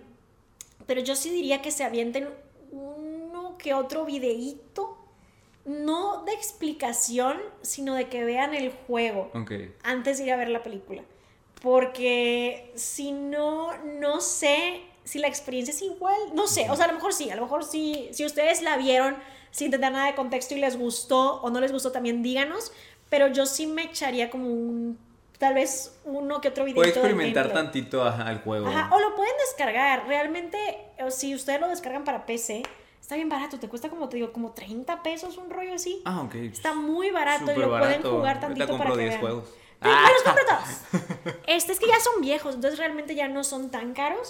pero 0.86 1.01
yo 1.01 1.16
sí 1.16 1.32
diría 1.32 1.63
que 1.63 1.72
se 1.72 1.84
avienten 1.84 2.30
uno 2.72 3.57
que 3.57 3.74
otro 3.74 4.05
videíto. 4.05 4.97
No 5.66 6.24
de 6.26 6.34
explicación, 6.34 7.41
sino 7.63 7.95
de 7.95 8.07
que 8.07 8.24
vean 8.24 8.53
el 8.53 8.72
juego 8.72 9.32
antes 9.82 10.20
de 10.20 10.26
ir 10.26 10.32
a 10.32 10.36
ver 10.36 10.49
la 10.49 10.61
película. 10.61 11.01
Porque 11.66 12.72
si 12.76 13.11
no, 13.11 13.76
no 13.84 14.22
sé 14.22 14.84
si 15.03 15.18
la 15.18 15.28
experiencia 15.28 15.74
es 15.74 15.82
igual. 15.82 16.16
No 16.36 16.45
sé, 16.45 16.70
o 16.70 16.76
sea, 16.76 16.86
a 16.86 16.88
lo 16.89 16.93
mejor 16.93 17.11
sí, 17.11 17.32
a 17.32 17.36
lo 17.36 17.41
mejor 17.41 17.63
sí. 17.63 18.07
Si 18.11 18.24
ustedes 18.24 18.61
la 18.61 18.78
vieron 18.78 19.16
sin 19.49 19.72
tener 19.72 19.91
nada 19.91 20.05
de 20.05 20.13
contexto 20.13 20.53
y 20.53 20.59
les 20.59 20.78
gustó 20.78 21.41
o 21.41 21.49
no 21.49 21.59
les 21.59 21.72
gustó, 21.72 21.91
también 21.91 22.22
díganos. 22.22 22.72
Pero 23.09 23.30
yo 23.30 23.47
sí 23.47 23.66
me 23.66 23.86
echaría 23.86 24.30
como 24.30 24.47
un. 24.47 24.99
Tal 25.39 25.55
vez 25.55 25.99
uno 26.05 26.39
que 26.39 26.49
otro 26.49 26.66
video. 26.66 26.76
Puedo 26.76 26.89
experimentar 26.89 27.51
tantito 27.51 28.03
ajá, 28.03 28.28
al 28.28 28.41
juego. 28.41 28.68
Ajá, 28.68 28.95
o 28.95 28.99
lo 28.99 29.16
pueden 29.16 29.34
descargar. 29.47 30.05
Realmente, 30.05 30.59
si 31.09 31.34
ustedes 31.34 31.59
lo 31.59 31.68
descargan 31.68 32.03
para 32.03 32.28
PC, 32.28 32.61
está 33.01 33.16
bien 33.16 33.28
barato. 33.28 33.57
Te 33.57 33.68
cuesta 33.68 33.89
como 33.89 34.07
te 34.07 34.18
digo, 34.18 34.32
como 34.32 34.51
30 34.51 35.01
pesos 35.01 35.39
un 35.39 35.49
rollo 35.49 35.74
así. 35.74 35.99
Ah, 36.05 36.22
ok. 36.22 36.36
Está 36.36 36.76
muy 36.76 37.09
barato 37.09 37.51
y 37.51 37.55
lo 37.55 37.76
pueden 37.76 38.03
jugar 38.03 38.39
tantito 38.39 38.68
compro 38.68 38.89
para 38.89 38.97
que 38.97 39.01
10 39.01 39.09
vean. 39.09 39.22
juegos. 39.22 39.49
Pero 39.86 39.96
Ah. 39.98 40.10
los 40.14 40.24
compro 40.24 40.44
todos. 40.46 41.36
Este 41.48 41.72
es 41.74 41.80
que 41.80 41.88
ya 41.88 42.00
son 42.00 42.22
viejos, 42.22 42.56
entonces 42.56 42.80
realmente 42.80 43.16
ya 43.16 43.28
no 43.28 43.44
son 43.44 43.70
tan 43.72 43.94
caros. 43.94 44.30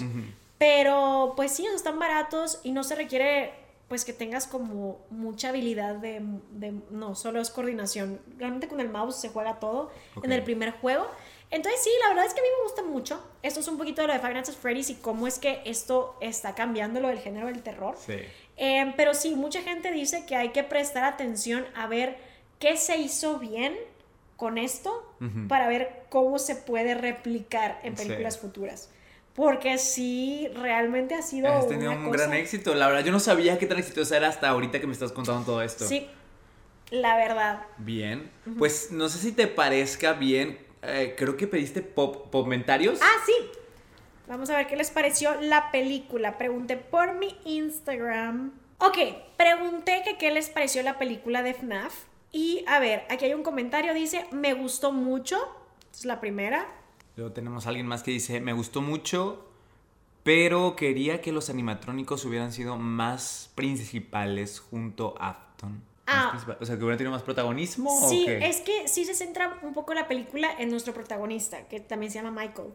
Pero 0.58 1.34
pues 1.36 1.51
sí, 1.51 1.66
están 1.68 1.99
baratos 1.99 2.60
y 2.64 2.72
no 2.72 2.84
se 2.84 2.95
requiere 2.95 3.53
pues 3.88 4.03
que 4.03 4.14
tengas 4.14 4.47
como 4.47 4.99
mucha 5.12 5.49
habilidad 5.49 5.95
de, 5.95 6.20
de- 6.51 6.74
no, 6.89 7.14
solo 7.16 7.39
es 7.39 7.49
coordinación. 7.51 8.20
Realmente 8.38 8.68
con 8.68 8.80
el 8.80 8.89
mouse 8.89 9.16
se 9.18 9.30
juega 9.30 9.60
todo 9.60 9.91
en 10.16 10.32
Ok. 10.32 10.38
el 10.38 10.43
primer 10.43 10.72
juego. 10.72 11.08
Entonces 11.51 11.84
sí, 11.84 11.91
la 12.01 12.10
verdad 12.10 12.26
es 12.26 12.34
que 12.34 12.39
a 12.39 12.43
mí 12.43 12.49
me 12.58 12.64
gusta 12.64 12.82
mucho. 12.84 13.24
Esto 13.43 13.60
es 13.60 13.68
un 13.68 13.78
poquito 13.78 14.01
de 14.01 14.08
lo 14.08 14.14
de 14.14 14.20
Five 14.20 14.34
Nights 14.34 14.49
at 14.49 14.56
Freddy's 14.56 14.89
y 14.89 14.95
cómo 14.95 15.28
es 15.28 15.38
que 15.38 15.62
esto 15.66 16.18
está 16.20 16.56
cambiando 16.56 16.99
lo 16.99 17.10
del 17.10 17.20
género 17.20 17.45
del 17.47 17.62
terror. 17.62 17.95
Sí. 18.03 18.16
Eh, 18.58 18.93
pero 18.97 19.14
sí, 19.14 19.36
mucha 19.36 19.62
gente 19.62 19.91
dice 19.91 20.26
que 20.26 20.36
hay 20.36 20.49
que 20.49 20.64
prestar 20.64 21.03
atención 21.03 21.66
a 21.76 21.86
ver 21.86 22.18
qué 22.60 22.78
se 22.78 22.97
hizo 22.97 23.38
bien 23.38 23.78
con 24.36 24.57
esto 24.57 25.15
para 25.47 25.67
ver 25.67 26.03
cómo 26.09 26.39
se 26.39 26.55
puede 26.55 26.93
replicar 26.95 27.79
en 27.83 27.95
Sí. 27.97 28.03
películas 28.03 28.38
futuras. 28.39 28.89
Porque 29.33 29.77
sí, 29.77 30.47
realmente 30.55 31.13
ha 31.15 31.21
sido. 31.21 31.51
Has 31.51 31.67
tenido 31.67 31.91
una 31.91 31.99
un 31.99 32.11
cosa- 32.11 32.23
gran 32.27 32.33
éxito. 32.36 32.73
La 32.73 32.88
verdad, 32.88 33.03
yo 33.03 33.11
no 33.11 33.19
sabía 33.19 33.57
qué 33.57 33.65
tan 33.65 33.77
exitosa 33.79 34.15
era 34.17 34.27
hasta 34.29 34.47
ahorita 34.49 34.79
que 34.79 34.88
me 34.88 34.93
estás 34.93 35.11
contando 35.11 35.43
todo 35.45 35.61
esto. 35.61 35.86
Sí, 35.86 36.07
la 36.89 37.17
verdad. 37.17 37.63
Bien. 37.77 38.31
Pues 38.57 38.91
no 38.91 39.09
sé 39.09 39.19
si 39.19 39.31
te 39.31 39.47
parezca 39.47 40.13
bien. 40.13 40.63
eh, 40.88 41.15
creo 41.17 41.36
que 41.36 41.47
pediste 41.47 41.81
pop, 41.81 42.29
comentarios. 42.31 42.99
Ah, 43.01 43.17
sí. 43.25 43.33
Vamos 44.27 44.51
a 44.51 44.55
ver 44.57 44.67
qué 44.67 44.75
les 44.75 44.91
pareció 44.91 45.33
la 45.41 45.71
película. 45.71 46.38
Pregunté 46.38 46.77
por 46.77 47.15
mi 47.15 47.36
Instagram. 47.43 48.51
Ok, 48.77 48.97
pregunté 49.36 50.03
que 50.05 50.17
qué 50.19 50.29
les 50.31 50.49
pareció 50.49 50.83
la 50.83 50.99
película 50.99 51.41
de 51.41 51.55
FNAF. 51.55 51.93
Y 52.36 52.65
a 52.67 52.79
ver, 52.79 53.05
aquí 53.09 53.23
hay 53.23 53.33
un 53.33 53.43
comentario, 53.43 53.93
dice, 53.93 54.25
me 54.33 54.53
gustó 54.53 54.91
mucho. 54.91 55.38
Es 55.93 56.03
la 56.03 56.19
primera. 56.19 56.67
Luego 57.15 57.31
tenemos 57.31 57.65
a 57.65 57.69
alguien 57.69 57.88
más 57.88 58.03
que 58.03 58.11
dice, 58.11 58.41
me 58.41 58.51
gustó 58.51 58.81
mucho, 58.81 59.47
pero 60.23 60.75
quería 60.75 61.21
que 61.21 61.31
los 61.31 61.49
animatrónicos 61.49 62.25
hubieran 62.25 62.51
sido 62.51 62.75
más 62.75 63.51
principales 63.55 64.59
junto 64.59 65.15
a 65.17 65.29
Afton. 65.29 65.81
Ah. 66.07 66.38
O 66.59 66.65
sea, 66.65 66.75
que 66.75 66.83
hubieran 66.83 66.97
tenido 66.97 67.13
más 67.13 67.23
protagonismo. 67.23 67.89
Sí, 68.09 68.23
¿o 68.23 68.25
qué? 68.25 68.49
es 68.49 68.59
que 68.59 68.89
sí 68.89 69.05
se 69.05 69.15
centra 69.15 69.57
un 69.61 69.73
poco 69.73 69.93
la 69.93 70.09
película 70.09 70.49
en 70.59 70.69
nuestro 70.69 70.93
protagonista, 70.93 71.69
que 71.69 71.79
también 71.79 72.11
se 72.11 72.21
llama 72.21 72.31
Michael. 72.31 72.67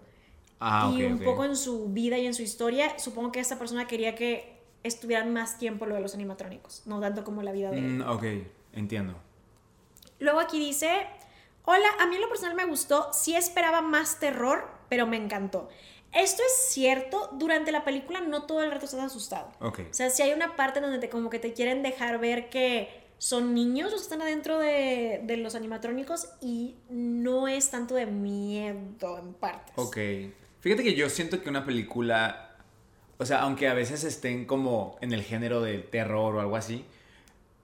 Ah, 0.59 0.91
y 0.97 1.03
un 1.03 1.19
poco 1.19 1.45
en 1.45 1.55
su 1.55 1.91
vida 1.91 2.17
y 2.17 2.25
en 2.25 2.33
su 2.33 2.41
historia. 2.41 2.99
Supongo 2.99 3.31
que 3.31 3.41
esta 3.41 3.59
persona 3.59 3.87
quería 3.87 4.15
que 4.15 4.59
estuvieran 4.85 5.35
más 5.35 5.59
tiempo 5.59 5.85
lo 5.85 5.97
de 5.97 6.01
los 6.01 6.15
animatrónicos, 6.15 6.81
no 6.87 6.99
tanto 6.99 7.25
como 7.25 7.43
la 7.43 7.53
vida 7.53 7.71
de 7.71 7.77
él. 7.77 7.99
Mm, 7.99 8.09
ok, 8.09 8.25
entiendo. 8.73 9.17
Luego 10.21 10.39
aquí 10.39 10.59
dice, 10.59 11.07
hola, 11.65 11.89
a 11.99 12.07
mí 12.07 12.15
en 12.15 12.23
lo 12.23 12.29
personal 12.29 12.55
me 12.55 12.67
gustó, 12.67 13.13
sí 13.13 13.35
esperaba 13.35 13.81
más 13.81 14.21
terror, 14.21 14.71
pero 14.89 15.07
me 15.07 15.17
encantó. 15.17 15.69
Esto 16.13 16.43
es 16.47 16.73
cierto, 16.73 17.31
durante 17.33 17.73
la 17.73 17.85
película 17.85 18.21
no 18.21 18.43
todo 18.43 18.63
el 18.63 18.71
rato 18.71 18.85
estás 18.85 19.01
asustado. 19.01 19.51
Ok. 19.61 19.81
O 19.91 19.95
sea, 19.95 20.11
si 20.11 20.23
hay 20.23 20.33
una 20.33 20.57
parte 20.57 20.81
donde 20.81 20.99
te, 20.99 21.09
como 21.09 21.31
que 21.31 21.39
te 21.39 21.53
quieren 21.53 21.83
dejar 21.83 22.19
ver 22.21 22.51
que 22.51 22.89
son 23.19 23.55
niños 23.55 23.91
que 23.91 23.97
están 23.97 24.23
adentro 24.23 24.59
de, 24.59 25.21
de 25.25 25.37
los 25.37 25.55
animatrónicos 25.55 26.29
y 26.41 26.77
no 26.89 27.49
es 27.49 27.71
tanto 27.71 27.95
de 27.95 28.07
miedo 28.07 29.19
en 29.19 29.35
partes. 29.35 29.73
Ok. 29.77 29.99
Fíjate 30.61 30.83
que 30.83 30.95
yo 30.95 31.09
siento 31.09 31.43
que 31.43 31.49
una 31.49 31.65
película, 31.65 32.57
o 33.19 33.25
sea, 33.25 33.43
aunque 33.43 33.69
a 33.69 33.75
veces 33.75 34.05
estén 34.05 34.47
como 34.47 34.99
en 35.01 35.13
el 35.13 35.23
género 35.23 35.63
de 35.63 35.79
terror 35.79 36.35
o 36.37 36.41
algo 36.41 36.57
así, 36.57 36.85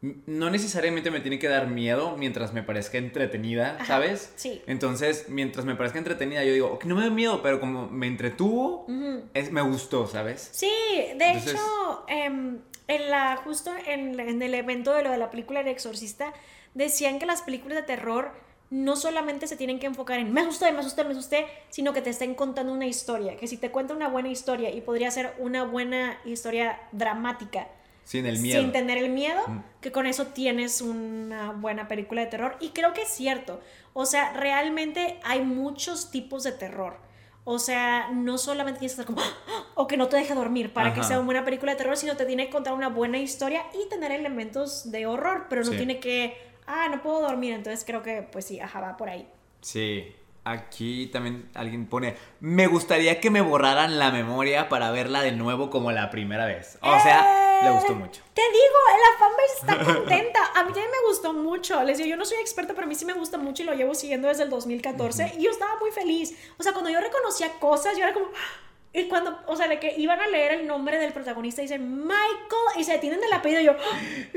no 0.02 0.50
necesariamente 0.50 1.10
me 1.10 1.20
tiene 1.20 1.38
que 1.38 1.48
dar 1.48 1.68
miedo 1.68 2.16
mientras 2.16 2.52
me 2.52 2.62
parezca 2.62 2.98
entretenida, 2.98 3.74
Ajá, 3.76 3.86
¿sabes? 3.86 4.32
sí. 4.36 4.62
Entonces, 4.66 5.26
mientras 5.28 5.64
me 5.64 5.74
parezca 5.74 5.98
entretenida, 5.98 6.44
yo 6.44 6.52
digo, 6.52 6.72
ok, 6.72 6.84
no 6.84 6.94
me 6.96 7.02
da 7.02 7.10
miedo, 7.10 7.42
pero 7.42 7.58
como 7.60 7.88
me 7.88 8.06
entretuvo, 8.06 8.86
es, 9.34 9.50
me 9.52 9.62
gustó, 9.62 10.06
¿sabes? 10.06 10.48
Sí, 10.52 10.70
de 10.96 11.24
Entonces- 11.24 11.52
hecho, 11.54 12.04
em, 12.08 12.58
en 12.88 13.10
la, 13.10 13.36
justo 13.42 13.72
en, 13.86 14.18
en 14.20 14.42
el 14.42 14.54
evento 14.54 14.92
de 14.92 15.02
lo 15.02 15.10
de 15.10 15.18
la 15.18 15.30
película 15.30 15.60
El 15.60 15.68
Exorcista, 15.68 16.32
decían 16.74 17.18
que 17.18 17.26
las 17.26 17.42
películas 17.42 17.76
de 17.76 17.82
terror 17.82 18.30
no 18.68 18.96
solamente 18.96 19.46
se 19.46 19.56
tienen 19.56 19.78
que 19.78 19.86
enfocar 19.86 20.18
en 20.18 20.32
me 20.32 20.40
asusté, 20.40 20.72
me 20.72 20.80
asusté, 20.80 21.04
me 21.04 21.12
asusté, 21.12 21.46
sino 21.68 21.92
que 21.92 22.02
te 22.02 22.10
estén 22.10 22.34
contando 22.34 22.72
una 22.72 22.86
historia. 22.86 23.36
Que 23.36 23.46
si 23.46 23.56
te 23.56 23.70
cuenta 23.70 23.94
una 23.94 24.08
buena 24.08 24.28
historia 24.28 24.70
y 24.70 24.80
podría 24.80 25.10
ser 25.10 25.32
una 25.38 25.62
buena 25.64 26.18
historia 26.24 26.80
dramática, 26.92 27.68
Sin 28.06 28.24
el 28.24 28.38
miedo. 28.38 28.60
sin 28.62 28.70
tener 28.72 28.98
el 28.98 29.10
miedo, 29.10 29.42
Mm. 29.48 29.62
que 29.80 29.90
con 29.90 30.06
eso 30.06 30.28
tienes 30.28 30.80
una 30.80 31.50
buena 31.50 31.88
película 31.88 32.20
de 32.20 32.28
terror. 32.28 32.56
Y 32.60 32.68
creo 32.70 32.92
que 32.92 33.02
es 33.02 33.08
cierto. 33.08 33.60
O 33.94 34.06
sea, 34.06 34.32
realmente 34.32 35.18
hay 35.24 35.42
muchos 35.42 36.10
tipos 36.12 36.44
de 36.44 36.52
terror. 36.52 36.98
O 37.42 37.58
sea, 37.58 38.08
no 38.12 38.38
solamente 38.38 38.78
tienes 38.80 38.94
que 38.96 39.02
estar 39.02 39.14
como, 39.14 39.20
"Ah", 39.26 39.64
o 39.74 39.86
que 39.88 39.96
no 39.96 40.06
te 40.08 40.16
deje 40.16 40.34
dormir 40.34 40.72
para 40.72 40.94
que 40.94 41.02
sea 41.02 41.16
una 41.18 41.26
buena 41.26 41.44
película 41.44 41.72
de 41.72 41.78
terror, 41.78 41.96
sino 41.96 42.16
te 42.16 42.26
tiene 42.26 42.46
que 42.46 42.52
contar 42.52 42.74
una 42.74 42.88
buena 42.88 43.18
historia 43.18 43.62
y 43.74 43.88
tener 43.88 44.12
elementos 44.12 44.90
de 44.92 45.06
horror, 45.06 45.46
pero 45.48 45.62
no 45.64 45.70
Sí. 45.72 45.76
tiene 45.76 45.98
que, 46.00 46.36
ah, 46.66 46.88
no 46.90 47.02
puedo 47.02 47.20
dormir. 47.22 47.54
Entonces 47.54 47.84
creo 47.84 48.02
que, 48.02 48.22
pues 48.22 48.44
sí, 48.46 48.60
ajá, 48.60 48.80
va 48.80 48.96
por 48.96 49.08
ahí. 49.08 49.28
Sí. 49.62 50.14
Aquí 50.48 51.06
también 51.12 51.48
alguien 51.54 51.86
pone, 51.86 52.14
me 52.38 52.68
gustaría 52.68 53.20
que 53.20 53.30
me 53.30 53.40
borraran 53.40 53.98
la 53.98 54.12
memoria 54.12 54.68
para 54.68 54.92
verla 54.92 55.20
de 55.22 55.32
nuevo 55.32 55.70
como 55.70 55.90
la 55.90 56.08
primera 56.10 56.46
vez. 56.46 56.78
O 56.82 57.00
sea, 57.00 57.45
le 57.62 57.70
gustó 57.70 57.94
mucho. 57.94 58.22
Te 58.34 58.42
digo, 58.42 58.78
la 59.02 59.18
fanbase 59.18 59.54
está 59.60 59.94
contenta. 59.94 60.40
A 60.54 60.64
mí 60.64 60.72
también 60.72 60.90
me 60.90 61.08
gustó 61.08 61.32
mucho. 61.32 61.82
Les 61.82 61.98
digo, 61.98 62.10
yo 62.10 62.16
no 62.16 62.24
soy 62.24 62.38
experta, 62.38 62.74
pero 62.74 62.86
a 62.86 62.88
mí 62.88 62.94
sí 62.94 63.04
me 63.04 63.12
gusta 63.12 63.38
mucho 63.38 63.62
y 63.62 63.66
lo 63.66 63.74
llevo 63.74 63.94
siguiendo 63.94 64.28
desde 64.28 64.44
el 64.44 64.50
2014. 64.50 65.34
Y 65.38 65.42
yo 65.42 65.50
estaba 65.50 65.76
muy 65.78 65.90
feliz. 65.90 66.36
O 66.58 66.62
sea, 66.62 66.72
cuando 66.72 66.90
yo 66.90 67.00
reconocía 67.00 67.52
cosas, 67.58 67.96
yo 67.96 68.04
era 68.04 68.12
como. 68.12 68.28
Y 68.92 69.08
cuando, 69.08 69.38
o 69.46 69.56
sea, 69.56 69.68
de 69.68 69.78
que 69.78 69.94
iban 69.98 70.20
a 70.20 70.26
leer 70.26 70.52
el 70.52 70.66
nombre 70.66 70.98
del 70.98 71.12
protagonista 71.12 71.60
y 71.60 71.64
dicen 71.64 72.06
Michael 72.06 72.78
y 72.78 72.84
se 72.84 72.92
detienen 72.92 73.20
del 73.20 73.32
apellido, 73.32 73.60
y 73.60 73.64
yo, 73.66 73.72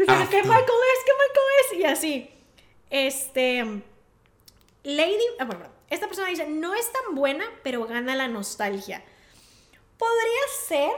Ah, 0.08 0.28
¿qué. 0.30 0.44
Michael 0.44 0.80
es? 0.94 1.06
¿Qué 1.06 1.12
Michael 1.14 1.48
es? 1.62 1.80
Y 1.80 1.84
así. 1.86 2.30
Este. 2.90 3.64
Lady. 4.84 5.26
Ah, 5.40 5.46
bueno. 5.46 5.66
Esta 5.90 6.08
persona 6.08 6.28
dice: 6.30 6.48
No 6.48 6.76
es 6.76 6.92
tan 6.92 7.16
buena, 7.16 7.46
pero 7.64 7.86
gana 7.86 8.16
la 8.16 8.28
nostalgia. 8.28 9.04
Podría 9.98 10.42
ser, 10.68 10.92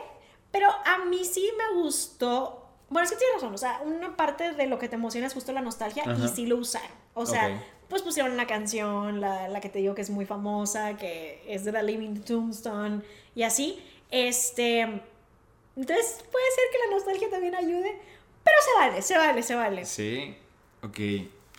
pero 0.52 0.68
a 0.70 1.06
mí 1.06 1.24
sí 1.26 1.49
me 1.58 1.82
gustó. 1.82 2.68
Bueno, 2.89 3.06
es 3.06 3.12
que 3.12 3.18
tienes 3.18 3.36
razón, 3.36 3.54
o 3.54 3.58
sea, 3.58 3.82
una 3.86 4.18
parte 4.18 4.52
de 4.52 4.68
lo 4.68 4.78
que 4.78 4.89
te 4.89 4.95
emociona 4.95 5.28
es 5.28 5.34
justo 5.34 5.54
la 5.54 5.62
nostalgia 5.62 6.04
y 6.24 6.28
sí 6.28 6.45
lo 6.45 6.58
usaron. 6.58 6.91
O 7.14 7.26
sea, 7.26 7.64
pues 7.88 8.02
pusieron 8.02 8.36
la 8.38 8.47
canción, 8.47 9.22
la, 9.22 9.47
la 9.47 9.62
que 9.62 9.70
te 9.70 9.80
digo 9.80 9.95
que 9.95 10.02
es 10.02 10.10
muy 10.10 10.26
famosa, 10.26 10.97
que 10.97 11.43
es 11.47 11.64
de 11.64 11.72
The 11.72 11.84
Living 11.84 12.22
Tombstone 12.22 13.02
y 13.34 13.43
así. 13.43 13.82
Este. 14.10 14.82
Entonces 14.82 16.26
puede 16.32 16.45
ser 16.56 16.66
que 16.72 16.78
la 16.89 16.95
nostalgia 16.95 17.30
también 17.30 17.56
ayude, 17.56 17.97
pero 18.43 18.58
se 18.62 18.80
vale, 18.80 19.02
se 19.02 19.18
vale, 19.18 19.43
se 19.43 19.56
vale. 19.56 19.86
Sí. 19.86 20.36
Ok. 20.84 20.99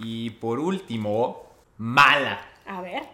Y 0.00 0.30
por 0.30 0.58
último, 0.58 1.42
mala. 1.78 2.46
A 2.66 2.80
ver. 2.82 3.04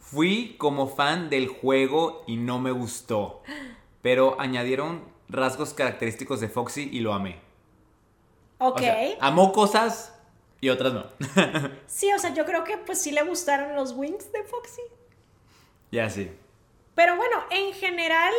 Fui 0.00 0.56
como 0.58 0.88
fan 0.88 1.28
del 1.28 1.48
juego 1.48 2.24
y 2.26 2.36
no 2.36 2.58
me 2.58 2.72
gustó. 2.72 3.42
Pero 4.08 4.40
añadieron 4.40 5.04
rasgos 5.28 5.74
característicos 5.74 6.40
de 6.40 6.48
Foxy 6.48 6.88
y 6.90 7.00
lo 7.00 7.12
amé. 7.12 7.36
Ok. 8.56 8.76
O 8.76 8.78
sea, 8.78 9.16
amó 9.20 9.52
cosas 9.52 10.18
y 10.62 10.70
otras 10.70 10.94
no. 10.94 11.04
sí, 11.86 12.10
o 12.14 12.18
sea, 12.18 12.32
yo 12.32 12.46
creo 12.46 12.64
que 12.64 12.78
pues 12.78 13.02
sí 13.02 13.12
le 13.12 13.20
gustaron 13.20 13.76
los 13.76 13.92
wings 13.92 14.32
de 14.32 14.44
Foxy. 14.44 14.80
ya 15.92 16.08
sí. 16.08 16.30
Pero 16.94 17.16
bueno, 17.16 17.36
en 17.50 17.74
general, 17.74 18.32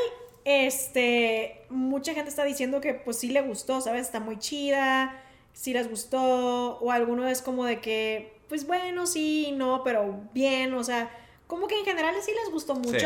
este, 0.43 1.67
mucha 1.69 2.15
gente 2.15 2.31
está 2.31 2.45
diciendo 2.45 2.81
que 2.81 2.95
pues 2.95 3.19
sí 3.19 3.27
le 3.29 3.41
gustó, 3.41 3.79
¿sabes? 3.79 4.07
Está 4.07 4.19
muy 4.19 4.39
chida, 4.39 5.21
sí 5.53 5.73
les 5.73 5.87
gustó, 5.87 6.79
o 6.79 6.91
alguno 6.91 7.27
es 7.27 7.43
como 7.43 7.65
de 7.65 7.79
que, 7.79 8.41
pues 8.49 8.65
bueno, 8.65 9.05
sí, 9.05 9.53
no, 9.55 9.83
pero 9.83 10.19
bien, 10.33 10.73
o 10.73 10.83
sea, 10.83 11.15
como 11.45 11.67
que 11.67 11.77
en 11.77 11.85
general 11.85 12.15
sí 12.23 12.31
les 12.43 12.51
gustó 12.51 12.73
mucho. 12.73 12.97
Sí. 12.97 13.05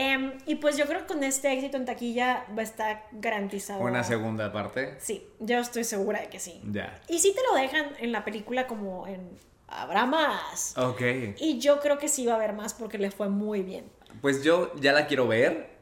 Em, 0.00 0.38
y 0.46 0.54
pues 0.54 0.76
yo 0.76 0.86
creo 0.86 1.00
que 1.00 1.06
con 1.12 1.24
este 1.24 1.52
éxito 1.52 1.76
en 1.76 1.84
taquilla 1.84 2.46
va 2.56 2.60
a 2.60 2.64
estar 2.64 3.06
garantizado. 3.10 3.80
Una 3.80 4.04
segunda 4.04 4.52
parte. 4.52 4.94
Sí, 5.00 5.26
yo 5.40 5.58
estoy 5.58 5.82
segura 5.82 6.20
de 6.20 6.28
que 6.28 6.38
sí. 6.38 6.60
Ya. 6.70 7.00
Y 7.08 7.18
sí 7.18 7.34
te 7.34 7.40
lo 7.42 7.60
dejan 7.60 7.84
en 7.98 8.12
la 8.12 8.24
película 8.24 8.68
como 8.68 9.08
en 9.08 9.28
habrá 9.66 10.06
más. 10.06 10.78
Ok. 10.78 11.00
Y 11.38 11.58
yo 11.58 11.80
creo 11.80 11.98
que 11.98 12.06
sí 12.08 12.24
va 12.26 12.34
a 12.34 12.36
haber 12.36 12.52
más 12.52 12.74
porque 12.74 12.96
le 12.96 13.10
fue 13.10 13.28
muy 13.28 13.62
bien. 13.62 13.90
Pues 14.20 14.44
yo 14.44 14.72
ya 14.76 14.92
la 14.92 15.08
quiero 15.08 15.26
ver. 15.26 15.76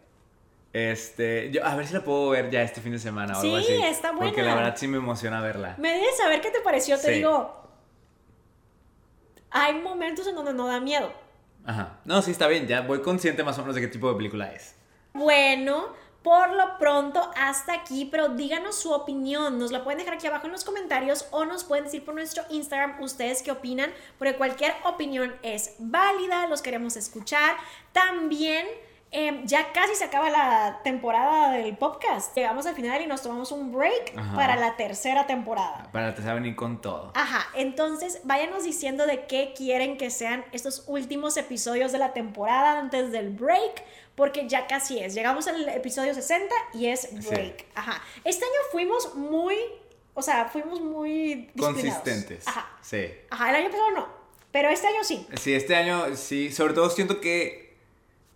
Este, 0.73 1.51
yo, 1.51 1.63
a 1.65 1.75
ver 1.77 1.87
si 1.87 1.93
la 1.93 2.03
puedo 2.03 2.31
ver 2.31 2.51
ya 2.51 2.63
este 2.63 2.81
fin 2.81 2.93
de 2.93 2.99
semana 2.99 3.37
o 3.39 3.41
algo 3.43 3.59
Sí, 3.59 3.65
así. 3.65 3.83
está 3.85 4.13
Porque 4.13 4.31
buena. 4.33 4.49
la 4.49 4.55
verdad 4.55 4.77
sí 4.79 4.89
me 4.89 4.97
emociona 4.97 5.43
verla. 5.43 5.75
Me 5.79 5.93
debes 5.93 6.17
saber 6.17 6.41
qué 6.41 6.51
te 6.51 6.61
pareció, 6.61 6.97
te 6.97 7.09
Sí. 7.09 7.13
digo. 7.17 7.55
Hay 9.51 9.75
momentos 9.81 10.27
en 10.27 10.35
donde 10.35 10.53
no 10.55 10.67
da 10.69 10.81
miedo. 10.81 11.13
Ajá. 11.67 11.99
No, 12.05 12.23
sí 12.23 12.31
está 12.31 12.47
bien, 12.47 12.67
ya 12.67 12.83
voy 12.83 13.03
consciente 13.03 13.43
más 13.43 13.59
o 13.59 13.63
menos 13.63 13.75
de 13.75 13.81
qué 13.81 13.89
tipo 13.89 14.09
de 14.09 14.17
película 14.17 14.53
es. 14.53 14.75
Bueno, 15.13 15.89
por 16.23 16.53
lo 16.53 16.79
pronto 16.79 17.31
hasta 17.37 17.73
aquí, 17.73 18.09
pero 18.11 18.31
díganos 18.31 18.77
su 18.77 18.93
opinión. 18.93 19.59
Nos 19.59 19.73
la 19.73 19.85
pueden 19.85 19.99
dejar 19.99 20.15
aquí 20.15 20.27
abajo 20.27 20.47
en 20.47 20.53
los 20.53 20.65
comentarios 20.65 21.27
o 21.31 21.45
nos 21.45 21.65
pueden 21.65 21.85
decir 21.85 22.05
por 22.05 22.15
nuestro 22.15 22.45
Instagram 22.51 23.01
ustedes 23.01 23.43
qué 23.43 23.51
opinan, 23.51 23.91
porque 24.19 24.37
cualquier 24.37 24.75
opinión 24.85 25.35
es 25.43 25.75
válida, 25.79 26.47
los 26.49 26.63
queremos 26.63 26.97
escuchar. 26.97 27.57
También 27.93 28.67
eh, 29.13 29.43
ya 29.45 29.73
casi 29.73 29.95
se 29.95 30.05
acaba 30.05 30.31
la 30.31 30.81
temporada 30.83 31.53
del 31.53 31.77
podcast. 31.77 32.35
Llegamos 32.37 32.67
al 32.67 32.75
final 32.75 33.01
y 33.01 33.07
nos 33.07 33.23
tomamos 33.23 33.53
un 33.53 33.73
break 33.73 34.13
Ajá. 34.17 34.35
para 34.35 34.57
la 34.57 34.77
tercera 34.77 35.27
temporada. 35.27 35.89
Para 35.93 36.15
te 36.15 36.23
saben 36.23 36.45
ir 36.45 36.57
con 36.57 36.81
todo. 36.81 37.13
Ajá, 37.15 37.47
entonces 37.55 38.21
váyanos 38.25 38.65
diciendo 38.65 39.07
de 39.07 39.27
qué 39.27 39.55
quieren 39.57 39.97
que 39.97 40.11
sean 40.11 40.45
estos 40.53 40.85
últimos 40.87 41.37
episodios 41.37 41.93
de 41.93 41.99
la 41.99 42.13
temporada 42.13 42.79
antes 42.79 43.13
del 43.13 43.31
break, 43.31 43.85
porque 44.17 44.49
ya 44.49 44.67
casi 44.67 44.99
es. 44.99 45.15
Llegamos 45.15 45.47
al 45.47 45.69
episodio 45.69 46.13
60 46.13 46.55
y 46.75 46.87
es 46.87 47.09
break. 47.29 47.65
Ajá. 47.75 48.03
Este 48.25 48.45
año 48.45 48.59
fuimos 48.73 49.15
muy, 49.15 49.57
o 50.15 50.23
sea, 50.23 50.47
fuimos 50.47 50.81
muy. 50.81 51.51
Consistentes. 51.59 52.47
Ajá. 52.49 52.69
Sí. 52.83 53.09
Ajá, 53.31 53.51
el 53.51 53.57
año 53.57 53.71
pasado 53.71 53.91
no, 53.93 54.09
pero 54.51 54.69
este 54.69 54.89
año 54.89 55.05
sí. 55.05 55.27
Sí, 55.41 55.55
este 55.55 55.77
año 55.77 56.17
sí, 56.17 56.51
sobre 56.51 56.75
todo 56.75 56.91
siento 56.91 57.21
que 57.21 57.66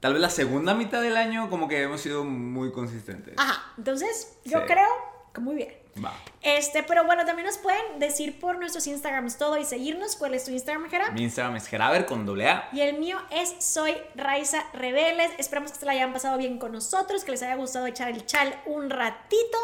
tal 0.00 0.12
vez 0.14 0.22
la 0.22 0.30
segunda 0.30 0.74
mitad 0.74 1.00
del 1.02 1.16
año 1.16 1.48
como 1.50 1.68
que 1.68 1.82
hemos 1.82 2.00
sido 2.00 2.24
muy 2.24 2.72
consistentes. 2.72 3.34
Ajá, 3.38 3.72
entonces 3.78 4.36
yo 4.44 4.58
Sí. 4.60 4.64
creo 4.66 4.88
que 5.32 5.40
muy 5.40 5.54
bien. 5.56 5.76
Va. 6.02 6.14
Este, 6.40 6.82
pero 6.84 7.04
bueno, 7.04 7.24
también 7.26 7.46
nos 7.46 7.58
pueden 7.58 7.98
decir 7.98 8.38
por 8.38 8.56
nuestros 8.58 8.86
Instagrams 8.86 9.36
todo 9.38 9.58
y 9.58 9.64
seguirnos. 9.64 10.14
¿Cuál 10.16 10.34
es 10.34 10.44
tu 10.44 10.50
Instagram, 10.52 10.88
Jera? 10.88 11.10
Mi 11.10 11.24
Instagram 11.24 11.56
es 11.56 11.66
Geraber 11.66 12.06
con 12.06 12.24
doble 12.24 12.48
A. 12.48 12.68
Y 12.72 12.80
el 12.80 12.96
mío 12.98 13.18
es 13.30 13.54
Soy 13.58 13.94
Raiza 14.14 14.64
Rebeles. 14.72 15.32
Esperamos 15.38 15.72
que 15.72 15.78
se 15.78 15.86
la 15.86 15.92
hayan 15.92 16.12
pasado 16.12 16.38
bien 16.38 16.58
con 16.58 16.72
nosotros, 16.72 17.24
que 17.24 17.32
les 17.32 17.42
haya 17.42 17.56
gustado 17.56 17.86
echar 17.86 18.08
el 18.08 18.24
chal 18.24 18.54
un 18.66 18.88
ratito. 18.88 19.58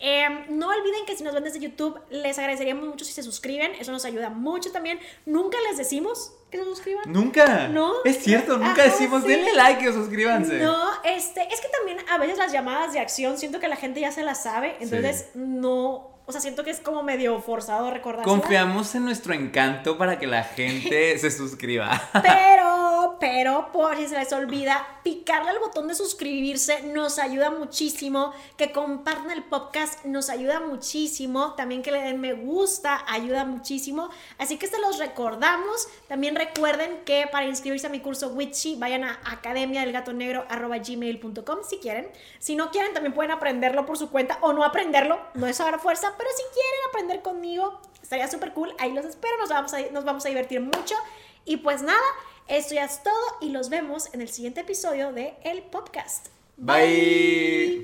Eh, 0.00 0.46
no 0.48 0.68
olviden 0.68 1.04
que 1.06 1.16
si 1.16 1.22
nos 1.22 1.34
ven 1.34 1.44
desde 1.44 1.60
YouTube, 1.60 2.00
les 2.10 2.38
agradeceríamos 2.38 2.86
mucho 2.88 3.04
si 3.04 3.12
se 3.12 3.22
suscriben. 3.22 3.72
Eso 3.78 3.92
nos 3.92 4.04
ayuda 4.06 4.30
mucho 4.30 4.72
también. 4.72 4.98
Nunca 5.26 5.58
les 5.68 5.76
decimos 5.76 6.32
que 6.50 6.58
se 6.58 6.64
suscriban. 6.64 7.04
Nunca. 7.06 7.68
No. 7.68 7.92
Es 8.04 8.18
cierto, 8.22 8.56
nunca 8.56 8.82
Ajá, 8.82 8.84
decimos 8.84 9.22
sí. 9.22 9.28
denle 9.28 9.54
like 9.54 9.88
o 9.88 9.92
suscríbanse. 9.92 10.58
No, 10.58 10.76
este, 11.04 11.42
es 11.52 11.60
que 11.60 11.68
también 11.68 11.98
a 12.08 12.18
veces 12.18 12.38
las 12.38 12.52
llamadas 12.52 12.92
de 12.92 13.00
acción 13.00 13.38
siento 13.38 13.60
que 13.60 13.68
la 13.68 13.76
gente 13.76 14.00
ya 14.00 14.12
se 14.12 14.22
las 14.22 14.42
sabe, 14.42 14.76
entonces 14.80 15.30
no, 15.34 16.16
o 16.28 16.32
sea, 16.32 16.40
siento 16.40 16.64
que 16.64 16.70
es 16.70 16.80
como 16.80 17.02
medio 17.02 17.40
forzado 17.40 17.90
recordar. 17.90 18.24
Confiamos 18.24 18.94
en 18.96 19.04
nuestro 19.04 19.32
encanto 19.32 19.96
para 19.96 20.18
que 20.18 20.26
la 20.26 20.42
gente 20.56 21.18
se 21.18 21.30
suscriba. 21.30 22.00
Pero 22.12 22.75
pero 23.20 23.70
por 23.72 23.96
si 23.96 24.08
se 24.08 24.18
les 24.18 24.32
olvida, 24.32 24.86
picarle 25.02 25.50
al 25.50 25.58
botón 25.58 25.88
de 25.88 25.94
suscribirse 25.94 26.82
nos 26.82 27.18
ayuda 27.18 27.50
muchísimo, 27.50 28.32
que 28.56 28.72
compartan 28.72 29.30
el 29.30 29.44
podcast 29.44 30.04
nos 30.04 30.30
ayuda 30.30 30.60
muchísimo, 30.60 31.54
también 31.54 31.82
que 31.82 31.92
le 31.92 32.00
den 32.00 32.20
me 32.20 32.32
gusta 32.32 33.04
ayuda 33.08 33.44
muchísimo, 33.44 34.08
así 34.38 34.56
que 34.56 34.66
se 34.66 34.80
los 34.80 34.98
recordamos, 34.98 35.88
también 36.08 36.36
recuerden 36.36 37.02
que 37.04 37.28
para 37.30 37.46
inscribirse 37.46 37.86
a 37.86 37.90
mi 37.90 38.00
curso 38.00 38.28
Witchy 38.28 38.76
vayan 38.76 39.04
a 39.04 39.20
academia 39.24 39.80
del 39.82 39.92
gato 39.92 40.12
negro 40.12 40.46
gmail.com 40.48 41.58
si 41.68 41.78
quieren, 41.78 42.08
si 42.38 42.56
no 42.56 42.70
quieren 42.70 42.94
también 42.94 43.14
pueden 43.14 43.30
aprenderlo 43.30 43.86
por 43.86 43.98
su 43.98 44.10
cuenta 44.10 44.38
o 44.40 44.52
no 44.52 44.64
aprenderlo, 44.64 45.18
no 45.34 45.46
es 45.46 45.60
ahora 45.60 45.78
fuerza, 45.78 46.14
pero 46.16 46.30
si 46.36 46.42
quieren 46.52 46.80
aprender 46.88 47.22
conmigo, 47.22 47.80
estaría 48.02 48.28
súper 48.28 48.52
cool, 48.52 48.74
ahí 48.78 48.92
los 48.92 49.04
espero, 49.04 49.36
nos 49.38 49.50
vamos, 49.50 49.74
a, 49.74 49.80
nos 49.92 50.04
vamos 50.04 50.24
a 50.24 50.28
divertir 50.28 50.60
mucho. 50.60 50.94
Y 51.46 51.58
pues 51.58 51.80
nada, 51.82 52.02
esto 52.48 52.74
ya 52.74 52.84
es 52.84 53.02
todo 53.02 53.14
y 53.40 53.50
los 53.50 53.68
vemos 53.68 54.12
en 54.14 54.20
el 54.20 54.28
siguiente 54.28 54.60
episodio 54.60 55.12
de 55.12 55.34
El 55.44 55.62
Podcast. 55.62 56.28
Bye. 56.56 57.74